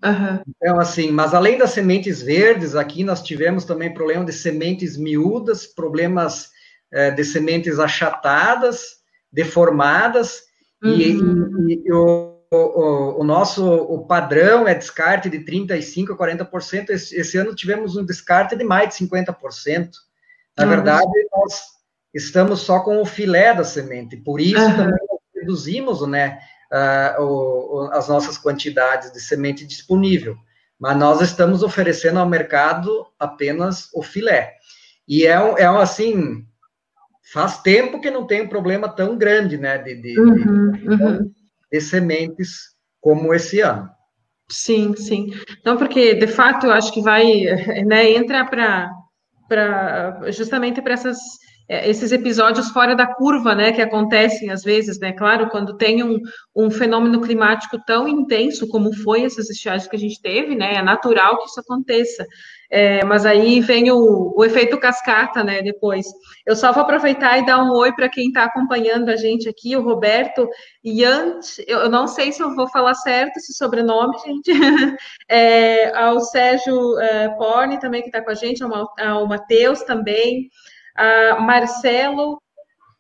Uhum. 0.05 0.43
Então, 0.47 0.79
assim, 0.79 1.11
mas 1.11 1.33
além 1.33 1.57
das 1.57 1.71
sementes 1.71 2.21
verdes, 2.21 2.77
aqui 2.77 3.03
nós 3.03 3.23
tivemos 3.23 3.65
também 3.65 3.95
problema 3.95 4.25
de 4.25 4.33
sementes 4.33 4.99
miúdas, 4.99 5.67
problemas 5.67 6.51
é, 6.93 7.11
de 7.11 7.25
sementes 7.25 7.79
achatadas, 7.79 8.97
deformadas, 9.33 10.43
uhum. 10.83 10.93
e, 10.93 11.73
e, 11.73 11.83
e 11.87 11.93
o, 11.93 12.39
o, 12.53 13.21
o, 13.21 13.25
nosso 13.25 13.65
o 13.67 14.07
padrão 14.07 14.69
é 14.69 14.75
descarte 14.75 15.31
de 15.31 15.39
35% 15.39 16.11
a 16.11 16.17
40%. 16.17 16.91
Esse, 16.91 17.17
esse 17.17 17.39
ano 17.39 17.55
tivemos 17.55 17.97
um 17.97 18.05
descarte 18.05 18.55
de 18.57 18.65
mais 18.65 18.91
de 18.91 19.07
50%. 19.07 19.91
Na 20.57 20.65
uhum. 20.65 20.71
verdade, 20.71 21.29
nós 21.33 21.63
estamos 22.13 22.61
só 22.61 22.81
com 22.81 23.01
o 23.01 23.07
filé 23.07 23.55
da 23.55 23.65
semente, 23.65 24.17
por 24.17 24.41
isso 24.41 24.61
uhum. 24.61 24.77
também 24.77 25.07
reduzimos 25.35 26.07
né, 26.07 26.39
uh, 26.73 27.23
o, 27.23 27.91
as 27.93 28.09
nossas 28.09 28.39
quantidades 28.39 29.13
de 29.13 29.21
semente 29.21 29.67
disponível. 29.67 30.37
Mas 30.79 30.97
nós 30.97 31.21
estamos 31.21 31.63
oferecendo 31.63 32.19
ao 32.19 32.29
mercado 32.29 33.07
apenas 33.19 33.89
o 33.95 34.03
filé. 34.03 34.55
E 35.07 35.27
é, 35.27 35.33
é 35.33 35.67
assim, 35.67 36.45
faz 37.33 37.61
tempo 37.63 38.01
que 38.01 38.11
não 38.11 38.27
tem 38.27 38.43
um 38.43 38.49
problema 38.49 38.89
tão 38.89 39.17
grande, 39.17 39.57
né, 39.57 39.79
de, 39.79 39.95
de, 40.01 40.21
uhum, 40.21 40.71
de, 40.73 40.89
uhum. 40.89 41.33
de 41.71 41.81
sementes 41.81 42.75
como 43.01 43.35
esse 43.35 43.61
ano. 43.61 43.89
Sim, 44.49 44.95
sim. 44.97 45.31
Não, 45.65 45.77
porque 45.77 46.15
de 46.15 46.27
fato 46.27 46.67
eu 46.67 46.73
acho 46.73 46.93
que 46.93 47.01
vai, 47.01 47.25
né, 47.87 48.11
entra 48.13 48.45
para 48.45 48.91
justamente 50.31 50.81
para 50.81 50.95
essas 50.95 51.19
é, 51.69 51.89
esses 51.89 52.13
episódios 52.13 52.69
fora 52.69 52.95
da 52.95 53.07
curva, 53.07 53.55
né, 53.55 53.73
que 53.73 53.81
acontecem 53.81 54.51
às 54.51 54.63
vezes, 54.63 54.99
né, 54.99 55.13
claro, 55.13 55.49
quando 55.49 55.77
tem 55.77 56.03
um, 56.05 56.21
um 56.55 56.71
fenômeno 56.71 57.23
climático 57.23 57.79
tão 57.87 58.07
intenso 58.07 58.69
como 58.69 58.93
foi 58.93 59.23
essas 59.23 59.49
estiagens 59.49 59.89
que 59.89 59.97
a 59.97 59.99
gente 59.99 60.21
teve, 60.21 60.55
né, 60.55 60.75
é 60.75 60.83
natural 60.83 61.39
que 61.39 61.47
isso 61.47 61.61
aconteça. 61.61 62.27
É, 62.77 63.05
mas 63.05 63.25
aí 63.25 63.61
vem 63.61 63.93
o, 63.93 64.35
o, 64.37 64.45
efeito 64.45 64.77
cascata, 64.81 65.45
né, 65.45 65.63
depois. 65.63 66.09
Eu 66.45 66.57
só 66.57 66.73
vou 66.73 66.83
aproveitar 66.83 67.39
e 67.39 67.47
dar 67.47 67.63
um 67.63 67.71
oi 67.71 67.93
para 67.93 68.09
quem 68.09 68.27
está 68.27 68.43
acompanhando 68.43 69.11
a 69.11 69.17
gente 69.17 69.49
aqui, 69.49 69.77
o 69.77 69.83
Roberto 69.83 70.49
Yant, 70.85 71.61
eu 71.69 71.89
não 71.89 72.09
sei 72.09 72.33
se 72.33 72.43
eu 72.43 72.53
vou 72.57 72.69
falar 72.69 72.95
certo 72.97 73.37
esse 73.37 73.55
sobrenome, 73.55 74.19
gente, 74.19 74.51
é, 75.31 75.97
ao 75.97 76.19
Sérgio 76.19 76.99
é, 76.99 77.29
Porni 77.37 77.79
também 77.79 78.03
que 78.03 78.09
está 78.09 78.21
com 78.21 78.33
a 78.33 78.35
gente, 78.35 78.65
ao, 78.65 78.93
ao 78.99 79.29
Matheus 79.29 79.85
também, 79.85 80.51
a 80.97 81.39
Marcelo 81.39 82.43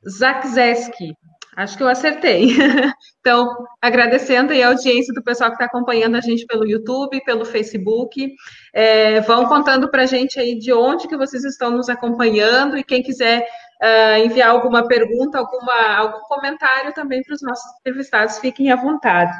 Zakzeski. 0.08 1.16
Acho 1.56 1.76
que 1.76 1.82
eu 1.82 1.88
acertei. 1.88 2.48
Então, 3.24 3.56
agradecendo 3.80 4.52
aí 4.52 4.62
a 4.62 4.68
audiência 4.68 5.14
do 5.14 5.24
pessoal 5.24 5.48
que 5.48 5.54
está 5.54 5.64
acompanhando 5.64 6.14
a 6.14 6.20
gente 6.20 6.44
pelo 6.44 6.68
YouTube, 6.68 7.24
pelo 7.24 7.42
Facebook. 7.46 8.34
É, 8.74 9.22
vão 9.22 9.46
contando 9.46 9.90
para 9.90 10.02
a 10.02 10.06
gente 10.06 10.38
aí 10.38 10.58
de 10.58 10.74
onde 10.74 11.08
que 11.08 11.16
vocês 11.16 11.42
estão 11.42 11.70
nos 11.70 11.88
acompanhando 11.88 12.76
e 12.76 12.84
quem 12.84 13.02
quiser 13.02 13.46
uh, 13.82 14.26
enviar 14.26 14.50
alguma 14.50 14.86
pergunta, 14.86 15.38
alguma, 15.38 15.96
algum 15.96 16.20
comentário 16.28 16.92
também 16.92 17.22
para 17.22 17.34
os 17.34 17.40
nossos 17.40 17.64
entrevistados, 17.80 18.38
fiquem 18.40 18.70
à 18.70 18.76
vontade. 18.76 19.34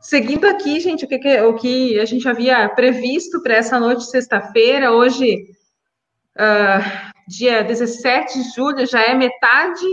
Seguindo 0.00 0.46
aqui, 0.46 0.80
gente, 0.80 1.04
o 1.04 1.08
que, 1.08 1.40
o 1.40 1.54
que 1.54 2.00
a 2.00 2.04
gente 2.04 2.28
havia 2.28 2.68
previsto 2.68 3.40
para 3.44 3.54
essa 3.54 3.78
noite 3.78 4.00
de 4.00 4.10
sexta-feira, 4.10 4.90
hoje 4.90 5.46
uh, 6.36 7.12
dia 7.28 7.62
17 7.62 8.42
de 8.42 8.50
julho, 8.50 8.84
já 8.86 9.02
é 9.02 9.14
metade 9.14 9.86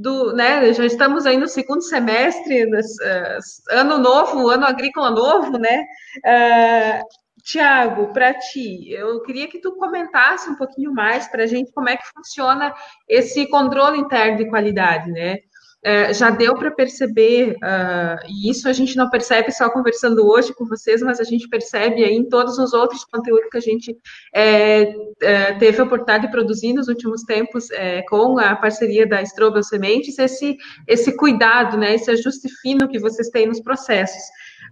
do, 0.00 0.32
né, 0.34 0.72
já 0.72 0.84
estamos 0.84 1.26
aí 1.26 1.36
no 1.36 1.46
segundo 1.46 1.82
semestre, 1.82 2.64
uh, 2.64 3.38
ano 3.70 3.98
novo, 3.98 4.48
ano 4.48 4.64
agrícola 4.64 5.10
novo, 5.10 5.58
né? 5.58 5.84
Uh, 6.24 7.04
Tiago, 7.42 8.12
para 8.12 8.34
ti, 8.34 8.90
eu 8.90 9.22
queria 9.22 9.48
que 9.48 9.60
tu 9.60 9.72
comentasse 9.76 10.48
um 10.48 10.56
pouquinho 10.56 10.92
mais 10.92 11.26
para 11.28 11.44
a 11.44 11.46
gente 11.46 11.72
como 11.72 11.88
é 11.88 11.96
que 11.96 12.06
funciona 12.14 12.74
esse 13.08 13.48
controle 13.48 13.98
interno 13.98 14.38
de 14.38 14.48
qualidade, 14.48 15.10
né? 15.10 15.38
É, 15.82 16.12
já 16.12 16.28
deu 16.28 16.54
para 16.54 16.70
perceber, 16.70 17.52
uh, 17.52 18.26
e 18.28 18.50
isso 18.50 18.68
a 18.68 18.72
gente 18.72 18.96
não 18.96 19.08
percebe 19.08 19.50
só 19.50 19.70
conversando 19.70 20.26
hoje 20.26 20.52
com 20.54 20.66
vocês, 20.66 21.00
mas 21.00 21.18
a 21.20 21.24
gente 21.24 21.48
percebe 21.48 22.04
aí 22.04 22.14
em 22.14 22.28
todos 22.28 22.58
os 22.58 22.74
outros 22.74 23.04
conteúdos 23.04 23.48
que 23.50 23.56
a 23.56 23.62
gente 23.62 23.96
é, 24.34 24.94
é, 25.22 25.54
teve 25.54 25.80
a 25.80 25.84
oportunidade 25.84 26.26
de 26.26 26.32
produzir 26.32 26.74
nos 26.74 26.88
últimos 26.88 27.22
tempos 27.22 27.70
é, 27.70 28.02
com 28.02 28.38
a 28.38 28.54
parceria 28.56 29.06
da 29.06 29.22
Strobel 29.22 29.62
Sementes, 29.62 30.18
esse, 30.18 30.58
esse 30.86 31.16
cuidado, 31.16 31.78
né, 31.78 31.94
esse 31.94 32.10
ajuste 32.10 32.48
fino 32.60 32.88
que 32.88 32.98
vocês 32.98 33.28
têm 33.28 33.46
nos 33.46 33.60
processos. 33.60 34.22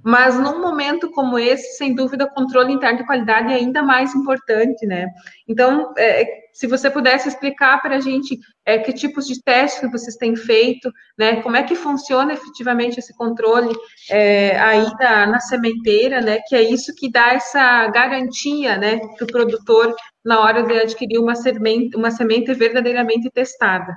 Mas 0.04 0.38
num 0.38 0.60
momento 0.60 1.10
como 1.10 1.38
esse, 1.38 1.76
sem 1.76 1.94
dúvida, 1.94 2.24
o 2.24 2.30
controle 2.30 2.72
interno 2.72 2.98
de 2.98 3.06
qualidade 3.06 3.52
é 3.52 3.56
ainda 3.56 3.82
mais 3.82 4.14
importante, 4.14 4.86
né? 4.86 5.06
Então, 5.46 5.92
é, 5.96 6.24
se 6.52 6.66
você 6.66 6.90
pudesse 6.90 7.28
explicar 7.28 7.80
para 7.80 7.96
a 7.96 8.00
gente 8.00 8.38
é, 8.64 8.78
que 8.78 8.92
tipos 8.92 9.26
de 9.26 9.42
testes 9.42 9.80
que 9.80 9.90
vocês 9.90 10.16
têm 10.16 10.34
feito, 10.34 10.92
né? 11.16 11.42
Como 11.42 11.56
é 11.56 11.62
que 11.62 11.74
funciona 11.74 12.32
efetivamente 12.32 12.98
esse 12.98 13.16
controle 13.16 13.74
é, 14.10 14.58
aí 14.58 14.86
na, 14.98 15.26
na 15.26 15.40
sementeira, 15.40 16.20
né? 16.20 16.38
Que 16.46 16.56
é 16.56 16.62
isso 16.62 16.94
que 16.96 17.10
dá 17.10 17.34
essa 17.34 17.86
garantia, 17.88 18.76
né? 18.76 18.98
Para 19.16 19.24
o 19.24 19.32
produtor 19.32 19.94
na 20.24 20.40
hora 20.40 20.62
de 20.62 20.72
adquirir 20.72 21.18
uma 21.18 21.34
semente, 21.34 21.96
uma 21.96 22.10
semente 22.10 22.52
verdadeiramente 22.54 23.30
testada. 23.30 23.94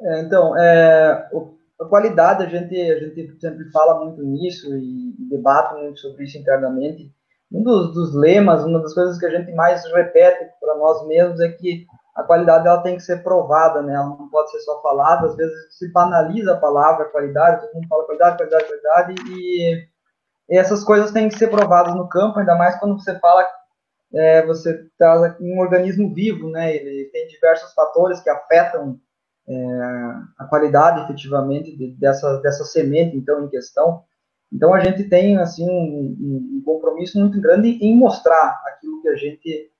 É, 0.00 0.20
então, 0.20 0.56
é, 0.56 1.28
o 1.32 1.59
a 1.80 1.84
qualidade, 1.86 2.44
a 2.44 2.46
gente, 2.46 2.78
a 2.78 2.98
gente 2.98 3.40
sempre 3.40 3.70
fala 3.70 4.04
muito 4.04 4.22
nisso 4.22 4.68
e, 4.76 5.14
e 5.18 5.28
debate 5.30 5.80
muito 5.80 5.98
sobre 5.98 6.24
isso 6.24 6.36
internamente. 6.36 7.10
Um 7.50 7.62
dos, 7.62 7.92
dos, 7.94 8.14
lemas, 8.14 8.64
uma 8.64 8.80
das 8.80 8.94
coisas 8.94 9.18
que 9.18 9.26
a 9.26 9.30
gente 9.30 9.50
mais 9.52 9.84
repete 9.92 10.50
para 10.60 10.76
nós 10.76 11.06
mesmos 11.08 11.40
é 11.40 11.48
que 11.48 11.86
a 12.14 12.22
qualidade 12.22 12.68
ela 12.68 12.82
tem 12.82 12.96
que 12.96 13.02
ser 13.02 13.22
provada, 13.22 13.82
né? 13.82 13.94
Ela 13.94 14.06
não 14.06 14.28
pode 14.28 14.50
ser 14.50 14.60
só 14.60 14.80
falada. 14.82 15.26
Às 15.26 15.36
vezes 15.36 15.78
se 15.78 15.90
banaliza 15.90 16.52
a 16.52 16.58
palavra 16.58 17.06
qualidade, 17.06 17.62
todo 17.62 17.74
mundo 17.74 17.88
fala 17.88 18.04
qualidade, 18.04 18.36
qualidade, 18.36 18.64
qualidade, 18.66 19.14
e, 19.30 19.88
e 20.50 20.58
essas 20.58 20.84
coisas 20.84 21.10
têm 21.10 21.28
que 21.28 21.38
ser 21.38 21.48
provadas 21.48 21.94
no 21.94 22.08
campo, 22.08 22.38
ainda 22.38 22.54
mais 22.56 22.78
quando 22.78 23.00
você 23.00 23.18
fala 23.18 23.46
é, 24.12 24.44
você 24.44 24.86
traz 24.98 25.34
um 25.40 25.60
organismo 25.60 26.12
vivo, 26.12 26.50
né? 26.50 26.76
Ele 26.76 27.10
tem 27.10 27.26
diversos 27.26 27.72
fatores 27.72 28.20
que 28.20 28.28
afetam 28.28 29.00
é, 29.50 30.14
a 30.38 30.44
qualidade 30.44 31.02
efetivamente 31.02 31.76
de, 31.76 31.90
dessa, 31.96 32.38
dessa 32.40 32.64
semente 32.64 33.16
então 33.16 33.44
em 33.44 33.48
questão. 33.48 34.04
Então 34.52 34.72
a 34.72 34.80
gente 34.80 35.04
tem 35.04 35.38
assim 35.38 35.68
um, 35.68 36.56
um 36.56 36.62
compromisso 36.64 37.18
muito 37.18 37.40
grande 37.40 37.70
em 37.80 37.96
mostrar 37.96 38.60
aquilo 38.66 39.02
que 39.02 39.08
a 39.08 39.16
gente 39.16 39.70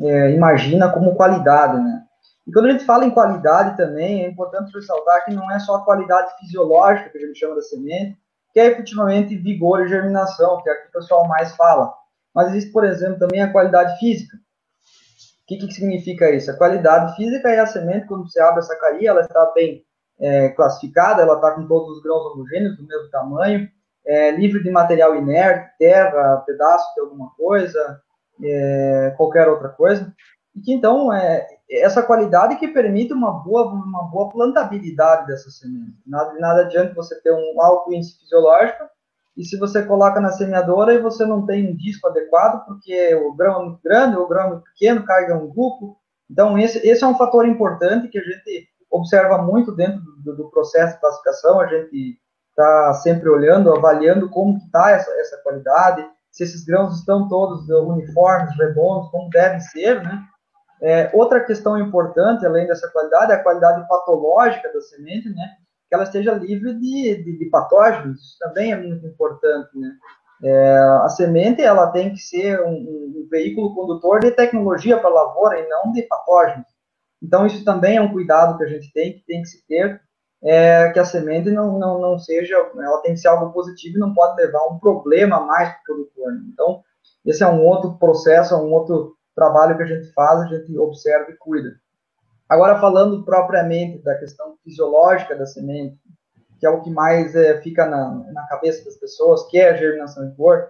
é, 0.00 0.30
imagina 0.32 0.90
como 0.90 1.16
qualidade, 1.16 1.82
né? 1.82 2.02
E 2.46 2.52
quando 2.52 2.66
a 2.66 2.70
gente 2.70 2.84
fala 2.84 3.04
em 3.04 3.10
qualidade 3.10 3.76
também, 3.76 4.24
é 4.24 4.28
importante 4.28 4.72
ressaltar 4.72 5.24
que 5.24 5.34
não 5.34 5.50
é 5.50 5.58
só 5.58 5.76
a 5.76 5.84
qualidade 5.84 6.38
fisiológica 6.38 7.10
que 7.10 7.18
a 7.18 7.26
gente 7.26 7.38
chama 7.38 7.56
da 7.56 7.62
semente, 7.62 8.16
que 8.52 8.60
é 8.60 8.66
efetivamente 8.66 9.36
vigor 9.36 9.84
e 9.84 9.88
germinação, 9.88 10.62
que 10.62 10.68
é 10.68 10.72
o 10.72 10.82
que 10.82 10.88
o 10.88 10.92
pessoal 10.92 11.26
mais 11.26 11.56
fala. 11.56 11.92
Mas 12.32 12.50
existe, 12.50 12.70
por 12.70 12.84
exemplo, 12.84 13.18
também 13.18 13.42
a 13.42 13.50
qualidade 13.50 13.98
física, 13.98 14.38
o 15.46 15.48
que, 15.48 15.58
que 15.58 15.72
significa 15.72 16.28
isso? 16.28 16.50
A 16.50 16.56
qualidade 16.56 17.14
física 17.14 17.48
é 17.48 17.60
a 17.60 17.66
semente, 17.66 18.08
quando 18.08 18.28
você 18.28 18.40
abre 18.40 18.58
essa 18.58 18.74
carinha, 18.74 19.10
ela 19.10 19.20
está 19.20 19.46
bem 19.54 19.84
é, 20.18 20.48
classificada, 20.48 21.22
ela 21.22 21.36
está 21.36 21.52
com 21.52 21.68
todos 21.68 21.96
os 21.96 22.02
grãos 22.02 22.26
homogêneos, 22.32 22.76
do 22.76 22.84
mesmo 22.84 23.08
tamanho, 23.10 23.68
é, 24.04 24.32
livre 24.32 24.60
de 24.60 24.70
material 24.72 25.14
inerte, 25.14 25.70
terra, 25.78 26.38
pedaço 26.38 26.92
de 26.94 27.00
alguma 27.00 27.30
coisa, 27.36 28.00
é, 28.42 29.14
qualquer 29.16 29.48
outra 29.48 29.68
coisa. 29.68 30.12
E 30.52 30.60
que 30.60 30.72
então 30.72 31.12
é 31.12 31.46
essa 31.70 32.02
qualidade 32.02 32.56
que 32.56 32.66
permite 32.66 33.12
uma 33.12 33.30
boa, 33.30 33.66
uma 33.66 34.02
boa 34.10 34.28
plantabilidade 34.30 35.28
dessa 35.28 35.48
semente. 35.48 35.96
Nada, 36.04 36.32
nada 36.40 36.62
adianta 36.62 36.92
você 36.92 37.20
ter 37.22 37.30
um 37.30 37.62
alto 37.62 37.92
índice 37.92 38.18
fisiológico 38.18 38.84
e 39.36 39.44
se 39.44 39.58
você 39.58 39.84
coloca 39.84 40.20
na 40.20 40.32
semeadora 40.32 40.94
e 40.94 41.02
você 41.02 41.26
não 41.26 41.44
tem 41.44 41.70
um 41.70 41.76
disco 41.76 42.08
adequado, 42.08 42.64
porque 42.64 43.14
o 43.16 43.34
grão 43.34 43.60
é 43.60 43.64
muito 43.66 43.80
grande, 43.82 44.16
o 44.16 44.26
grão 44.26 44.44
é 44.44 44.48
muito 44.48 44.64
pequeno, 44.64 45.04
carga 45.04 45.36
um 45.36 45.48
grupo. 45.48 45.98
Então, 46.30 46.58
esse, 46.58 46.78
esse 46.86 47.04
é 47.04 47.06
um 47.06 47.16
fator 47.16 47.46
importante 47.46 48.08
que 48.08 48.18
a 48.18 48.22
gente 48.22 48.68
observa 48.90 49.42
muito 49.42 49.72
dentro 49.72 50.00
do, 50.24 50.36
do 50.36 50.50
processo 50.50 50.94
de 50.94 51.00
classificação. 51.00 51.60
A 51.60 51.66
gente 51.66 52.18
está 52.48 52.94
sempre 52.94 53.28
olhando, 53.28 53.70
avaliando 53.70 54.30
como 54.30 54.56
está 54.56 54.92
essa, 54.92 55.10
essa 55.20 55.36
qualidade, 55.42 56.08
se 56.30 56.44
esses 56.44 56.64
grãos 56.64 56.98
estão 56.98 57.28
todos 57.28 57.68
uniformes, 57.68 58.56
redondos, 58.56 59.10
como 59.10 59.28
devem 59.28 59.60
ser, 59.60 60.02
né? 60.02 60.22
É, 60.82 61.10
outra 61.14 61.40
questão 61.40 61.78
importante, 61.78 62.44
além 62.44 62.66
dessa 62.66 62.88
qualidade, 62.90 63.32
é 63.32 63.36
a 63.36 63.42
qualidade 63.42 63.86
patológica 63.88 64.70
da 64.72 64.80
semente, 64.80 65.28
né? 65.30 65.56
Que 65.88 65.94
ela 65.94 66.04
esteja 66.04 66.32
livre 66.32 66.74
de, 66.74 67.22
de, 67.22 67.38
de 67.38 67.44
patógenos, 67.46 68.20
isso 68.20 68.38
também 68.38 68.72
é 68.72 68.76
muito 68.76 69.06
importante, 69.06 69.78
né? 69.78 69.92
É, 70.42 70.78
a 71.02 71.08
semente, 71.08 71.62
ela 71.62 71.90
tem 71.90 72.12
que 72.12 72.18
ser 72.18 72.60
um, 72.60 72.74
um 72.74 73.28
veículo 73.30 73.74
condutor 73.74 74.20
de 74.20 74.30
tecnologia 74.30 74.98
para 74.98 75.08
a 75.08 75.12
lavoura 75.12 75.58
e 75.58 75.68
não 75.68 75.92
de 75.92 76.02
patógenos. 76.02 76.66
Então, 77.22 77.46
isso 77.46 77.64
também 77.64 77.96
é 77.96 78.02
um 78.02 78.12
cuidado 78.12 78.58
que 78.58 78.64
a 78.64 78.68
gente 78.68 78.92
tem, 78.92 79.14
que 79.14 79.24
tem 79.26 79.40
que 79.40 79.48
se 79.48 79.66
ter, 79.66 80.00
é, 80.42 80.90
que 80.90 80.98
a 80.98 81.04
semente 81.04 81.50
não, 81.50 81.78
não, 81.78 81.98
não 81.98 82.18
seja, 82.18 82.54
ela 82.54 83.00
tem 83.00 83.14
que 83.14 83.20
ser 83.20 83.28
algo 83.28 83.52
positivo 83.52 83.96
e 83.96 84.00
não 84.00 84.12
pode 84.12 84.36
levar 84.36 84.66
um 84.66 84.78
problema 84.78 85.40
mais 85.40 85.70
para 85.70 85.80
o 85.80 85.84
produtor. 85.84 86.32
Né? 86.32 86.40
Então, 86.52 86.82
esse 87.24 87.42
é 87.42 87.48
um 87.48 87.64
outro 87.64 87.98
processo, 87.98 88.54
é 88.54 88.56
um 88.56 88.72
outro 88.72 89.16
trabalho 89.34 89.76
que 89.76 89.82
a 89.82 89.86
gente 89.86 90.12
faz, 90.12 90.40
a 90.40 90.46
gente 90.46 90.76
observa 90.78 91.30
e 91.30 91.36
cuida. 91.36 91.80
Agora, 92.48 92.80
falando 92.80 93.24
propriamente 93.24 94.02
da 94.02 94.14
questão 94.16 94.56
fisiológica 94.62 95.34
da 95.34 95.46
semente, 95.46 95.98
que 96.58 96.66
é 96.66 96.70
o 96.70 96.80
que 96.80 96.90
mais 96.90 97.34
é, 97.34 97.60
fica 97.60 97.86
na, 97.86 98.08
na 98.32 98.46
cabeça 98.46 98.84
das 98.84 98.96
pessoas, 98.96 99.46
que 99.48 99.58
é 99.58 99.70
a 99.70 99.76
germinação 99.76 100.26
em 100.26 100.34
flor, 100.34 100.68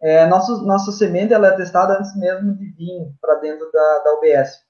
é, 0.00 0.26
nossa, 0.26 0.56
nossa 0.62 0.92
semente 0.92 1.32
ela 1.32 1.48
é 1.48 1.56
testada 1.56 1.98
antes 1.98 2.14
mesmo 2.16 2.54
de 2.54 2.66
vir 2.72 3.12
para 3.20 3.36
dentro 3.36 3.70
da, 3.72 3.98
da 4.00 4.14
UBS. 4.14 4.60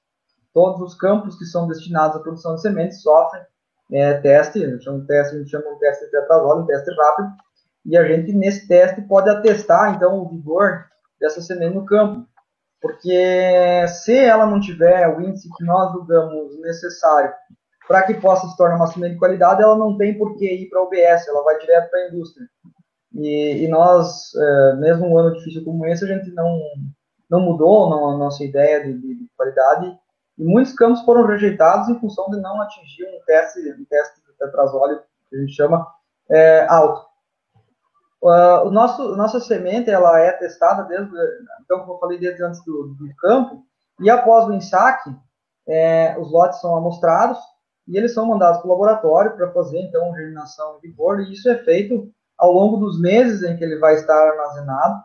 Todos 0.53 0.81
os 0.81 0.95
campos 0.95 1.37
que 1.37 1.45
são 1.45 1.67
destinados 1.67 2.17
à 2.17 2.19
produção 2.19 2.55
de 2.55 2.61
sementes 2.61 3.01
sofrem 3.01 3.43
é, 3.91 4.15
teste, 4.15 4.63
a 4.63 4.69
gente 4.69 4.83
chama, 4.83 5.05
teste, 5.05 5.35
a 5.35 5.39
gente 5.39 5.51
chama 5.51 5.69
um 5.69 5.77
teste 5.77 6.09
de 6.09 6.17
um 6.17 6.65
teste 6.65 6.91
rápido, 6.95 7.29
e 7.85 7.97
a 7.97 8.03
gente, 8.05 8.33
nesse 8.33 8.67
teste, 8.67 9.01
pode 9.01 9.29
atestar, 9.29 9.95
então, 9.95 10.19
o 10.19 10.27
vigor 10.27 10.85
dessa 11.19 11.41
semente 11.41 11.73
no 11.73 11.85
campo. 11.85 12.27
Porque 12.81 13.87
se 13.87 14.15
ela 14.15 14.45
não 14.45 14.59
tiver 14.59 15.07
o 15.07 15.21
índice 15.21 15.49
que 15.57 15.63
nós 15.63 15.91
julgamos 15.93 16.59
necessário 16.61 17.33
para 17.87 18.03
que 18.03 18.13
possa 18.15 18.47
se 18.47 18.57
tornar 18.57 18.75
uma 18.75 18.87
semente 18.87 19.13
de 19.13 19.19
qualidade, 19.19 19.63
ela 19.63 19.77
não 19.77 19.97
tem 19.97 20.17
por 20.17 20.35
que 20.35 20.45
ir 20.45 20.69
para 20.69 20.79
a 20.79 20.83
OBS, 20.83 21.27
ela 21.27 21.43
vai 21.43 21.57
direto 21.57 21.89
para 21.89 21.99
a 21.99 22.07
indústria. 22.09 22.45
E, 23.15 23.63
e 23.63 23.67
nós, 23.67 24.35
é, 24.35 24.75
mesmo 24.75 25.07
um 25.07 25.17
ano 25.17 25.35
difícil 25.35 25.63
como 25.63 25.85
esse, 25.87 26.03
a 26.03 26.07
gente 26.07 26.29
não, 26.31 26.59
não 27.29 27.39
mudou 27.39 27.89
não, 27.89 28.09
a 28.09 28.17
nossa 28.17 28.43
ideia 28.43 28.83
de, 28.83 28.93
de, 28.93 29.15
de, 29.15 29.29
qualidade 29.35 29.97
e 30.37 30.43
muitos 30.43 30.73
campos 30.73 31.01
foram 31.01 31.25
rejeitados 31.25 31.89
em 31.89 31.99
função 31.99 32.29
de 32.29 32.39
não 32.41 32.61
atingir 32.61 33.05
um 33.05 33.25
teste, 33.25 33.59
um 33.59 33.85
teste 33.85 34.21
de 34.21 34.37
tetrazóleo, 34.37 35.01
que 35.29 35.35
a 35.35 35.39
gente 35.39 35.53
chama, 35.53 35.87
é, 36.29 36.67
alto. 36.69 37.06
Uh, 38.21 38.65
o 38.65 38.71
nosso, 38.71 39.15
nossa 39.15 39.39
semente 39.39 39.91
ela 39.91 40.19
é 40.19 40.31
testada 40.31 40.83
desde, 40.83 41.15
então, 41.61 41.81
como 41.81 41.93
eu 41.93 41.99
falei, 41.99 42.17
desde 42.17 42.43
antes 42.43 42.63
do, 42.65 42.95
do 42.95 43.15
campo, 43.17 43.63
e 43.99 44.09
após 44.09 44.45
o 44.45 44.53
ensaque, 44.53 45.15
é, 45.67 46.17
os 46.19 46.31
lotes 46.31 46.59
são 46.59 46.75
amostrados 46.75 47.37
e 47.87 47.97
eles 47.97 48.13
são 48.13 48.25
mandados 48.25 48.59
para 48.59 48.67
o 48.67 48.71
laboratório 48.71 49.35
para 49.35 49.51
fazer, 49.51 49.79
então, 49.81 50.15
germinação 50.15 50.79
de 50.79 50.87
vigor, 50.87 51.19
e 51.19 51.31
isso 51.31 51.47
é 51.49 51.57
feito 51.59 52.11
ao 52.37 52.51
longo 52.51 52.77
dos 52.77 52.99
meses 52.99 53.43
em 53.43 53.55
que 53.55 53.63
ele 53.63 53.77
vai 53.77 53.95
estar 53.95 54.29
armazenado, 54.29 55.03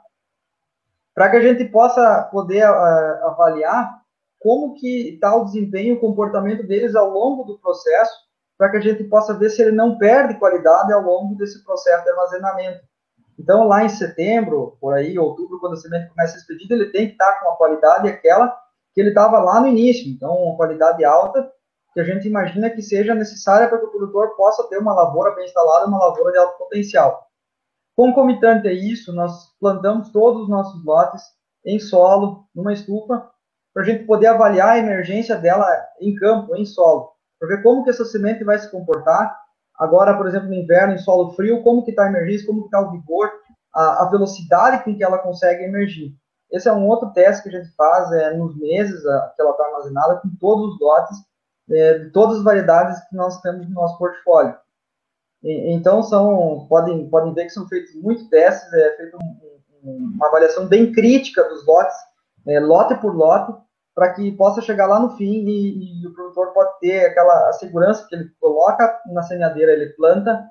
para 1.14 1.30
que 1.30 1.36
a 1.36 1.42
gente 1.42 1.64
possa 1.66 2.22
poder 2.30 2.68
uh, 2.68 3.26
avaliar 3.26 4.02
como 4.38 4.74
que 4.74 5.10
está 5.14 5.34
o 5.36 5.44
desempenho, 5.44 5.94
o 5.94 6.00
comportamento 6.00 6.66
deles 6.66 6.96
ao 6.96 7.10
longo 7.10 7.44
do 7.44 7.58
processo, 7.58 8.12
para 8.58 8.70
que 8.70 8.76
a 8.78 8.80
gente 8.80 9.04
possa 9.04 9.34
ver 9.34 9.50
se 9.50 9.62
ele 9.62 9.72
não 9.72 9.98
perde 9.98 10.38
qualidade 10.38 10.92
ao 10.92 11.02
longo 11.02 11.36
desse 11.36 11.62
processo 11.64 12.04
de 12.04 12.10
armazenamento. 12.10 12.80
Então, 13.38 13.66
lá 13.66 13.84
em 13.84 13.88
setembro, 13.88 14.76
por 14.80 14.94
aí, 14.94 15.18
outubro, 15.18 15.58
quando 15.58 15.74
a 15.74 15.76
semente 15.76 16.10
começa 16.10 16.34
a 16.34 16.38
expedida, 16.38 16.74
ele 16.74 16.90
tem 16.90 17.06
que 17.06 17.12
estar 17.12 17.40
com 17.40 17.50
a 17.50 17.56
qualidade 17.56 18.08
aquela 18.08 18.56
que 18.94 19.00
ele 19.00 19.08
estava 19.08 19.38
lá 19.38 19.60
no 19.60 19.68
início. 19.68 20.10
Então, 20.10 20.34
uma 20.34 20.56
qualidade 20.56 21.04
alta 21.04 21.50
que 21.92 22.00
a 22.00 22.04
gente 22.04 22.26
imagina 22.26 22.70
que 22.70 22.82
seja 22.82 23.14
necessária 23.14 23.68
para 23.68 23.78
que 23.78 23.84
o 23.84 23.90
produtor 23.90 24.34
possa 24.36 24.66
ter 24.68 24.78
uma 24.78 24.94
lavoura 24.94 25.34
bem 25.34 25.44
instalada, 25.44 25.86
uma 25.86 25.98
lavoura 25.98 26.32
de 26.32 26.38
alto 26.38 26.58
potencial. 26.58 27.26
Concomitante 27.94 28.66
a 28.68 28.72
isso, 28.72 29.12
nós 29.12 29.54
plantamos 29.60 30.10
todos 30.10 30.42
os 30.42 30.48
nossos 30.48 30.82
lotes 30.84 31.22
em 31.64 31.78
solo, 31.78 32.46
numa 32.54 32.72
estufa, 32.72 33.28
para 33.74 33.82
a 33.82 33.86
gente 33.86 34.04
poder 34.04 34.28
avaliar 34.28 34.70
a 34.70 34.78
emergência 34.78 35.36
dela 35.36 35.66
em 36.00 36.14
campo, 36.14 36.56
em 36.56 36.64
solo, 36.64 37.12
para 37.38 37.48
ver 37.48 37.62
como 37.62 37.84
que 37.84 37.90
essa 37.90 38.04
semente 38.04 38.44
vai 38.44 38.58
se 38.58 38.70
comportar 38.70 39.41
Agora, 39.78 40.16
por 40.16 40.26
exemplo, 40.26 40.48
no 40.48 40.54
inverno, 40.54 40.94
em 40.94 40.98
solo 40.98 41.32
frio, 41.32 41.62
como 41.62 41.84
que 41.84 41.90
está 41.90 42.04
a 42.04 42.08
emergência, 42.08 42.46
como 42.46 42.60
que 42.62 42.66
está 42.66 42.80
o 42.80 42.90
vigor, 42.92 43.30
a, 43.74 44.04
a, 44.04 44.10
velocidade 44.10 44.84
com 44.84 44.94
que 44.94 45.02
ela 45.02 45.18
consegue 45.18 45.64
emergir. 45.64 46.14
Esse 46.50 46.68
é 46.68 46.72
um 46.72 46.86
outro 46.86 47.10
teste 47.12 47.42
que 47.42 47.48
a 47.48 47.60
gente 47.60 47.74
faz 47.74 48.12
é, 48.12 48.36
nos 48.36 48.56
meses 48.58 49.04
a, 49.06 49.32
que 49.34 49.40
ela 49.40 49.52
está 49.52 49.64
armazenada 49.64 50.16
com 50.16 50.28
todos 50.38 50.74
os 50.74 50.80
lotes 50.80 51.18
é, 51.70 51.98
de 51.98 52.10
todas 52.10 52.38
as 52.38 52.44
variedades 52.44 53.00
que 53.08 53.16
nós 53.16 53.40
temos 53.40 53.66
no 53.66 53.74
nosso 53.74 53.96
portfólio. 53.98 54.54
E, 55.42 55.72
então, 55.72 56.02
são, 56.02 56.66
podem, 56.68 57.08
podem 57.08 57.32
ver 57.32 57.44
que 57.44 57.50
são 57.50 57.66
feitos 57.66 57.94
muitos 57.94 58.28
testes, 58.28 58.72
é 58.72 58.96
feita 58.96 59.16
um, 59.16 59.90
um, 59.90 60.12
uma 60.14 60.28
avaliação 60.28 60.66
bem 60.66 60.92
crítica 60.92 61.42
dos 61.48 61.66
lotes, 61.66 61.96
é, 62.46 62.60
lote 62.60 62.94
por 62.96 63.16
lote, 63.16 63.52
para 63.94 64.12
que 64.14 64.32
possa 64.32 64.60
chegar 64.62 64.86
lá 64.86 64.98
no 64.98 65.16
fim 65.16 65.44
e, 65.46 66.02
e, 66.02 66.06
o 66.06 66.14
produtor 66.14 66.52
pode 66.52 66.78
ter 66.80 67.06
aquela 67.06 67.52
segurança 67.52 68.06
que 68.08 68.14
ele 68.14 68.30
coloca 68.40 69.00
na 69.06 69.22
semeadeira, 69.22 69.72
ele 69.72 69.90
planta 69.90 70.42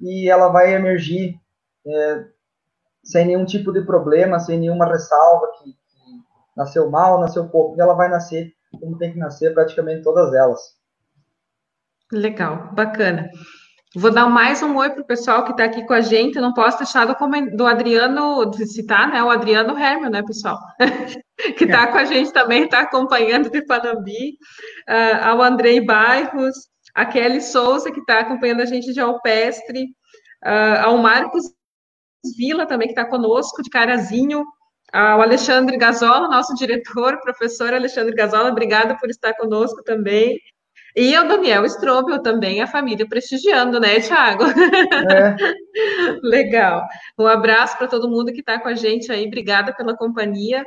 e 0.00 0.28
ela 0.28 0.48
vai 0.48 0.72
emergir 0.72 1.38
é, 1.86 2.24
sem 3.02 3.26
nenhum 3.26 3.44
tipo 3.44 3.72
de 3.72 3.82
problema, 3.82 4.38
sem 4.38 4.58
nenhuma 4.58 4.86
ressalva 4.86 5.52
que, 5.58 5.70
que 5.72 6.22
nasceu 6.56 6.90
mal, 6.90 7.20
nasceu 7.20 7.48
pouco, 7.48 7.76
e 7.76 7.80
ela 7.80 7.94
vai 7.94 8.08
nascer 8.08 8.54
como 8.80 8.98
tem 8.98 9.12
que 9.12 9.18
nascer 9.18 9.52
praticamente 9.54 10.02
todas 10.02 10.32
elas. 10.34 10.60
Legal, 12.12 12.72
bacana. 12.74 13.28
Vou 13.96 14.10
dar 14.10 14.28
mais 14.28 14.62
um 14.62 14.76
oi 14.76 14.90
para 14.90 15.00
o 15.00 15.06
pessoal 15.06 15.44
que 15.44 15.52
está 15.52 15.64
aqui 15.64 15.86
com 15.86 15.94
a 15.94 16.02
gente. 16.02 16.38
Não 16.38 16.52
posso 16.52 16.76
deixar 16.76 17.06
do, 17.06 17.16
do 17.56 17.66
Adriano, 17.66 18.44
de 18.50 18.66
citar, 18.66 19.10
né? 19.10 19.22
O 19.22 19.30
Adriano 19.30 19.78
Hermel, 19.78 20.10
né, 20.10 20.22
pessoal? 20.22 20.58
que 21.56 21.64
está 21.64 21.86
com 21.86 21.96
a 21.96 22.04
gente 22.04 22.30
também, 22.30 22.64
está 22.64 22.80
acompanhando 22.80 23.48
de 23.48 23.64
Panambi. 23.64 24.36
Uh, 24.86 25.24
ao 25.24 25.40
Andrei 25.40 25.80
Bairros, 25.80 26.54
a 26.94 27.06
Kelly 27.06 27.40
Souza, 27.40 27.90
que 27.90 28.00
está 28.00 28.20
acompanhando 28.20 28.60
a 28.60 28.66
gente 28.66 28.92
de 28.92 29.00
Alpestre. 29.00 29.84
Uh, 30.44 30.84
ao 30.84 30.98
Marcos 30.98 31.44
Vila, 32.36 32.66
também, 32.66 32.88
que 32.88 32.92
está 32.92 33.06
conosco, 33.08 33.62
de 33.62 33.70
Carazinho. 33.70 34.44
Ao 34.92 35.22
Alexandre 35.22 35.78
Gazola, 35.78 36.28
nosso 36.28 36.54
diretor, 36.54 37.18
professor 37.24 37.72
Alexandre 37.72 38.14
Gazola, 38.14 38.50
obrigada 38.50 38.98
por 38.98 39.08
estar 39.08 39.32
conosco 39.34 39.82
também. 39.82 40.38
E 40.96 41.16
o 41.16 41.28
Daniel 41.28 41.64
Strobel 41.66 42.22
também, 42.22 42.60
a 42.60 42.66
família 42.66 43.06
prestigiando, 43.08 43.78
né, 43.78 44.00
Thiago? 44.00 44.44
É. 44.44 45.36
Legal. 46.22 46.86
Um 47.18 47.26
abraço 47.26 47.76
para 47.78 47.86
todo 47.86 48.08
mundo 48.08 48.32
que 48.32 48.40
está 48.40 48.58
com 48.58 48.68
a 48.68 48.74
gente 48.74 49.12
aí, 49.12 49.26
obrigada 49.26 49.72
pela 49.72 49.96
companhia. 49.96 50.64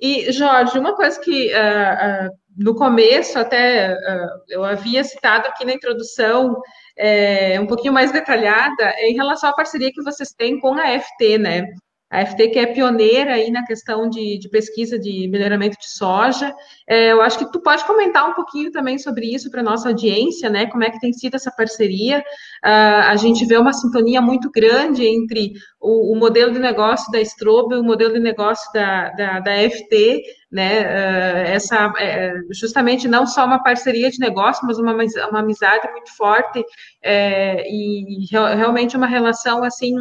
E, 0.00 0.32
Jorge, 0.32 0.78
uma 0.78 0.96
coisa 0.96 1.20
que 1.20 1.52
uh, 1.54 2.26
uh, 2.26 2.30
no 2.58 2.74
começo 2.74 3.38
até 3.38 3.94
uh, 3.94 4.42
eu 4.48 4.64
havia 4.64 5.04
citado 5.04 5.46
aqui 5.46 5.64
na 5.64 5.74
introdução, 5.74 6.60
é, 6.98 7.58
um 7.60 7.66
pouquinho 7.66 7.92
mais 7.92 8.10
detalhada, 8.10 8.82
é 8.96 9.08
em 9.08 9.14
relação 9.14 9.48
à 9.48 9.54
parceria 9.54 9.92
que 9.92 10.02
vocês 10.02 10.30
têm 10.30 10.58
com 10.58 10.74
a 10.74 10.98
FT, 10.98 11.38
né? 11.38 11.66
A 12.12 12.26
FT 12.26 12.48
que 12.48 12.58
é 12.58 12.66
pioneira 12.66 13.32
aí 13.32 13.50
na 13.50 13.64
questão 13.64 14.06
de, 14.06 14.38
de 14.38 14.46
pesquisa 14.50 14.98
de 14.98 15.26
melhoramento 15.28 15.78
de 15.78 15.88
soja. 15.88 16.54
É, 16.86 17.10
eu 17.10 17.22
acho 17.22 17.38
que 17.38 17.50
tu 17.50 17.58
pode 17.58 17.86
comentar 17.86 18.28
um 18.28 18.34
pouquinho 18.34 18.70
também 18.70 18.98
sobre 18.98 19.32
isso 19.34 19.50
para 19.50 19.62
a 19.62 19.64
nossa 19.64 19.88
audiência, 19.88 20.50
né? 20.50 20.66
Como 20.66 20.84
é 20.84 20.90
que 20.90 21.00
tem 21.00 21.10
sido 21.10 21.36
essa 21.36 21.50
parceria? 21.50 22.18
Uh, 22.62 23.08
a 23.08 23.16
gente 23.16 23.46
vê 23.46 23.56
uma 23.56 23.72
sintonia 23.72 24.20
muito 24.20 24.50
grande 24.50 25.06
entre 25.06 25.54
o, 25.80 26.12
o 26.12 26.18
modelo 26.18 26.52
de 26.52 26.58
negócio 26.58 27.10
da 27.10 27.18
Strobe 27.22 27.76
e 27.76 27.78
o 27.78 27.82
modelo 27.82 28.12
de 28.12 28.20
negócio 28.20 28.70
da, 28.74 29.08
da, 29.12 29.40
da 29.40 29.70
FT, 29.70 30.22
né? 30.50 30.82
Uh, 30.82 31.46
essa 31.46 31.94
é, 31.98 32.34
justamente 32.50 33.08
não 33.08 33.26
só 33.26 33.46
uma 33.46 33.62
parceria 33.62 34.10
de 34.10 34.18
negócio, 34.18 34.66
mas 34.66 34.76
uma, 34.76 34.92
uma 35.30 35.40
amizade 35.40 35.90
muito 35.90 36.14
forte 36.14 36.62
é, 37.02 37.64
e 37.66 38.26
realmente 38.30 38.98
uma 38.98 39.06
relação 39.06 39.64
assim 39.64 39.94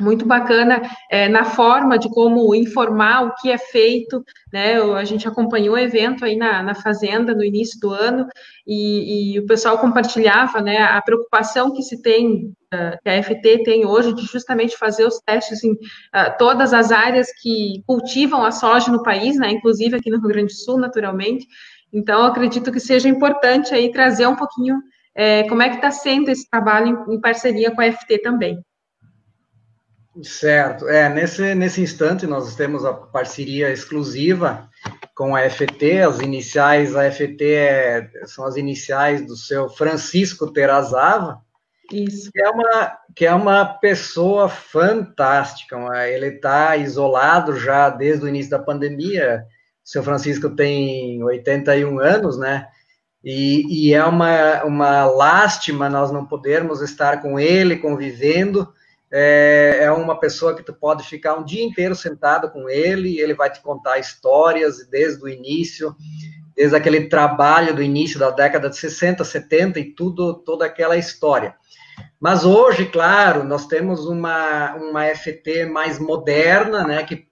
muito 0.00 0.26
bacana 0.26 0.82
é, 1.10 1.28
na 1.28 1.44
forma 1.44 1.96
de 1.98 2.08
como 2.08 2.54
informar 2.54 3.24
o 3.24 3.34
que 3.36 3.50
é 3.50 3.58
feito, 3.58 4.24
né? 4.52 4.76
A 4.76 5.04
gente 5.04 5.26
acompanhou 5.28 5.74
o 5.74 5.78
evento 5.78 6.24
aí 6.24 6.36
na, 6.36 6.62
na 6.62 6.74
fazenda 6.74 7.34
no 7.34 7.44
início 7.44 7.78
do 7.78 7.90
ano 7.90 8.26
e, 8.66 9.34
e, 9.34 9.38
o 9.38 9.46
pessoal 9.46 9.78
compartilhava, 9.78 10.60
né, 10.60 10.78
a 10.78 11.00
preocupação 11.00 11.72
que 11.72 11.82
se 11.82 12.02
tem, 12.02 12.52
uh, 12.72 12.98
que 13.02 13.08
a 13.08 13.22
FT 13.22 13.62
tem 13.62 13.86
hoje 13.86 14.12
de 14.14 14.22
justamente 14.22 14.76
fazer 14.76 15.04
os 15.04 15.18
testes 15.20 15.62
em 15.62 15.72
uh, 15.72 16.36
todas 16.38 16.72
as 16.72 16.90
áreas 16.90 17.28
que 17.40 17.82
cultivam 17.86 18.44
a 18.44 18.50
soja 18.50 18.90
no 18.90 19.02
país, 19.02 19.36
né? 19.36 19.50
Inclusive 19.50 19.96
aqui 19.96 20.10
no 20.10 20.18
Rio 20.18 20.28
Grande 20.28 20.52
do 20.52 20.58
Sul, 20.58 20.78
naturalmente. 20.78 21.46
Então, 21.92 22.24
acredito 22.24 22.72
que 22.72 22.80
seja 22.80 23.08
importante 23.08 23.72
aí 23.72 23.92
trazer 23.92 24.26
um 24.26 24.34
pouquinho 24.34 24.76
é, 25.14 25.44
como 25.44 25.62
é 25.62 25.68
que 25.68 25.76
está 25.76 25.92
sendo 25.92 26.28
esse 26.28 26.50
trabalho 26.50 27.04
em, 27.08 27.14
em 27.14 27.20
parceria 27.20 27.70
com 27.70 27.80
a 27.80 27.92
FT 27.92 28.18
também. 28.18 28.58
Certo. 30.22 30.88
É, 30.88 31.08
nesse, 31.08 31.54
nesse 31.54 31.80
instante 31.80 32.26
nós 32.26 32.54
temos 32.54 32.84
a 32.84 32.92
parceria 32.92 33.72
exclusiva 33.72 34.68
com 35.14 35.34
a 35.34 35.48
FT, 35.48 36.00
as 36.00 36.20
iniciais, 36.20 36.94
a 36.94 37.10
FT 37.10 37.44
é, 37.44 38.10
são 38.26 38.44
as 38.44 38.56
iniciais 38.56 39.26
do 39.26 39.36
seu 39.36 39.68
Francisco 39.68 40.52
Terazava, 40.52 41.42
isso. 41.90 42.30
Que 42.32 42.40
é 42.40 42.50
uma, 42.50 42.98
que 43.14 43.26
é 43.26 43.34
uma 43.34 43.64
pessoa 43.64 44.48
fantástica. 44.48 45.76
Ele 46.08 46.28
está 46.28 46.76
isolado 46.76 47.58
já 47.58 47.90
desde 47.90 48.24
o 48.24 48.28
início 48.28 48.50
da 48.50 48.58
pandemia. 48.58 49.44
O 49.84 49.88
seu 49.88 50.02
Francisco 50.02 50.50
tem 50.50 51.22
81 51.22 51.98
anos, 52.00 52.38
né? 52.38 52.66
E, 53.22 53.88
e, 53.88 53.94
é 53.94 54.04
uma, 54.04 54.64
uma 54.64 55.06
lástima 55.06 55.88
nós 55.88 56.10
não 56.10 56.26
podermos 56.26 56.82
estar 56.82 57.22
com 57.22 57.38
ele 57.38 57.76
convivendo. 57.76 58.72
É, 59.16 59.78
é, 59.82 59.92
uma 59.92 60.18
pessoa 60.18 60.56
que 60.56 60.62
tu 60.64 60.74
pode 60.74 61.04
ficar 61.04 61.34
um 61.34 61.44
dia 61.44 61.62
inteiro 61.62 61.94
sentado 61.94 62.50
com 62.50 62.68
ele, 62.68 63.20
ele 63.20 63.32
vai 63.32 63.48
te 63.48 63.62
contar 63.62 64.00
histórias 64.00 64.88
desde 64.88 65.22
o 65.22 65.28
início, 65.28 65.94
desde 66.56 66.74
aquele 66.74 67.08
trabalho 67.08 67.72
do 67.72 67.80
início 67.80 68.18
da 68.18 68.30
década 68.30 68.68
de 68.68 68.76
60, 68.76 69.22
70 69.22 69.78
e 69.78 69.94
tudo, 69.94 70.34
toda 70.34 70.66
aquela 70.66 70.96
história. 70.96 71.54
Mas 72.18 72.44
hoje, 72.44 72.86
claro, 72.86 73.44
nós 73.44 73.68
temos 73.68 74.04
uma, 74.04 74.74
uma 74.74 75.04
FT 75.14 75.66
mais 75.66 76.00
moderna, 76.00 76.84
né, 76.84 77.04
que 77.04 77.28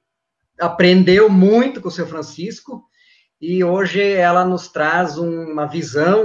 aprendeu 0.60 1.28
muito 1.28 1.80
com 1.80 1.88
o 1.88 1.90
seu 1.90 2.06
Francisco, 2.06 2.84
e 3.40 3.64
hoje 3.64 4.00
ela 4.00 4.44
nos 4.44 4.68
traz 4.68 5.18
uma 5.18 5.66
visão 5.66 6.22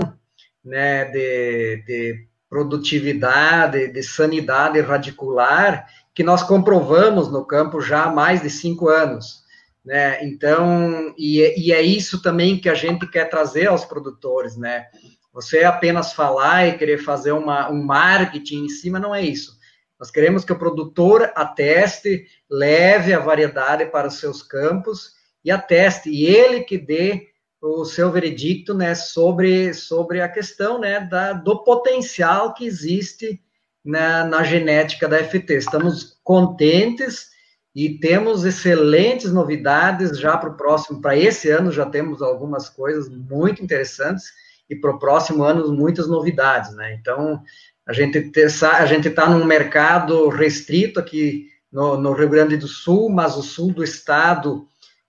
né, 0.63 1.05
de, 1.05 1.83
de 1.87 2.27
produtividade, 2.49 3.87
de 3.89 4.03
sanidade 4.03 4.79
radicular, 4.79 5.87
que 6.13 6.23
nós 6.23 6.43
comprovamos 6.43 7.31
no 7.31 7.45
campo 7.45 7.81
já 7.81 8.05
há 8.05 8.11
mais 8.11 8.41
de 8.41 8.49
cinco 8.49 8.89
anos. 8.89 9.43
Né? 9.85 10.23
Então, 10.25 11.13
e, 11.17 11.41
e 11.57 11.71
é 11.71 11.81
isso 11.81 12.21
também 12.21 12.59
que 12.59 12.69
a 12.69 12.73
gente 12.73 13.07
quer 13.07 13.29
trazer 13.29 13.67
aos 13.67 13.85
produtores, 13.85 14.57
né? 14.57 14.87
Você 15.31 15.63
apenas 15.63 16.13
falar 16.13 16.67
e 16.67 16.77
querer 16.77 16.97
fazer 16.97 17.31
uma, 17.31 17.69
um 17.69 17.83
marketing 17.83 18.65
em 18.65 18.69
cima 18.69 18.99
não 18.99 19.13
é 19.13 19.21
isso. 19.21 19.55
Nós 19.99 20.11
queremos 20.11 20.43
que 20.43 20.51
o 20.51 20.57
produtor 20.57 21.31
ateste, 21.35 22.25
leve 22.49 23.13
a 23.13 23.19
variedade 23.19 23.85
para 23.85 24.07
os 24.07 24.15
seus 24.15 24.41
campos 24.41 25.11
e 25.45 25.51
ateste, 25.51 26.09
e 26.09 26.25
ele 26.25 26.61
que 26.61 26.77
dê 26.77 27.27
o 27.61 27.85
seu 27.85 28.11
veredicto 28.11 28.73
né, 28.73 28.93
sobre, 28.93 29.73
sobre 29.73 30.21
a 30.21 30.29
questão 30.29 30.79
né, 30.79 30.99
da, 30.99 31.33
do 31.33 31.63
potencial 31.63 32.53
que 32.53 32.65
existe 32.65 33.41
na, 33.83 34.23
na 34.23 34.43
genética 34.43 35.07
da 35.07 35.23
FT. 35.23 35.55
Estamos 35.55 36.19
contentes 36.23 37.29
e 37.73 37.99
temos 37.99 38.43
excelentes 38.43 39.31
novidades 39.31 40.19
já 40.19 40.35
para 40.37 40.49
o 40.49 40.57
próximo, 40.57 41.01
para 41.01 41.15
esse 41.15 41.49
ano 41.49 41.71
já 41.71 41.85
temos 41.85 42.21
algumas 42.21 42.69
coisas 42.69 43.07
muito 43.07 43.63
interessantes 43.63 44.25
e 44.69 44.75
para 44.75 44.91
o 44.91 44.99
próximo 44.99 45.43
ano 45.43 45.71
muitas 45.71 46.07
novidades, 46.07 46.73
né? 46.75 46.97
Então 46.99 47.41
a 47.87 47.93
gente 47.93 48.31
a 48.63 48.85
gente 48.85 49.07
está 49.07 49.29
num 49.29 49.45
mercado 49.45 50.27
restrito 50.27 50.99
aqui 50.99 51.47
no, 51.71 51.97
no, 51.97 52.13
Rio 52.13 52.29
Grande 52.29 52.57
do 52.57 52.67
Sul, 52.67 53.09
mas 53.09 53.37
o 53.37 53.43
sul 53.43 53.71
do 53.71 53.83
estado 53.83 54.67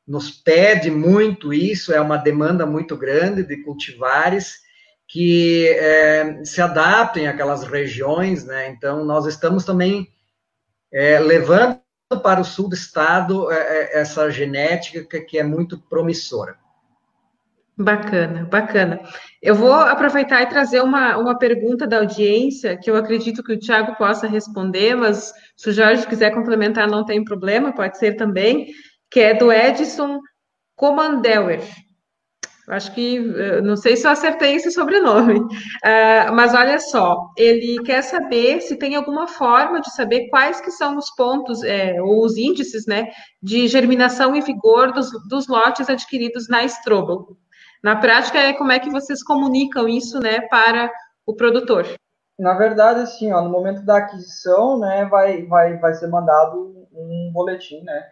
nos 0.09 0.31
pede 0.31 0.91
muito 0.91 1.53
isso, 1.53 1.93
é 1.93 2.01
uma 2.01 2.17
demanda 2.17 2.65
muito 2.65 2.97
grande 2.97 3.43
de 3.43 3.59
cultivares 3.59 4.55
que 5.07 5.69
é, 5.69 6.43
se 6.45 6.63
adaptem 6.63 7.29
àquelas 7.29 7.65
regiões, 7.65 8.45
né? 8.45 8.71
Então 8.71 9.05
nós 9.05 9.27
estamos 9.27 9.65
também 9.65 10.09
é, 10.91 11.19
levando 11.19 11.81
para 12.23 12.41
o 12.41 12.45
sul 12.45 12.71
do 12.71 12.75
estado 12.75 13.53
é, 13.53 13.57
é 13.57 14.01
essa 14.01 14.31
genética 14.31 15.21
que 15.21 15.39
é 15.39 15.43
muito 15.43 15.79
promissora. 15.79 16.57
Bacana, 17.77 18.45
bacana. 18.51 19.01
Eu 19.41 19.55
vou 19.55 19.73
aproveitar 19.73 20.43
e 20.43 20.49
trazer 20.49 20.83
uma, 20.83 21.17
uma 21.17 21.39
pergunta 21.39 21.87
da 21.87 21.99
audiência, 21.99 22.77
que 22.77 22.91
eu 22.91 22.97
acredito 22.97 23.43
que 23.43 23.53
o 23.53 23.59
Tiago 23.59 23.95
possa 23.95 24.27
responder, 24.27 24.97
mas 24.97 25.33
se 25.57 25.69
o 25.69 25.73
Jorge 25.73 26.07
quiser 26.07 26.35
complementar, 26.35 26.89
não 26.89 27.05
tem 27.05 27.23
problema, 27.23 27.73
pode 27.73 27.97
ser 27.97 28.15
também, 28.17 28.73
que 29.11 29.21
é 29.21 29.35
do 29.35 29.53
Edson 29.53 30.21
Comandelwer. 30.77 31.63
Acho 32.69 32.95
que, 32.95 33.17
eh, 33.17 33.63
não 33.63 33.77
sei 33.77 33.97
se 33.97 34.07
eu 34.07 34.11
acertei 34.11 34.55
esse 34.55 34.71
sobrenome, 34.71 35.39
uh, 35.41 35.49
mas 36.35 36.53
olha 36.53 36.79
só, 36.79 37.31
ele 37.37 37.83
quer 37.83 38.03
saber 38.03 38.61
se 38.61 38.77
tem 38.77 38.95
alguma 38.95 39.27
forma 39.27 39.81
de 39.81 39.91
saber 39.95 40.29
quais 40.29 40.61
que 40.61 40.71
são 40.71 40.99
os 40.99 41.11
pontos, 41.15 41.63
é, 41.65 42.01
ou 42.03 42.23
os 42.23 42.37
índices, 42.37 42.87
né, 42.87 43.09
de 43.43 43.67
germinação 43.69 44.37
e 44.37 44.43
vigor 44.43 44.93
dos, 44.93 45.11
dos 45.29 45.49
lotes 45.49 45.89
adquiridos 45.89 46.47
na 46.47 46.63
Strobel. 46.65 47.39
Na 47.83 47.97
prática, 47.97 48.39
é 48.39 48.53
como 48.53 48.71
é 48.71 48.79
que 48.79 48.91
vocês 48.91 49.23
comunicam 49.23 49.89
isso, 49.89 50.21
né, 50.21 50.43
para 50.43 50.93
o 51.25 51.35
produtor? 51.35 51.87
Na 52.39 52.53
verdade, 52.53 53.01
assim, 53.01 53.33
ó, 53.33 53.41
no 53.41 53.51
momento 53.51 53.83
da 53.83 53.97
aquisição, 53.97 54.79
né, 54.79 55.07
vai, 55.07 55.47
vai, 55.47 55.79
vai 55.79 55.95
ser 55.95 56.09
mandado 56.09 56.87
um 56.93 57.31
boletim, 57.33 57.83
né, 57.83 58.11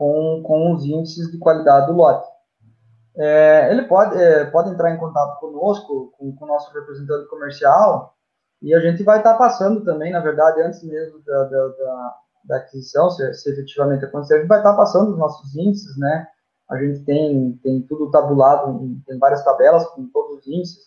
com, 0.00 0.42
com 0.42 0.72
os 0.72 0.82
índices 0.86 1.30
de 1.30 1.36
qualidade 1.36 1.88
do 1.88 1.92
lote. 1.92 2.26
É, 3.18 3.70
ele 3.70 3.82
pode, 3.82 4.16
é, 4.16 4.46
pode 4.46 4.70
entrar 4.70 4.90
em 4.90 4.96
contato 4.96 5.38
conosco, 5.38 6.14
com, 6.16 6.34
o 6.40 6.46
nosso 6.46 6.72
representante 6.72 7.28
comercial, 7.28 8.14
e 8.62 8.72
a 8.72 8.80
gente 8.80 9.02
vai 9.02 9.18
estar 9.18 9.34
passando 9.34 9.84
também, 9.84 10.10
na 10.10 10.20
verdade, 10.20 10.62
antes 10.62 10.82
mesmo 10.82 11.22
da, 11.22 11.44
da, 11.44 11.68
da, 11.68 12.16
da 12.46 12.56
aquisição, 12.56 13.10
se, 13.10 13.30
se 13.34 13.52
efetivamente 13.52 14.02
acontecer, 14.02 14.36
a 14.36 14.38
gente 14.38 14.48
vai 14.48 14.60
estar 14.60 14.74
passando 14.74 15.10
os 15.10 15.18
nossos 15.18 15.54
índices, 15.54 15.94
né, 15.98 16.26
a 16.70 16.78
gente 16.78 17.04
tem, 17.04 17.60
tem 17.62 17.82
tudo 17.82 18.10
tabulado, 18.10 18.80
tem 19.06 19.18
várias 19.18 19.44
tabelas 19.44 19.86
com 19.88 20.06
todos 20.06 20.38
os 20.38 20.46
índices, 20.46 20.84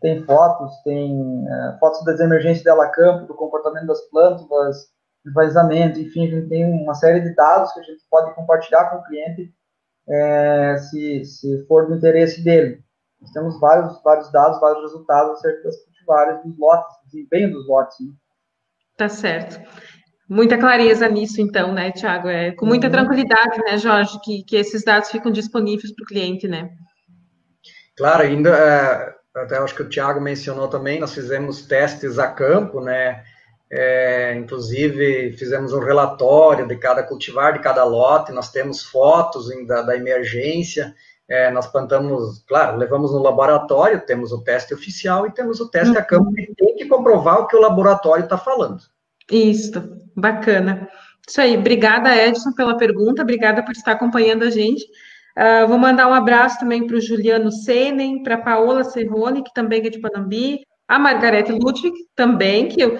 tem 0.00 0.24
fotos, 0.24 0.72
tem 0.82 1.46
é, 1.46 1.76
fotos 1.78 2.04
das 2.04 2.18
emergências 2.18 2.64
dela 2.64 2.88
campo, 2.88 3.26
do 3.26 3.34
comportamento 3.34 3.86
das 3.86 4.00
plântulas, 4.10 4.88
enraizamento, 5.26 6.00
enfim, 6.00 6.26
a 6.26 6.30
gente 6.30 6.48
tem 6.48 6.64
uma 6.64 6.94
série 6.94 7.20
de 7.20 7.34
dados 7.34 7.72
que 7.72 7.80
a 7.80 7.82
gente 7.82 8.02
pode 8.10 8.34
compartilhar 8.34 8.90
com 8.90 8.98
o 8.98 9.04
cliente 9.04 9.52
é, 10.08 10.76
se, 10.78 11.24
se 11.24 11.66
for 11.66 11.86
do 11.86 11.96
interesse 11.96 12.42
dele. 12.42 12.80
Nós 13.20 13.30
temos 13.32 13.58
vários, 13.58 14.00
vários 14.02 14.30
dados, 14.30 14.60
vários 14.60 14.82
resultados 14.82 15.38
acerca 15.38 15.64
das 15.64 15.76
cultivares, 15.84 16.42
dos 16.44 16.58
lotes, 16.58 16.96
desempenho 17.06 17.52
dos 17.52 17.66
lotes. 17.66 17.98
Né? 18.00 18.12
Tá 18.96 19.08
certo. 19.08 19.60
Muita 20.28 20.58
clareza 20.58 21.08
nisso, 21.08 21.40
então, 21.40 21.72
né, 21.72 21.92
Tiago? 21.92 22.28
É, 22.28 22.52
com 22.52 22.66
muita 22.66 22.88
uhum. 22.88 22.92
tranquilidade, 22.92 23.58
né, 23.64 23.78
Jorge, 23.78 24.18
que, 24.22 24.42
que 24.42 24.56
esses 24.56 24.84
dados 24.84 25.10
ficam 25.10 25.30
disponíveis 25.30 25.94
para 25.94 26.02
o 26.02 26.06
cliente, 26.06 26.48
né? 26.48 26.70
Claro, 27.96 28.24
ainda, 28.24 28.50
é, 28.50 29.14
até 29.40 29.56
acho 29.56 29.74
que 29.74 29.82
o 29.82 29.88
Tiago 29.88 30.20
mencionou 30.20 30.68
também, 30.68 30.98
nós 30.98 31.14
fizemos 31.14 31.66
testes 31.66 32.18
a 32.18 32.28
campo, 32.28 32.80
né? 32.80 33.24
É, 33.70 34.34
inclusive, 34.36 35.32
fizemos 35.32 35.72
um 35.72 35.80
relatório 35.80 36.68
de 36.68 36.76
cada 36.76 37.02
cultivar, 37.02 37.52
de 37.52 37.58
cada 37.58 37.84
lote, 37.84 38.32
nós 38.32 38.50
temos 38.50 38.82
fotos 38.82 39.48
da, 39.66 39.82
da 39.82 39.96
emergência, 39.96 40.94
é, 41.28 41.50
nós 41.50 41.66
plantamos, 41.66 42.44
claro, 42.46 42.76
levamos 42.76 43.12
no 43.12 43.20
laboratório, 43.20 44.06
temos 44.06 44.30
o 44.30 44.42
teste 44.42 44.72
oficial 44.72 45.26
e 45.26 45.32
temos 45.32 45.60
o 45.60 45.68
teste 45.68 45.94
uhum. 45.94 45.98
a 45.98 46.02
campo, 46.02 46.32
que 46.32 46.54
tem 46.54 46.76
que 46.76 46.86
comprovar 46.86 47.40
o 47.40 47.46
que 47.48 47.56
o 47.56 47.60
laboratório 47.60 48.24
está 48.24 48.38
falando. 48.38 48.80
Isso, 49.30 49.72
bacana. 50.14 50.88
Isso 51.28 51.40
aí, 51.40 51.56
obrigada, 51.56 52.14
Edson, 52.14 52.52
pela 52.52 52.76
pergunta, 52.76 53.22
obrigada 53.22 53.64
por 53.64 53.72
estar 53.72 53.92
acompanhando 53.92 54.44
a 54.44 54.50
gente. 54.50 54.84
Uh, 55.36 55.66
vou 55.66 55.76
mandar 55.76 56.06
um 56.06 56.14
abraço 56.14 56.60
também 56.60 56.86
para 56.86 56.96
o 56.96 57.00
Juliano 57.00 57.50
Senen, 57.50 58.22
para 58.22 58.36
a 58.36 58.40
Paola 58.40 58.84
Serrone, 58.84 59.42
que 59.42 59.52
também 59.52 59.84
é 59.84 59.90
de 59.90 59.98
Panambi, 59.98 60.60
a 60.86 60.98
Margarete 61.00 61.50
Ludwig, 61.50 61.92
também, 62.14 62.68
que 62.68 62.80
eu 62.80 62.96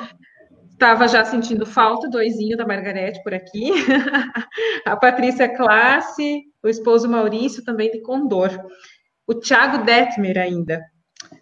estava 0.76 1.08
já 1.08 1.24
sentindo 1.24 1.64
falta 1.64 2.08
do 2.08 2.18
oizinho 2.18 2.56
da 2.56 2.66
Margarete 2.66 3.22
por 3.22 3.32
aqui, 3.32 3.70
a 4.84 4.94
Patrícia 4.94 5.48
Classe, 5.48 6.42
o 6.62 6.68
esposo 6.68 7.08
Maurício, 7.08 7.64
também 7.64 7.90
de 7.90 8.02
Condor, 8.02 8.50
o 9.26 9.34
Thiago 9.34 9.84
Detmer 9.84 10.38
ainda. 10.38 10.82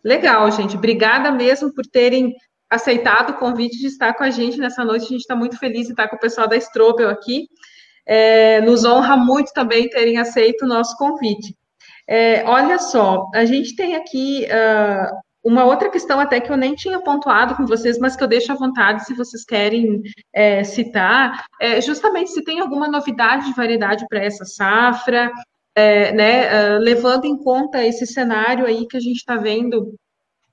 Legal, 0.05 0.51
gente, 0.53 0.76
obrigada 0.76 1.32
mesmo 1.32 1.74
por 1.74 1.85
terem 1.85 2.32
aceitado 2.70 3.30
o 3.30 3.39
convite 3.39 3.78
de 3.78 3.89
estar 3.89 4.14
com 4.14 4.22
a 4.22 4.30
gente 4.30 4.59
nessa 4.59 4.85
noite. 4.85 5.07
A 5.07 5.09
gente 5.09 5.20
está 5.20 5.35
muito 5.35 5.59
feliz 5.59 5.87
de 5.87 5.93
estar 5.93 6.09
com 6.09 6.16
o 6.16 6.20
pessoal 6.20 6.49
da 6.49 6.57
Strobel 6.57 7.11
aqui. 7.11 7.49
É, 8.07 8.61
nos 8.61 8.85
honra 8.85 9.16
muito 9.16 9.53
também 9.53 9.89
terem 9.89 10.18
aceito 10.18 10.64
o 10.64 10.68
nosso 10.68 10.97
convite. 10.97 11.57
É, 12.07 12.45
olha 12.45 12.78
só, 12.78 13.26
a 13.35 13.45
gente 13.45 13.74
tem 13.74 13.97
aqui 13.97 14.47
uh, 14.47 15.16
uma 15.45 15.64
outra 15.64 15.90
questão 15.90 16.18
até 16.18 16.40
que 16.40 16.51
eu 16.51 16.57
nem 16.57 16.74
tinha 16.74 16.99
pontuado 17.01 17.55
com 17.55 17.66
vocês, 17.66 17.99
mas 17.99 18.16
que 18.16 18.24
eu 18.24 18.28
deixo 18.28 18.51
à 18.51 18.55
vontade 18.55 19.05
se 19.05 19.12
vocês 19.12 19.45
querem 19.45 20.03
é, 20.32 20.64
citar, 20.64 21.45
é 21.61 21.80
justamente 21.82 22.30
se 22.30 22.42
tem 22.42 22.61
alguma 22.61 22.88
novidade 22.88 23.47
de 23.47 23.53
variedade 23.53 24.07
para 24.09 24.24
essa 24.24 24.47
safra, 24.47 25.30
é, 25.74 26.12
né, 26.12 26.76
uh, 26.76 26.78
levando 26.78 27.26
em 27.26 27.36
conta 27.36 27.84
esse 27.84 28.07
cenário 28.07 28.64
aí 28.64 28.86
que 28.86 28.97
a 28.97 29.01
gente 29.01 29.16
está 29.16 29.36
vendo 29.36 29.95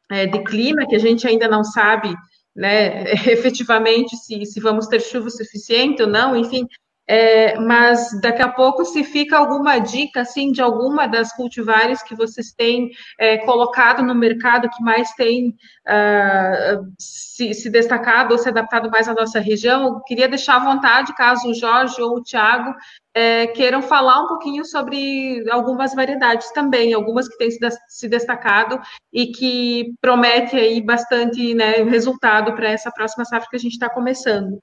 é, 0.09 0.25
de 0.25 0.43
clima, 0.43 0.85
que 0.85 0.95
a 0.95 0.99
gente 0.99 1.25
ainda 1.25 1.47
não 1.47 1.63
sabe 1.63 2.13
né, 2.53 3.03
efetivamente 3.31 4.17
se, 4.17 4.45
se 4.45 4.59
vamos 4.59 4.87
ter 4.87 4.99
chuva 4.99 5.29
suficiente 5.29 6.01
ou 6.01 6.09
não, 6.09 6.35
enfim, 6.35 6.67
é, 7.13 7.59
mas 7.59 8.09
daqui 8.21 8.41
a 8.41 8.47
pouco, 8.47 8.85
se 8.85 9.03
fica 9.03 9.37
alguma 9.37 9.79
dica, 9.79 10.21
assim, 10.21 10.49
de 10.49 10.61
alguma 10.61 11.07
das 11.07 11.33
cultivares 11.33 12.01
que 12.01 12.15
vocês 12.15 12.53
têm 12.53 12.89
é, 13.19 13.39
colocado 13.39 14.01
no 14.01 14.15
mercado, 14.15 14.69
que 14.69 14.81
mais 14.81 15.11
tem 15.15 15.49
uh, 15.49 16.85
se, 16.97 17.53
se, 17.53 17.69
destacado 17.69 18.31
ou 18.31 18.37
se 18.37 18.47
adaptado 18.47 18.89
mais 18.89 19.09
à 19.09 19.13
nossa 19.13 19.41
região, 19.41 20.01
queria 20.07 20.29
deixar 20.29 20.55
à 20.55 20.59
vontade, 20.59 21.13
caso 21.13 21.49
o 21.49 21.53
Jorge 21.53 22.01
ou 22.01 22.15
o 22.15 22.23
Tiago 22.23 22.73
é, 23.13 23.47
queiram 23.47 23.81
falar 23.81 24.23
um 24.23 24.27
pouquinho 24.27 24.63
sobre 24.63 25.43
algumas 25.51 25.93
variedades 25.93 26.49
também, 26.53 26.93
algumas 26.93 27.27
que 27.27 27.37
têm 27.37 27.49
se 27.89 28.07
destacado 28.07 28.79
e 29.11 29.33
que 29.33 29.93
promete 29.99 30.55
aí 30.55 30.81
bastante 30.81 31.53
né, 31.55 31.83
resultado 31.83 32.55
para 32.55 32.69
essa 32.69 32.89
próxima 32.89 33.25
safra 33.25 33.49
que 33.49 33.57
a 33.57 33.59
gente 33.59 33.73
está 33.73 33.89
começando. 33.89 34.61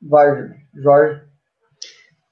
Vai, 0.00 0.50
Jorge. 0.74 1.22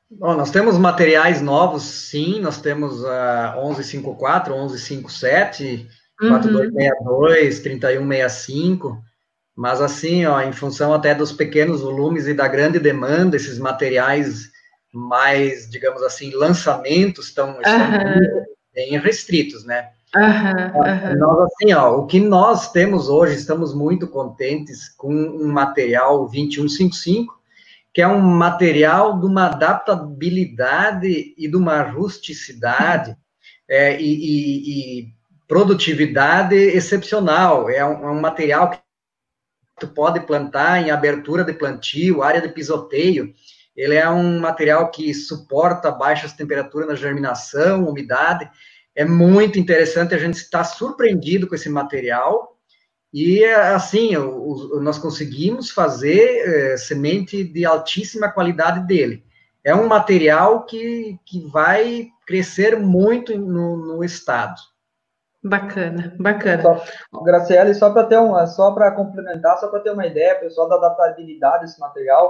Bom, 0.09 0.35
nós 0.35 0.51
temos 0.51 0.79
materiais 0.79 1.43
novos, 1.43 1.83
sim, 1.83 2.41
nós 2.41 2.61
temos 2.61 3.05
a 3.05 3.57
uh, 3.59 3.67
1154, 3.67 4.55
1157, 4.55 5.89
uhum. 6.23 6.29
4262, 6.29 7.61
3165, 7.61 9.03
mas 9.55 9.81
assim, 9.81 10.25
ó, 10.25 10.41
em 10.41 10.53
função 10.53 10.95
até 10.95 11.15
dos 11.15 11.33
pequenos 11.33 11.81
volumes 11.81 12.29
e 12.29 12.35
da 12.35 12.47
grande 12.47 12.79
demanda, 12.79 13.35
esses 13.35 13.59
materiais 13.59 14.49
mais, 14.95 15.69
digamos 15.69 16.03
assim, 16.03 16.31
lançamentos 16.33 17.27
estão, 17.27 17.57
uhum. 17.57 18.45
bem 18.73 18.99
restritos, 18.99 19.65
né? 19.65 19.91
Uhum, 20.15 20.81
uhum. 20.81 21.19
Nós, 21.19 21.49
assim, 21.53 21.73
ó, 21.73 21.97
o 21.97 22.07
que 22.07 22.21
nós 22.21 22.71
temos 22.71 23.09
hoje, 23.09 23.35
estamos 23.35 23.75
muito 23.75 24.07
contentes 24.07 24.89
com 24.89 25.13
um 25.13 25.49
material 25.49 26.21
2155, 26.27 27.35
que 27.97 28.03
é 28.03 28.07
um 28.07 28.21
material 28.21 29.19
de 29.19 29.25
uma 29.25 29.47
adaptabilidade 29.47 31.33
e 31.35 31.49
de 31.49 31.57
uma 31.57 31.81
rusticidade 31.81 33.17
é, 33.67 33.99
e, 33.99 34.05
e, 34.05 35.01
e, 35.01 35.09
produtividade 35.49 36.55
excepcional. 36.55 37.71
É 37.71 37.83
um, 37.83 38.07
é 38.07 38.11
um, 38.11 38.21
material 38.21 38.69
que 38.69 38.79
tu 39.81 39.89
pode 39.89 40.21
plantar 40.27 40.83
em 40.83 40.91
abertura 40.91 41.43
de 41.43 41.55
plantio, 41.55 42.23
área 42.23 42.43
de 42.43 42.51
pisoteio. 42.51 43.33
Ele 43.75 43.95
é 43.95 44.07
um 44.11 44.41
material 44.41 44.91
que 44.91 45.15
suporta 45.15 45.91
baixas 45.91 46.35
temperaturas 46.35 46.89
na 46.89 46.95
germinação, 46.97 47.89
umidade. 47.89 48.47
É 48.95 49.07
muito 49.07 49.59
interessante, 49.59 50.15
a 50.15 50.19
gente 50.19 50.35
está 50.35 50.63
surpreendido 50.63 51.47
com 51.47 51.55
esse 51.55 51.71
material 51.71 52.56
e, 53.19 53.43
assim, 53.47 54.15
o, 54.15 54.75
o, 54.75 54.81
nós 54.83 54.99
conseguimos 54.99 55.71
fazer 55.71 56.21
é, 56.21 56.77
semente 56.77 57.43
de 57.43 57.65
altíssima 57.65 58.31
qualidade 58.31 58.87
dele. 58.87 59.25
É 59.65 59.75
um 59.75 59.87
material 59.87 60.67
que, 60.67 61.19
que 61.25 61.41
vai 61.49 62.09
crescer 62.27 62.79
muito 62.79 63.35
no, 63.39 63.79
no 63.79 64.05
estado. 64.05 64.61
Bacana, 65.43 66.15
bacana. 66.21 66.63
Só, 66.63 67.23
Graciela, 67.23 67.73
só 67.73 67.91
para 67.91 68.05
ter 68.05 68.19
uma, 68.19 68.47
só 68.47 68.73
para 68.73 68.93
complementar, 68.93 69.57
só 69.61 69.69
para 69.69 69.81
ter 69.81 69.93
uma 69.93 70.07
ideia, 70.07 70.39
pessoal, 70.39 70.69
da 70.69 70.77
adaptabilidade 70.77 71.63
desse 71.63 71.81
material, 71.81 72.29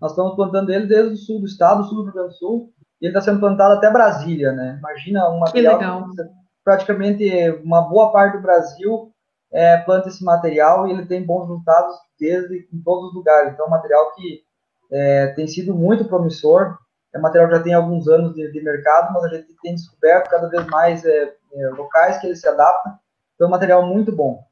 nós 0.00 0.12
estamos 0.12 0.34
plantando 0.34 0.72
ele 0.72 0.86
desde 0.86 1.12
o 1.12 1.16
sul 1.18 1.40
do 1.40 1.46
estado, 1.46 1.84
sul 1.84 1.96
do 1.96 2.04
Rio 2.04 2.12
Grande 2.14 2.28
do 2.30 2.34
Sul, 2.36 2.72
e 3.02 3.04
ele 3.04 3.14
está 3.14 3.20
sendo 3.20 3.38
plantado 3.38 3.74
até 3.74 3.90
Brasília, 3.90 4.52
né? 4.52 4.76
Imagina 4.78 5.28
um 5.28 5.40
material 5.40 5.78
que 5.78 5.84
legal. 5.84 6.08
Que 6.08 6.22
praticamente 6.64 7.50
uma 7.62 7.82
boa 7.82 8.10
parte 8.10 8.38
do 8.38 8.42
Brasil 8.42 9.11
é, 9.52 9.76
planta 9.78 10.08
esse 10.08 10.24
material 10.24 10.86
e 10.86 10.92
ele 10.92 11.06
tem 11.06 11.24
bons 11.24 11.42
resultados 11.42 11.94
desde 12.18 12.68
em 12.72 12.82
todos 12.82 13.08
os 13.08 13.14
lugares. 13.14 13.52
Então, 13.52 13.66
é 13.66 13.68
um 13.68 13.72
material 13.72 14.12
que 14.14 14.42
é, 14.90 15.26
tem 15.28 15.46
sido 15.46 15.74
muito 15.74 16.06
promissor. 16.06 16.78
É 17.14 17.18
um 17.18 17.22
material 17.22 17.48
que 17.50 17.56
já 17.56 17.62
tem 17.62 17.74
alguns 17.74 18.08
anos 18.08 18.34
de, 18.34 18.50
de 18.50 18.62
mercado, 18.62 19.12
mas 19.12 19.24
a 19.24 19.28
gente 19.28 19.54
tem 19.62 19.74
descoberto 19.74 20.30
cada 20.30 20.48
vez 20.48 20.66
mais 20.66 21.04
é, 21.04 21.34
é 21.54 21.68
locais 21.68 22.18
que 22.18 22.26
ele 22.26 22.36
se 22.36 22.48
adapta. 22.48 22.98
Então, 23.34 23.46
é 23.46 23.48
um 23.48 23.50
material 23.50 23.86
muito 23.86 24.14
bom. 24.14 24.42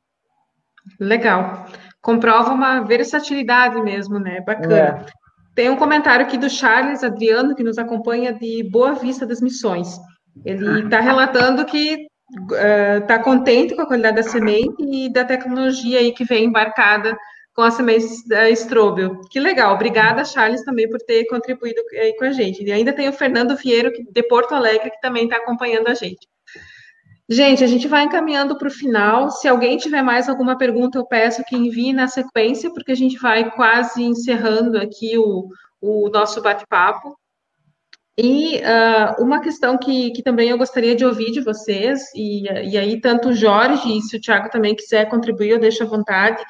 Legal. 0.98 1.66
Comprova 2.02 2.52
uma 2.52 2.80
versatilidade 2.80 3.80
mesmo, 3.82 4.18
né? 4.18 4.40
Bacana. 4.40 4.76
É. 4.76 5.06
Tem 5.54 5.68
um 5.68 5.76
comentário 5.76 6.24
aqui 6.24 6.38
do 6.38 6.48
Charles 6.48 7.02
Adriano, 7.02 7.54
que 7.54 7.62
nos 7.62 7.76
acompanha 7.76 8.32
de 8.32 8.62
Boa 8.70 8.94
Vista 8.94 9.26
das 9.26 9.40
Missões. 9.40 9.98
Ele 10.44 10.84
está 10.84 11.00
relatando 11.00 11.64
que 11.64 12.06
está 13.00 13.16
uh, 13.16 13.22
contente 13.22 13.74
com 13.74 13.82
a 13.82 13.86
qualidade 13.86 14.16
da 14.16 14.22
semente 14.22 14.82
e 14.82 15.12
da 15.12 15.24
tecnologia 15.24 15.98
aí 15.98 16.12
que 16.12 16.24
vem 16.24 16.44
embarcada 16.44 17.16
com 17.54 17.62
as 17.62 17.74
sementes 17.74 18.26
da 18.26 18.48
Strobel. 18.50 19.20
Que 19.30 19.40
legal, 19.40 19.74
obrigada, 19.74 20.24
Charles, 20.24 20.64
também 20.64 20.88
por 20.88 20.98
ter 21.00 21.26
contribuído 21.26 21.80
aí 21.92 22.16
com 22.16 22.24
a 22.24 22.32
gente. 22.32 22.62
E 22.62 22.72
ainda 22.72 22.92
tem 22.92 23.08
o 23.08 23.12
Fernando 23.12 23.56
Vieiro, 23.56 23.90
de 24.10 24.22
Porto 24.22 24.54
Alegre, 24.54 24.90
que 24.90 25.00
também 25.00 25.24
está 25.24 25.36
acompanhando 25.36 25.88
a 25.88 25.94
gente. 25.94 26.26
Gente, 27.28 27.62
a 27.62 27.66
gente 27.66 27.86
vai 27.86 28.04
encaminhando 28.04 28.58
para 28.58 28.66
o 28.66 28.72
final. 28.72 29.30
Se 29.30 29.46
alguém 29.46 29.76
tiver 29.76 30.02
mais 30.02 30.28
alguma 30.28 30.58
pergunta, 30.58 30.98
eu 30.98 31.06
peço 31.06 31.44
que 31.44 31.56
envie 31.56 31.92
na 31.92 32.08
sequência, 32.08 32.72
porque 32.72 32.90
a 32.90 32.96
gente 32.96 33.18
vai 33.18 33.50
quase 33.52 34.02
encerrando 34.02 34.76
aqui 34.76 35.16
o, 35.16 35.48
o 35.80 36.08
nosso 36.08 36.42
bate-papo. 36.42 37.16
E 38.22 38.58
uh, 38.58 39.22
uma 39.22 39.40
questão 39.40 39.78
que, 39.78 40.10
que 40.10 40.22
também 40.22 40.50
eu 40.50 40.58
gostaria 40.58 40.94
de 40.94 41.06
ouvir 41.06 41.30
de 41.30 41.40
vocês, 41.40 42.02
e, 42.14 42.42
e 42.70 42.76
aí 42.76 43.00
tanto 43.00 43.30
o 43.30 43.32
Jorge, 43.32 43.96
e 43.96 44.02
se 44.02 44.14
o 44.14 44.20
Tiago 44.20 44.50
também 44.50 44.76
quiser 44.76 45.08
contribuir, 45.08 45.52
eu 45.52 45.58
deixo 45.58 45.82
à 45.84 45.86
vontade, 45.86 46.42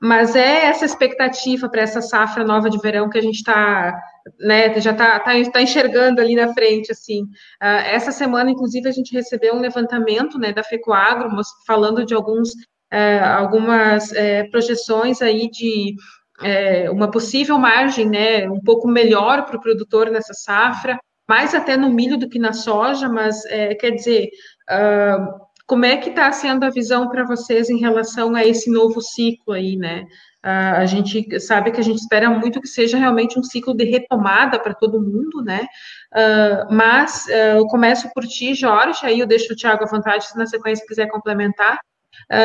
mas 0.00 0.36
é 0.36 0.66
essa 0.66 0.84
expectativa 0.84 1.68
para 1.68 1.82
essa 1.82 2.00
safra 2.00 2.44
nova 2.44 2.70
de 2.70 2.78
verão 2.78 3.10
que 3.10 3.18
a 3.18 3.20
gente 3.20 3.38
está, 3.38 4.00
né, 4.38 4.80
já 4.80 4.92
está 4.92 5.18
tá, 5.18 5.32
tá 5.50 5.60
enxergando 5.60 6.20
ali 6.20 6.36
na 6.36 6.54
frente, 6.54 6.92
assim. 6.92 7.24
Uh, 7.24 7.82
essa 7.90 8.12
semana, 8.12 8.52
inclusive, 8.52 8.88
a 8.88 8.92
gente 8.92 9.12
recebeu 9.12 9.56
um 9.56 9.60
levantamento, 9.60 10.38
né, 10.38 10.52
da 10.52 10.62
FECOAGRO, 10.62 11.30
falando 11.66 12.06
de 12.06 12.14
alguns, 12.14 12.50
uh, 12.50 13.24
algumas 13.38 14.12
uh, 14.12 14.48
projeções 14.52 15.20
aí 15.20 15.50
de 15.50 15.96
é, 16.40 16.88
uma 16.88 17.10
possível 17.10 17.58
margem, 17.58 18.08
né, 18.08 18.48
um 18.48 18.60
pouco 18.60 18.86
melhor 18.86 19.44
para 19.44 19.56
o 19.56 19.60
produtor 19.60 20.10
nessa 20.10 20.32
safra, 20.32 20.96
mais 21.28 21.54
até 21.54 21.76
no 21.76 21.90
milho 21.90 22.16
do 22.16 22.28
que 22.28 22.38
na 22.38 22.54
soja, 22.54 23.08
mas 23.08 23.44
é, 23.46 23.74
quer 23.74 23.90
dizer, 23.90 24.30
uh, 24.70 25.46
como 25.66 25.84
é 25.84 25.98
que 25.98 26.08
está 26.08 26.32
sendo 26.32 26.64
a 26.64 26.70
visão 26.70 27.10
para 27.10 27.24
vocês 27.24 27.68
em 27.68 27.78
relação 27.78 28.34
a 28.34 28.44
esse 28.44 28.70
novo 28.70 29.02
ciclo 29.02 29.52
aí, 29.52 29.76
né? 29.76 30.06
Uh, 30.42 30.76
a 30.78 30.86
gente 30.86 31.38
sabe 31.40 31.70
que 31.70 31.80
a 31.80 31.84
gente 31.84 31.98
espera 31.98 32.30
muito 32.30 32.60
que 32.60 32.68
seja 32.68 32.96
realmente 32.96 33.38
um 33.38 33.42
ciclo 33.42 33.74
de 33.74 33.84
retomada 33.84 34.58
para 34.58 34.72
todo 34.72 35.02
mundo, 35.02 35.42
né? 35.44 35.66
Uh, 36.14 36.74
mas 36.74 37.28
eu 37.28 37.66
começo 37.66 38.08
por 38.14 38.24
ti, 38.26 38.54
Jorge, 38.54 39.04
aí 39.04 39.20
eu 39.20 39.26
deixo 39.26 39.52
o 39.52 39.56
Tiago 39.56 39.84
à 39.84 39.86
vontade, 39.86 40.26
se 40.26 40.38
na 40.38 40.46
sequência 40.46 40.86
quiser 40.86 41.08
complementar. 41.08 41.78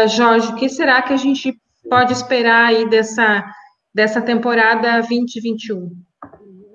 Jorge, 0.10 0.50
o 0.50 0.56
que 0.56 0.70
será 0.70 1.02
que 1.02 1.14
a 1.14 1.18
gente 1.18 1.54
pode 1.90 2.14
esperar 2.14 2.68
aí 2.68 2.88
dessa 2.90 3.44
dessa 3.94 4.22
temporada 4.22 5.00
2021? 5.02 5.92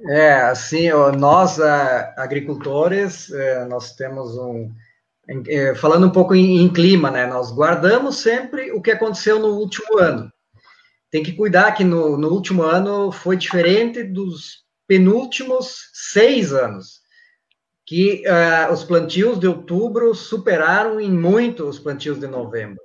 É, 0.07 0.34
assim, 0.42 0.90
nós 1.18 1.59
agricultores, 2.16 3.30
é, 3.32 3.64
nós 3.64 3.94
temos 3.94 4.36
um 4.38 4.72
é, 5.46 5.74
falando 5.74 6.07
um 6.07 6.11
pouco 6.11 6.34
em, 6.34 6.62
em, 6.62 6.72
clima, 6.72 7.11
né? 7.11 7.26
Nós 7.26 7.53
guardamos 7.53 8.16
sempre 8.16 8.72
o 8.72 8.80
que 8.80 8.90
aconteceu 8.90 9.38
no 9.38 9.59
último 9.59 9.99
ano. 9.99 10.32
Tem 11.11 11.22
que 11.22 11.32
cuidar 11.32 11.72
que 11.72 11.84
no, 11.84 12.16
no 12.16 12.28
último 12.28 12.62
ano 12.62 13.12
foi 13.12 13.36
diferente 13.36 14.03
dos 14.03 14.64
penúltimos 14.86 15.90
seis 15.92 16.53
anos, 16.53 17.01
que 17.86 18.22
uh, 18.26 18.72
os 18.72 18.84
plantios 18.84 19.38
de 19.38 19.46
outubro 19.46 20.14
superaram 20.14 20.99
em 20.99 21.11
muito 21.11 21.64
os 21.64 21.78
plantios 21.78 22.18
de 22.18 22.26
novembro. 22.26 22.80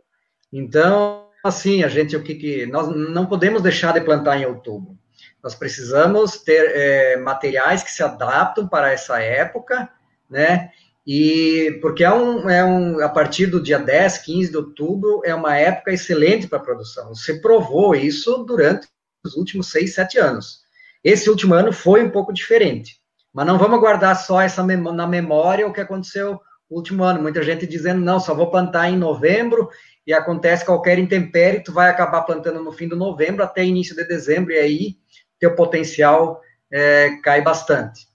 Então, 0.51 1.27
assim, 1.43 1.83
a 1.83 1.87
gente, 1.87 2.15
o 2.15 2.23
que, 2.23 2.35
que 2.35 2.65
nós 2.65 2.89
não 2.89 3.25
podemos 3.25 3.61
deixar 3.61 3.93
de 3.93 4.01
plantar 4.01 4.37
em 4.37 4.45
outubro. 4.45 4.97
Nós 5.43 5.53
precisamos 5.53 6.37
ter 6.37 6.71
é, 6.73 7.17
materiais 7.17 7.83
que 7.83 7.91
se 7.91 8.01
adaptam 8.01 8.65
para 8.67 8.91
essa 8.91 9.19
época, 9.19 9.89
né? 10.29 10.71
E 11.05 11.79
porque 11.81 12.03
é 12.03 12.13
um, 12.13 12.49
é 12.49 12.63
um, 12.63 13.03
a 13.03 13.09
partir 13.09 13.47
do 13.47 13.61
dia 13.61 13.77
10, 13.77 14.19
15 14.19 14.51
de 14.51 14.57
outubro, 14.57 15.21
é 15.25 15.35
uma 15.35 15.57
época 15.57 15.91
excelente 15.91 16.47
para 16.47 16.59
a 16.59 16.61
produção. 16.61 17.13
Você 17.13 17.41
provou 17.41 17.93
isso 17.93 18.37
durante 18.45 18.87
os 19.25 19.35
últimos 19.35 19.69
6, 19.69 19.93
7 19.93 20.17
anos. 20.17 20.61
Esse 21.03 21.29
último 21.29 21.53
ano 21.53 21.73
foi 21.73 22.01
um 22.01 22.09
pouco 22.09 22.31
diferente. 22.31 23.01
Mas 23.33 23.45
não 23.45 23.57
vamos 23.57 23.81
guardar 23.81 24.15
só 24.15 24.39
essa 24.39 24.63
na 24.63 25.07
memória 25.07 25.67
o 25.67 25.73
que 25.73 25.81
aconteceu 25.81 26.39
no 26.71 26.77
último 26.77 27.03
ano. 27.03 27.21
Muita 27.21 27.43
gente 27.43 27.67
dizendo, 27.67 27.99
não, 27.99 28.19
só 28.19 28.33
vou 28.33 28.49
plantar 28.49 28.89
em 28.89 28.97
novembro 28.97 29.69
e 30.07 30.13
acontece 30.13 30.65
qualquer 30.65 30.99
intempérie, 30.99 31.63
tu 31.63 31.73
vai 31.73 31.89
acabar 31.89 32.21
plantando 32.21 32.61
no 32.61 32.71
fim 32.71 32.87
de 32.87 32.95
novembro 32.95 33.43
até 33.43 33.63
início 33.63 33.95
de 33.95 34.03
dezembro, 34.05 34.51
e 34.51 34.57
aí 34.57 34.97
teu 35.43 35.55
potencial 35.55 36.41
é, 36.71 37.17
cai 37.21 37.41
bastante. 37.41 38.07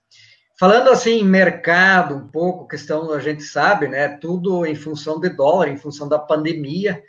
falando 0.59 0.89
assim, 0.89 1.23
mercado, 1.23 2.17
um 2.17 2.27
pouco, 2.27 2.67
questão 2.67 3.13
a 3.13 3.21
gente 3.21 3.43
sabe, 3.43 3.87
né? 3.87 4.09
Tudo 4.09 4.65
em 4.65 4.75
função 4.75 5.21
de 5.21 5.29
dólar, 5.29 5.69
em 5.69 5.77
função 5.77 6.09
da 6.09 6.19
pandemia. 6.19 7.03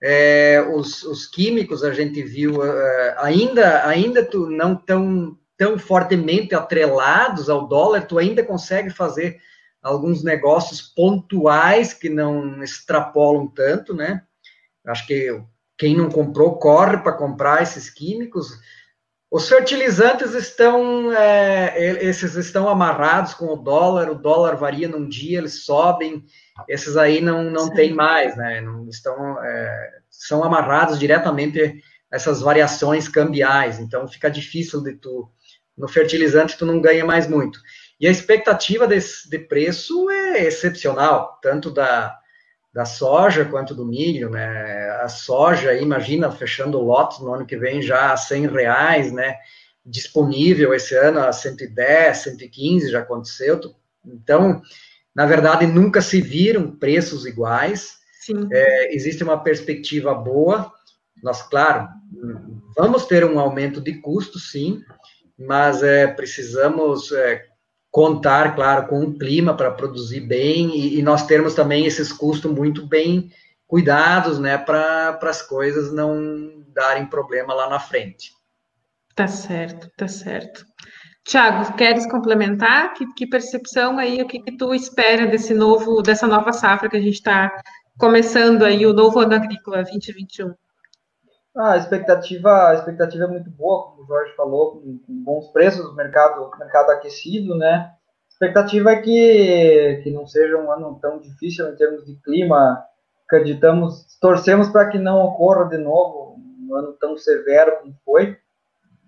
É, 0.00 0.64
os, 0.72 1.02
os, 1.02 1.26
químicos 1.26 1.82
a 1.82 1.92
gente 1.92 2.22
viu 2.22 2.60
uh, 2.60 3.14
ainda 3.16 3.86
ainda 3.86 4.22
tu, 4.22 4.46
não 4.46 4.76
tão 4.76 5.36
tão 5.56 5.78
fortemente 5.78 6.54
atrelados 6.54 7.48
ao 7.48 7.66
dólar, 7.66 8.06
tu 8.06 8.18
ainda 8.18 8.44
consegue 8.44 8.90
fazer 8.90 9.40
alguns 9.82 10.22
negócios 10.22 10.82
pontuais 10.82 11.94
que 11.94 12.10
não 12.10 12.62
extrapolam 12.62 13.48
tanto, 13.48 13.94
né? 13.94 14.22
Acho 14.86 15.06
que 15.06 15.42
quem 15.78 15.96
não 15.96 16.10
comprou 16.10 16.58
corre 16.58 16.98
para 16.98 17.14
comprar 17.14 17.62
esses 17.62 17.88
químicos. 17.88 18.50
Os 19.30 19.48
fertilizantes 19.48 20.34
estão, 20.34 21.12
é, 21.12 22.04
esses 22.04 22.36
estão 22.36 22.68
amarrados 22.68 23.34
com 23.34 23.46
o 23.46 23.56
dólar, 23.56 24.08
o 24.08 24.14
dólar 24.14 24.56
varia 24.56 24.88
num 24.88 25.08
dia, 25.08 25.38
eles 25.38 25.64
sobem, 25.64 26.24
esses 26.68 26.96
aí 26.96 27.20
não, 27.20 27.50
não 27.50 27.68
tem 27.68 27.92
mais, 27.92 28.36
né? 28.36 28.60
Não 28.60 28.88
estão, 28.88 29.44
é, 29.44 29.90
são 30.08 30.44
amarrados 30.44 30.98
diretamente 30.98 31.60
a 31.60 32.16
essas 32.16 32.40
variações 32.40 33.08
cambiais, 33.08 33.80
então 33.80 34.06
fica 34.06 34.30
difícil 34.30 34.80
de 34.80 34.92
tu, 34.94 35.28
no 35.76 35.88
fertilizante 35.88 36.56
tu 36.56 36.64
não 36.64 36.80
ganha 36.80 37.04
mais 37.04 37.26
muito. 37.26 37.58
E 37.98 38.06
a 38.06 38.10
expectativa 38.10 38.86
desse, 38.86 39.28
de 39.28 39.40
preço 39.40 40.08
é 40.08 40.44
excepcional, 40.44 41.38
tanto 41.42 41.70
da, 41.70 42.16
da 42.76 42.84
soja 42.84 43.42
quanto 43.46 43.74
do 43.74 43.86
milho, 43.86 44.28
né? 44.28 44.90
A 45.00 45.08
soja, 45.08 45.72
imagina, 45.72 46.30
fechando 46.30 46.78
lotes 46.78 47.20
no 47.20 47.32
ano 47.32 47.46
que 47.46 47.56
vem 47.56 47.80
já 47.80 48.12
a 48.12 48.16
100 48.18 48.48
reais, 48.48 49.10
né? 49.10 49.34
Disponível 49.82 50.74
esse 50.74 50.94
ano 50.94 51.20
a 51.20 51.32
110, 51.32 52.18
115, 52.18 52.90
já 52.90 52.98
aconteceu. 52.98 53.58
Então, 54.04 54.60
na 55.14 55.24
verdade, 55.24 55.66
nunca 55.66 56.02
se 56.02 56.20
viram 56.20 56.70
preços 56.70 57.24
iguais. 57.24 57.94
É, 58.52 58.94
existe 58.94 59.24
uma 59.24 59.42
perspectiva 59.42 60.14
boa. 60.14 60.70
Nós, 61.22 61.40
claro, 61.40 61.88
vamos 62.76 63.06
ter 63.06 63.24
um 63.24 63.40
aumento 63.40 63.80
de 63.80 63.94
custo, 64.02 64.38
sim, 64.38 64.82
mas 65.38 65.82
é, 65.82 66.08
precisamos 66.08 67.10
é, 67.10 67.42
contar, 67.90 68.54
claro, 68.54 68.86
com 68.88 69.00
um 69.00 69.16
clima 69.16 69.56
para 69.56 69.70
produzir 69.70 70.20
bem 70.20 70.76
e, 70.76 70.98
e, 70.98 71.02
nós 71.02 71.26
termos 71.26 71.54
também 71.54 71.86
esses 71.86 72.12
custos 72.12 72.50
muito 72.50 72.86
bem 72.86 73.30
cuidados, 73.66 74.38
né, 74.38 74.58
para 74.58 75.18
as 75.22 75.42
coisas 75.42 75.92
não 75.92 76.64
darem 76.74 77.06
problema 77.06 77.54
lá 77.54 77.68
na 77.68 77.80
frente. 77.80 78.32
Tá 79.14 79.26
certo, 79.26 79.90
tá 79.96 80.06
certo. 80.06 80.64
Tiago, 81.24 81.74
queres 81.76 82.08
complementar? 82.08 82.92
Que, 82.94 83.12
que, 83.14 83.26
percepção 83.26 83.98
aí, 83.98 84.22
o 84.22 84.28
que, 84.28 84.40
que 84.40 84.56
tu 84.56 84.72
espera 84.72 85.26
desse 85.26 85.54
novo, 85.54 86.00
dessa 86.02 86.26
nova 86.26 86.52
safra 86.52 86.88
que 86.88 86.96
a 86.96 87.00
gente 87.00 87.14
está 87.14 87.50
começando 87.98 88.62
aí, 88.62 88.86
o 88.86 88.92
novo 88.92 89.18
ano 89.18 89.34
agrícola 89.34 89.82
2021? 89.82 90.54
Ah, 91.56 91.72
a 91.72 91.76
expectativa, 91.78 92.68
a 92.68 92.74
expectativa 92.74 93.24
é 93.24 93.28
muito 93.28 93.48
boa, 93.48 93.86
como 93.86 94.02
o 94.02 94.06
Jorge 94.06 94.34
falou, 94.36 94.72
com, 94.72 94.98
com 94.98 95.24
bons 95.24 95.48
preços, 95.48 95.94
mercado, 95.94 96.50
mercado 96.58 96.90
aquecido, 96.90 97.56
né? 97.56 97.92
A 97.94 98.28
expectativa 98.28 98.90
é 98.90 99.00
que, 99.00 100.00
que 100.04 100.10
não 100.10 100.26
seja 100.26 100.58
um 100.58 100.70
ano 100.70 100.98
tão 101.00 101.18
difícil 101.18 101.66
em 101.68 101.76
termos 101.76 102.04
de 102.04 102.14
clima. 102.16 102.84
Acreditamos, 103.24 104.18
torcemos 104.20 104.68
para 104.68 104.90
que 104.90 104.98
não 104.98 105.24
ocorra 105.24 105.66
de 105.70 105.78
novo 105.78 106.36
um 106.60 106.74
ano 106.74 106.92
tão 107.00 107.16
severo 107.16 107.78
como 107.80 107.94
foi 108.04 108.36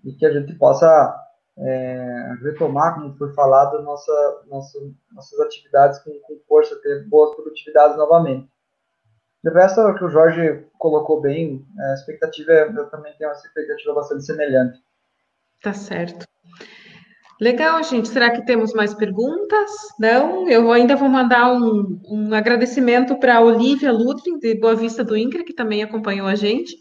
e 0.03 0.11
que 0.13 0.25
a 0.25 0.33
gente 0.33 0.55
possa 0.55 1.15
é, 1.55 2.33
retomar, 2.41 2.95
como 2.95 3.15
foi 3.15 3.31
falado, 3.33 3.83
nossa, 3.83 4.43
nossa, 4.47 4.79
nossas 5.11 5.39
atividades 5.39 5.99
com, 5.99 6.11
com 6.21 6.39
força, 6.47 6.75
ter 6.81 7.07
boas 7.07 7.35
produtividades 7.35 7.95
novamente. 7.95 8.49
De 9.43 9.51
resto, 9.51 9.81
o 9.81 9.95
que 9.95 10.03
o 10.03 10.09
Jorge 10.09 10.65
colocou 10.77 11.21
bem, 11.21 11.65
a 11.79 11.93
expectativa, 11.93 12.51
é, 12.51 12.67
eu 12.67 12.89
também 12.89 13.13
tenho 13.17 13.29
uma 13.29 13.35
expectativa 13.35 13.93
bastante 13.93 14.25
semelhante. 14.25 14.79
Tá 15.61 15.73
certo. 15.73 16.25
Legal, 17.39 17.81
gente. 17.83 18.09
Será 18.09 18.31
que 18.31 18.45
temos 18.45 18.73
mais 18.73 18.93
perguntas? 18.93 19.71
Não? 19.97 20.49
Eu 20.49 20.71
ainda 20.73 20.97
vou 20.97 21.07
mandar 21.07 21.53
um, 21.53 22.01
um 22.05 22.33
agradecimento 22.33 23.17
para 23.17 23.37
a 23.37 23.41
Olivia 23.41 23.93
Ludwig, 23.93 24.39
de 24.39 24.55
Boa 24.55 24.75
Vista 24.75 25.05
do 25.05 25.15
INCRA, 25.15 25.45
que 25.45 25.53
também 25.53 25.81
acompanhou 25.81 26.27
a 26.27 26.35
gente. 26.35 26.75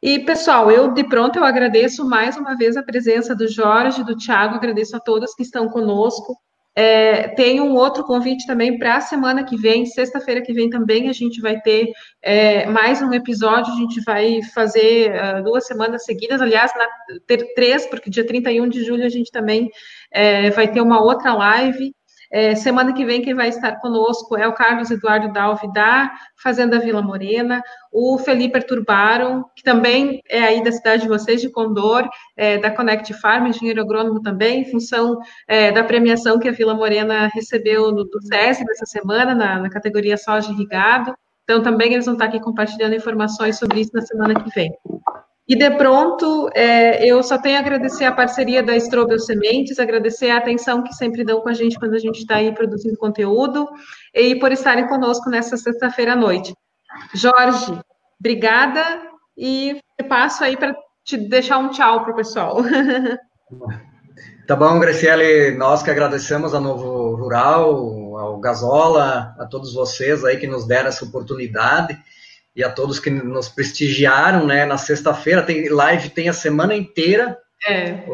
E, 0.00 0.20
pessoal, 0.20 0.70
eu 0.70 0.92
de 0.92 1.04
pronto 1.04 1.38
eu 1.38 1.44
agradeço 1.44 2.04
mais 2.08 2.36
uma 2.36 2.56
vez 2.56 2.76
a 2.76 2.82
presença 2.82 3.34
do 3.34 3.48
Jorge, 3.48 4.04
do 4.04 4.16
Tiago, 4.16 4.54
agradeço 4.54 4.96
a 4.96 5.00
todos 5.00 5.34
que 5.34 5.42
estão 5.42 5.68
conosco. 5.68 6.36
É, 6.74 7.28
tem 7.28 7.60
um 7.60 7.74
outro 7.74 8.02
convite 8.02 8.46
também 8.46 8.78
para 8.78 8.96
a 8.96 9.00
semana 9.00 9.44
que 9.44 9.56
vem, 9.56 9.84
sexta-feira 9.84 10.40
que 10.40 10.54
vem 10.54 10.70
também 10.70 11.08
a 11.08 11.12
gente 11.12 11.38
vai 11.40 11.60
ter 11.60 11.92
é, 12.22 12.64
mais 12.66 13.02
um 13.02 13.12
episódio, 13.12 13.72
a 13.72 13.76
gente 13.76 14.00
vai 14.02 14.40
fazer 14.54 15.12
uh, 15.12 15.42
duas 15.42 15.66
semanas 15.66 16.04
seguidas, 16.04 16.40
aliás, 16.40 16.72
na, 16.74 16.86
ter 17.26 17.52
três, 17.54 17.84
porque 17.86 18.08
dia 18.08 18.26
31 18.26 18.68
de 18.68 18.84
julho 18.84 19.04
a 19.04 19.10
gente 19.10 19.30
também 19.30 19.68
é, 20.10 20.48
vai 20.50 20.70
ter 20.70 20.80
uma 20.80 21.02
outra 21.02 21.34
live. 21.34 21.92
É, 22.32 22.54
semana 22.54 22.94
que 22.94 23.04
vem, 23.04 23.20
quem 23.20 23.34
vai 23.34 23.50
estar 23.50 23.72
conosco 23.72 24.38
é 24.38 24.48
o 24.48 24.54
Carlos 24.54 24.90
Eduardo 24.90 25.30
Dalvi, 25.30 25.70
da 25.70 26.10
Fazenda 26.42 26.78
Vila 26.78 27.02
Morena, 27.02 27.62
o 27.92 28.16
Felipe 28.16 28.56
Arturbaram, 28.56 29.44
que 29.54 29.62
também 29.62 30.22
é 30.30 30.42
aí 30.42 30.64
da 30.64 30.72
cidade 30.72 31.02
de 31.02 31.08
vocês, 31.08 31.42
de 31.42 31.50
Condor, 31.50 32.08
é, 32.34 32.56
da 32.56 32.70
Connect 32.70 33.12
Farm, 33.20 33.48
engenheiro 33.48 33.82
agrônomo 33.82 34.22
também, 34.22 34.62
em 34.62 34.70
função 34.70 35.18
é, 35.46 35.70
da 35.70 35.84
premiação 35.84 36.38
que 36.38 36.48
a 36.48 36.52
Vila 36.52 36.74
Morena 36.74 37.30
recebeu 37.34 37.92
no, 37.92 38.04
do 38.04 38.22
SESI 38.22 38.64
nessa 38.64 38.86
semana, 38.86 39.34
na, 39.34 39.58
na 39.58 39.68
categoria 39.68 40.16
soja 40.16 40.50
irrigado. 40.50 41.14
Então, 41.44 41.62
também 41.62 41.92
eles 41.92 42.06
vão 42.06 42.14
estar 42.14 42.26
aqui 42.26 42.40
compartilhando 42.40 42.94
informações 42.94 43.58
sobre 43.58 43.80
isso 43.80 43.90
na 43.92 44.00
semana 44.00 44.34
que 44.42 44.48
vem. 44.54 44.72
E 45.52 45.54
de 45.54 45.70
pronto, 45.72 46.48
é, 46.54 47.06
eu 47.06 47.22
só 47.22 47.36
tenho 47.36 47.58
a 47.58 47.60
agradecer 47.60 48.06
a 48.06 48.12
parceria 48.12 48.62
da 48.62 48.74
Strobel 48.74 49.18
Sementes, 49.18 49.78
agradecer 49.78 50.30
a 50.30 50.38
atenção 50.38 50.82
que 50.82 50.94
sempre 50.94 51.22
dão 51.22 51.42
com 51.42 51.48
a 51.50 51.52
gente 51.52 51.78
quando 51.78 51.92
a 51.92 51.98
gente 51.98 52.20
está 52.20 52.36
aí 52.36 52.54
produzindo 52.54 52.96
conteúdo 52.96 53.68
e 54.14 54.34
por 54.36 54.50
estarem 54.50 54.88
conosco 54.88 55.28
nessa 55.28 55.58
sexta-feira 55.58 56.14
à 56.14 56.16
noite. 56.16 56.54
Jorge, 57.14 57.78
obrigada 58.18 59.02
e 59.36 59.78
passo 60.08 60.42
aí 60.42 60.56
para 60.56 60.74
te 61.04 61.18
deixar 61.18 61.58
um 61.58 61.68
tchau 61.68 62.02
para 62.02 62.12
o 62.14 62.16
pessoal. 62.16 62.56
Tá 64.44 64.56
bom, 64.56 64.80
Graciele, 64.80 65.56
nós 65.56 65.84
que 65.84 65.90
agradecemos 65.90 66.52
a 66.52 66.60
Novo 66.60 67.14
Rural, 67.14 68.16
ao 68.18 68.40
Gasola, 68.40 69.34
a 69.38 69.46
todos 69.46 69.72
vocês 69.72 70.24
aí 70.24 70.36
que 70.36 70.48
nos 70.48 70.66
deram 70.66 70.88
essa 70.88 71.04
oportunidade 71.04 71.96
e 72.54 72.62
a 72.62 72.70
todos 72.70 73.00
que 73.00 73.10
nos 73.10 73.48
prestigiaram, 73.48 74.46
né? 74.46 74.64
Na 74.64 74.76
sexta-feira 74.76 75.42
tem 75.42 75.68
live, 75.68 76.10
tem 76.10 76.28
a 76.28 76.32
semana 76.32 76.74
inteira, 76.74 77.38
é. 77.66 78.04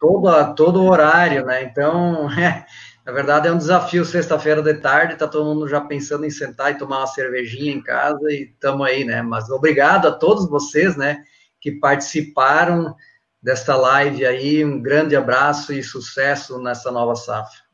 todo, 0.00 0.54
todo 0.54 0.82
o 0.82 0.90
horário, 0.90 1.44
né? 1.44 1.62
Então, 1.62 2.28
é, 2.38 2.66
na 3.04 3.12
verdade 3.12 3.48
é 3.48 3.52
um 3.52 3.58
desafio 3.58 4.04
sexta-feira 4.04 4.62
de 4.62 4.74
tarde, 4.74 5.16
tá 5.16 5.28
todo 5.28 5.44
mundo 5.44 5.68
já 5.68 5.80
pensando 5.80 6.24
em 6.24 6.30
sentar 6.30 6.72
e 6.72 6.78
tomar 6.78 6.98
uma 6.98 7.06
cervejinha 7.06 7.72
em 7.72 7.82
casa 7.82 8.30
e 8.30 8.50
estamos 8.52 8.86
aí, 8.86 9.04
né? 9.04 9.22
Mas 9.22 9.48
obrigado 9.50 10.08
a 10.08 10.12
todos 10.12 10.48
vocês, 10.48 10.96
né, 10.96 11.22
que 11.60 11.72
participaram 11.72 12.94
desta 13.40 13.76
live 13.76 14.26
aí, 14.26 14.64
um 14.64 14.82
grande 14.82 15.14
abraço 15.14 15.72
e 15.72 15.82
sucesso 15.82 16.60
nessa 16.60 16.90
nova 16.90 17.14
safra. 17.14 17.65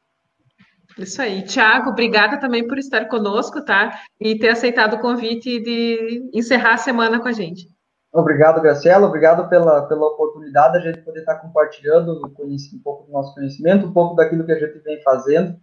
Isso 0.98 1.20
aí. 1.22 1.42
Tiago, 1.42 1.90
obrigada 1.90 2.38
também 2.38 2.66
por 2.66 2.78
estar 2.78 3.06
conosco, 3.06 3.64
tá? 3.64 4.00
E 4.20 4.38
ter 4.38 4.50
aceitado 4.50 4.94
o 4.94 5.00
convite 5.00 5.60
de 5.60 6.30
encerrar 6.34 6.74
a 6.74 6.78
semana 6.78 7.20
com 7.20 7.28
a 7.28 7.32
gente. 7.32 7.66
Obrigado, 8.12 8.60
Graciela. 8.60 9.06
Obrigado 9.06 9.48
pela, 9.48 9.88
pela 9.88 10.06
oportunidade 10.06 10.74
de 10.74 10.88
a 10.88 10.92
gente 10.92 11.02
poder 11.02 11.20
estar 11.20 11.36
compartilhando 11.36 12.20
um 12.26 12.80
pouco 12.82 13.06
do 13.06 13.12
nosso 13.12 13.34
conhecimento, 13.34 13.86
um 13.86 13.92
pouco 13.92 14.14
daquilo 14.14 14.44
que 14.44 14.52
a 14.52 14.58
gente 14.58 14.78
vem 14.80 15.00
fazendo. 15.02 15.56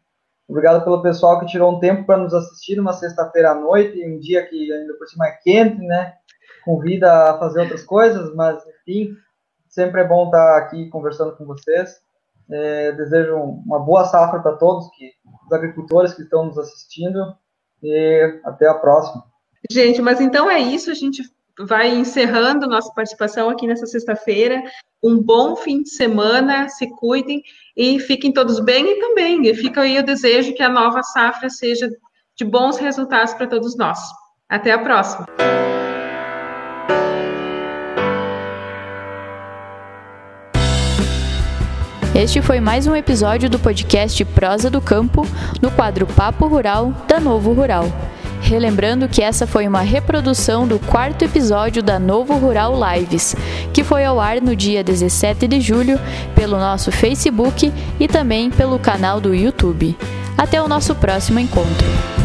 Obrigado 0.47 0.83
pelo 0.83 1.03
pessoal 1.03 1.39
que 1.39 1.45
tirou 1.45 1.75
um 1.75 1.79
tempo 1.79 2.05
para 2.05 2.17
nos 2.17 2.33
assistir 2.33 2.75
numa 2.75 2.93
sexta-feira 2.93 3.51
à 3.51 3.55
noite, 3.55 4.03
um 4.03 4.17
dia 4.17 4.43
que 4.47 4.73
ainda 4.73 4.95
por 4.95 5.07
cima 5.07 5.27
é 5.27 5.31
quente, 5.43 5.79
né? 5.85 6.15
Convida 6.65 7.29
a 7.29 7.37
fazer 7.37 7.61
outras 7.61 7.83
coisas, 7.83 8.33
mas 8.33 8.59
enfim, 8.65 9.15
sempre 9.67 10.01
é 10.01 10.07
bom 10.07 10.25
estar 10.25 10.57
aqui 10.57 10.89
conversando 10.89 11.35
com 11.35 11.45
vocês. 11.45 12.01
É, 12.51 12.91
desejo 12.93 13.35
uma 13.35 13.79
boa 13.79 14.05
safra 14.05 14.39
para 14.39 14.57
todos, 14.57 14.89
que, 14.97 15.11
os 15.45 15.51
agricultores 15.53 16.13
que 16.13 16.23
estão 16.23 16.45
nos 16.45 16.57
assistindo, 16.57 17.35
e 17.81 18.39
até 18.43 18.67
a 18.67 18.73
próxima. 18.73 19.23
Gente, 19.69 20.01
mas 20.01 20.19
então 20.19 20.49
é 20.49 20.59
isso, 20.59 20.89
a 20.89 20.93
gente 20.93 21.23
vai 21.59 21.89
encerrando 21.89 22.67
nossa 22.67 22.91
participação 22.93 23.49
aqui 23.49 23.67
nessa 23.67 23.85
sexta-feira. 23.85 24.63
Um 25.03 25.21
bom 25.21 25.55
fim 25.55 25.83
de 25.83 25.89
semana, 25.89 26.69
se 26.69 26.89
cuidem 26.95 27.41
e 27.75 27.99
fiquem 27.99 28.31
todos 28.31 28.59
bem 28.59 28.89
e 28.89 28.99
também 28.99 29.53
fica 29.53 29.81
aí 29.81 29.99
o 29.99 30.05
desejo 30.05 30.53
que 30.53 30.63
a 30.63 30.69
nova 30.69 31.03
safra 31.03 31.49
seja 31.49 31.89
de 32.35 32.45
bons 32.45 32.77
resultados 32.77 33.33
para 33.33 33.47
todos 33.47 33.77
nós. 33.77 33.99
Até 34.47 34.71
a 34.71 34.79
próxima. 34.79 35.27
Este 42.19 42.41
foi 42.41 42.59
mais 42.59 42.85
um 42.85 42.93
episódio 42.93 43.49
do 43.49 43.57
podcast 43.57 44.25
Prosa 44.25 44.69
do 44.69 44.81
Campo, 44.81 45.25
no 45.61 45.71
quadro 45.71 46.05
Papo 46.05 46.47
Rural 46.47 46.93
da 47.07 47.17
Novo 47.17 47.53
Rural. 47.53 47.85
Relembrando 48.41 49.07
que 49.07 49.21
essa 49.21 49.47
foi 49.47 49.65
uma 49.65 49.79
reprodução 49.79 50.67
do 50.67 50.79
quarto 50.79 51.23
episódio 51.23 51.81
da 51.81 51.97
Novo 51.97 52.33
Rural 52.33 52.73
Lives, 52.77 53.37
que 53.73 53.85
foi 53.85 54.03
ao 54.03 54.19
ar 54.19 54.41
no 54.41 54.53
dia 54.53 54.83
17 54.83 55.47
de 55.47 55.61
julho 55.61 55.97
pelo 56.35 56.59
nosso 56.59 56.91
Facebook 56.91 57.71
e 57.97 58.05
também 58.05 58.51
pelo 58.51 58.77
canal 58.77 59.21
do 59.21 59.33
YouTube. 59.33 59.97
Até 60.37 60.61
o 60.61 60.67
nosso 60.67 60.93
próximo 60.95 61.39
encontro. 61.39 62.18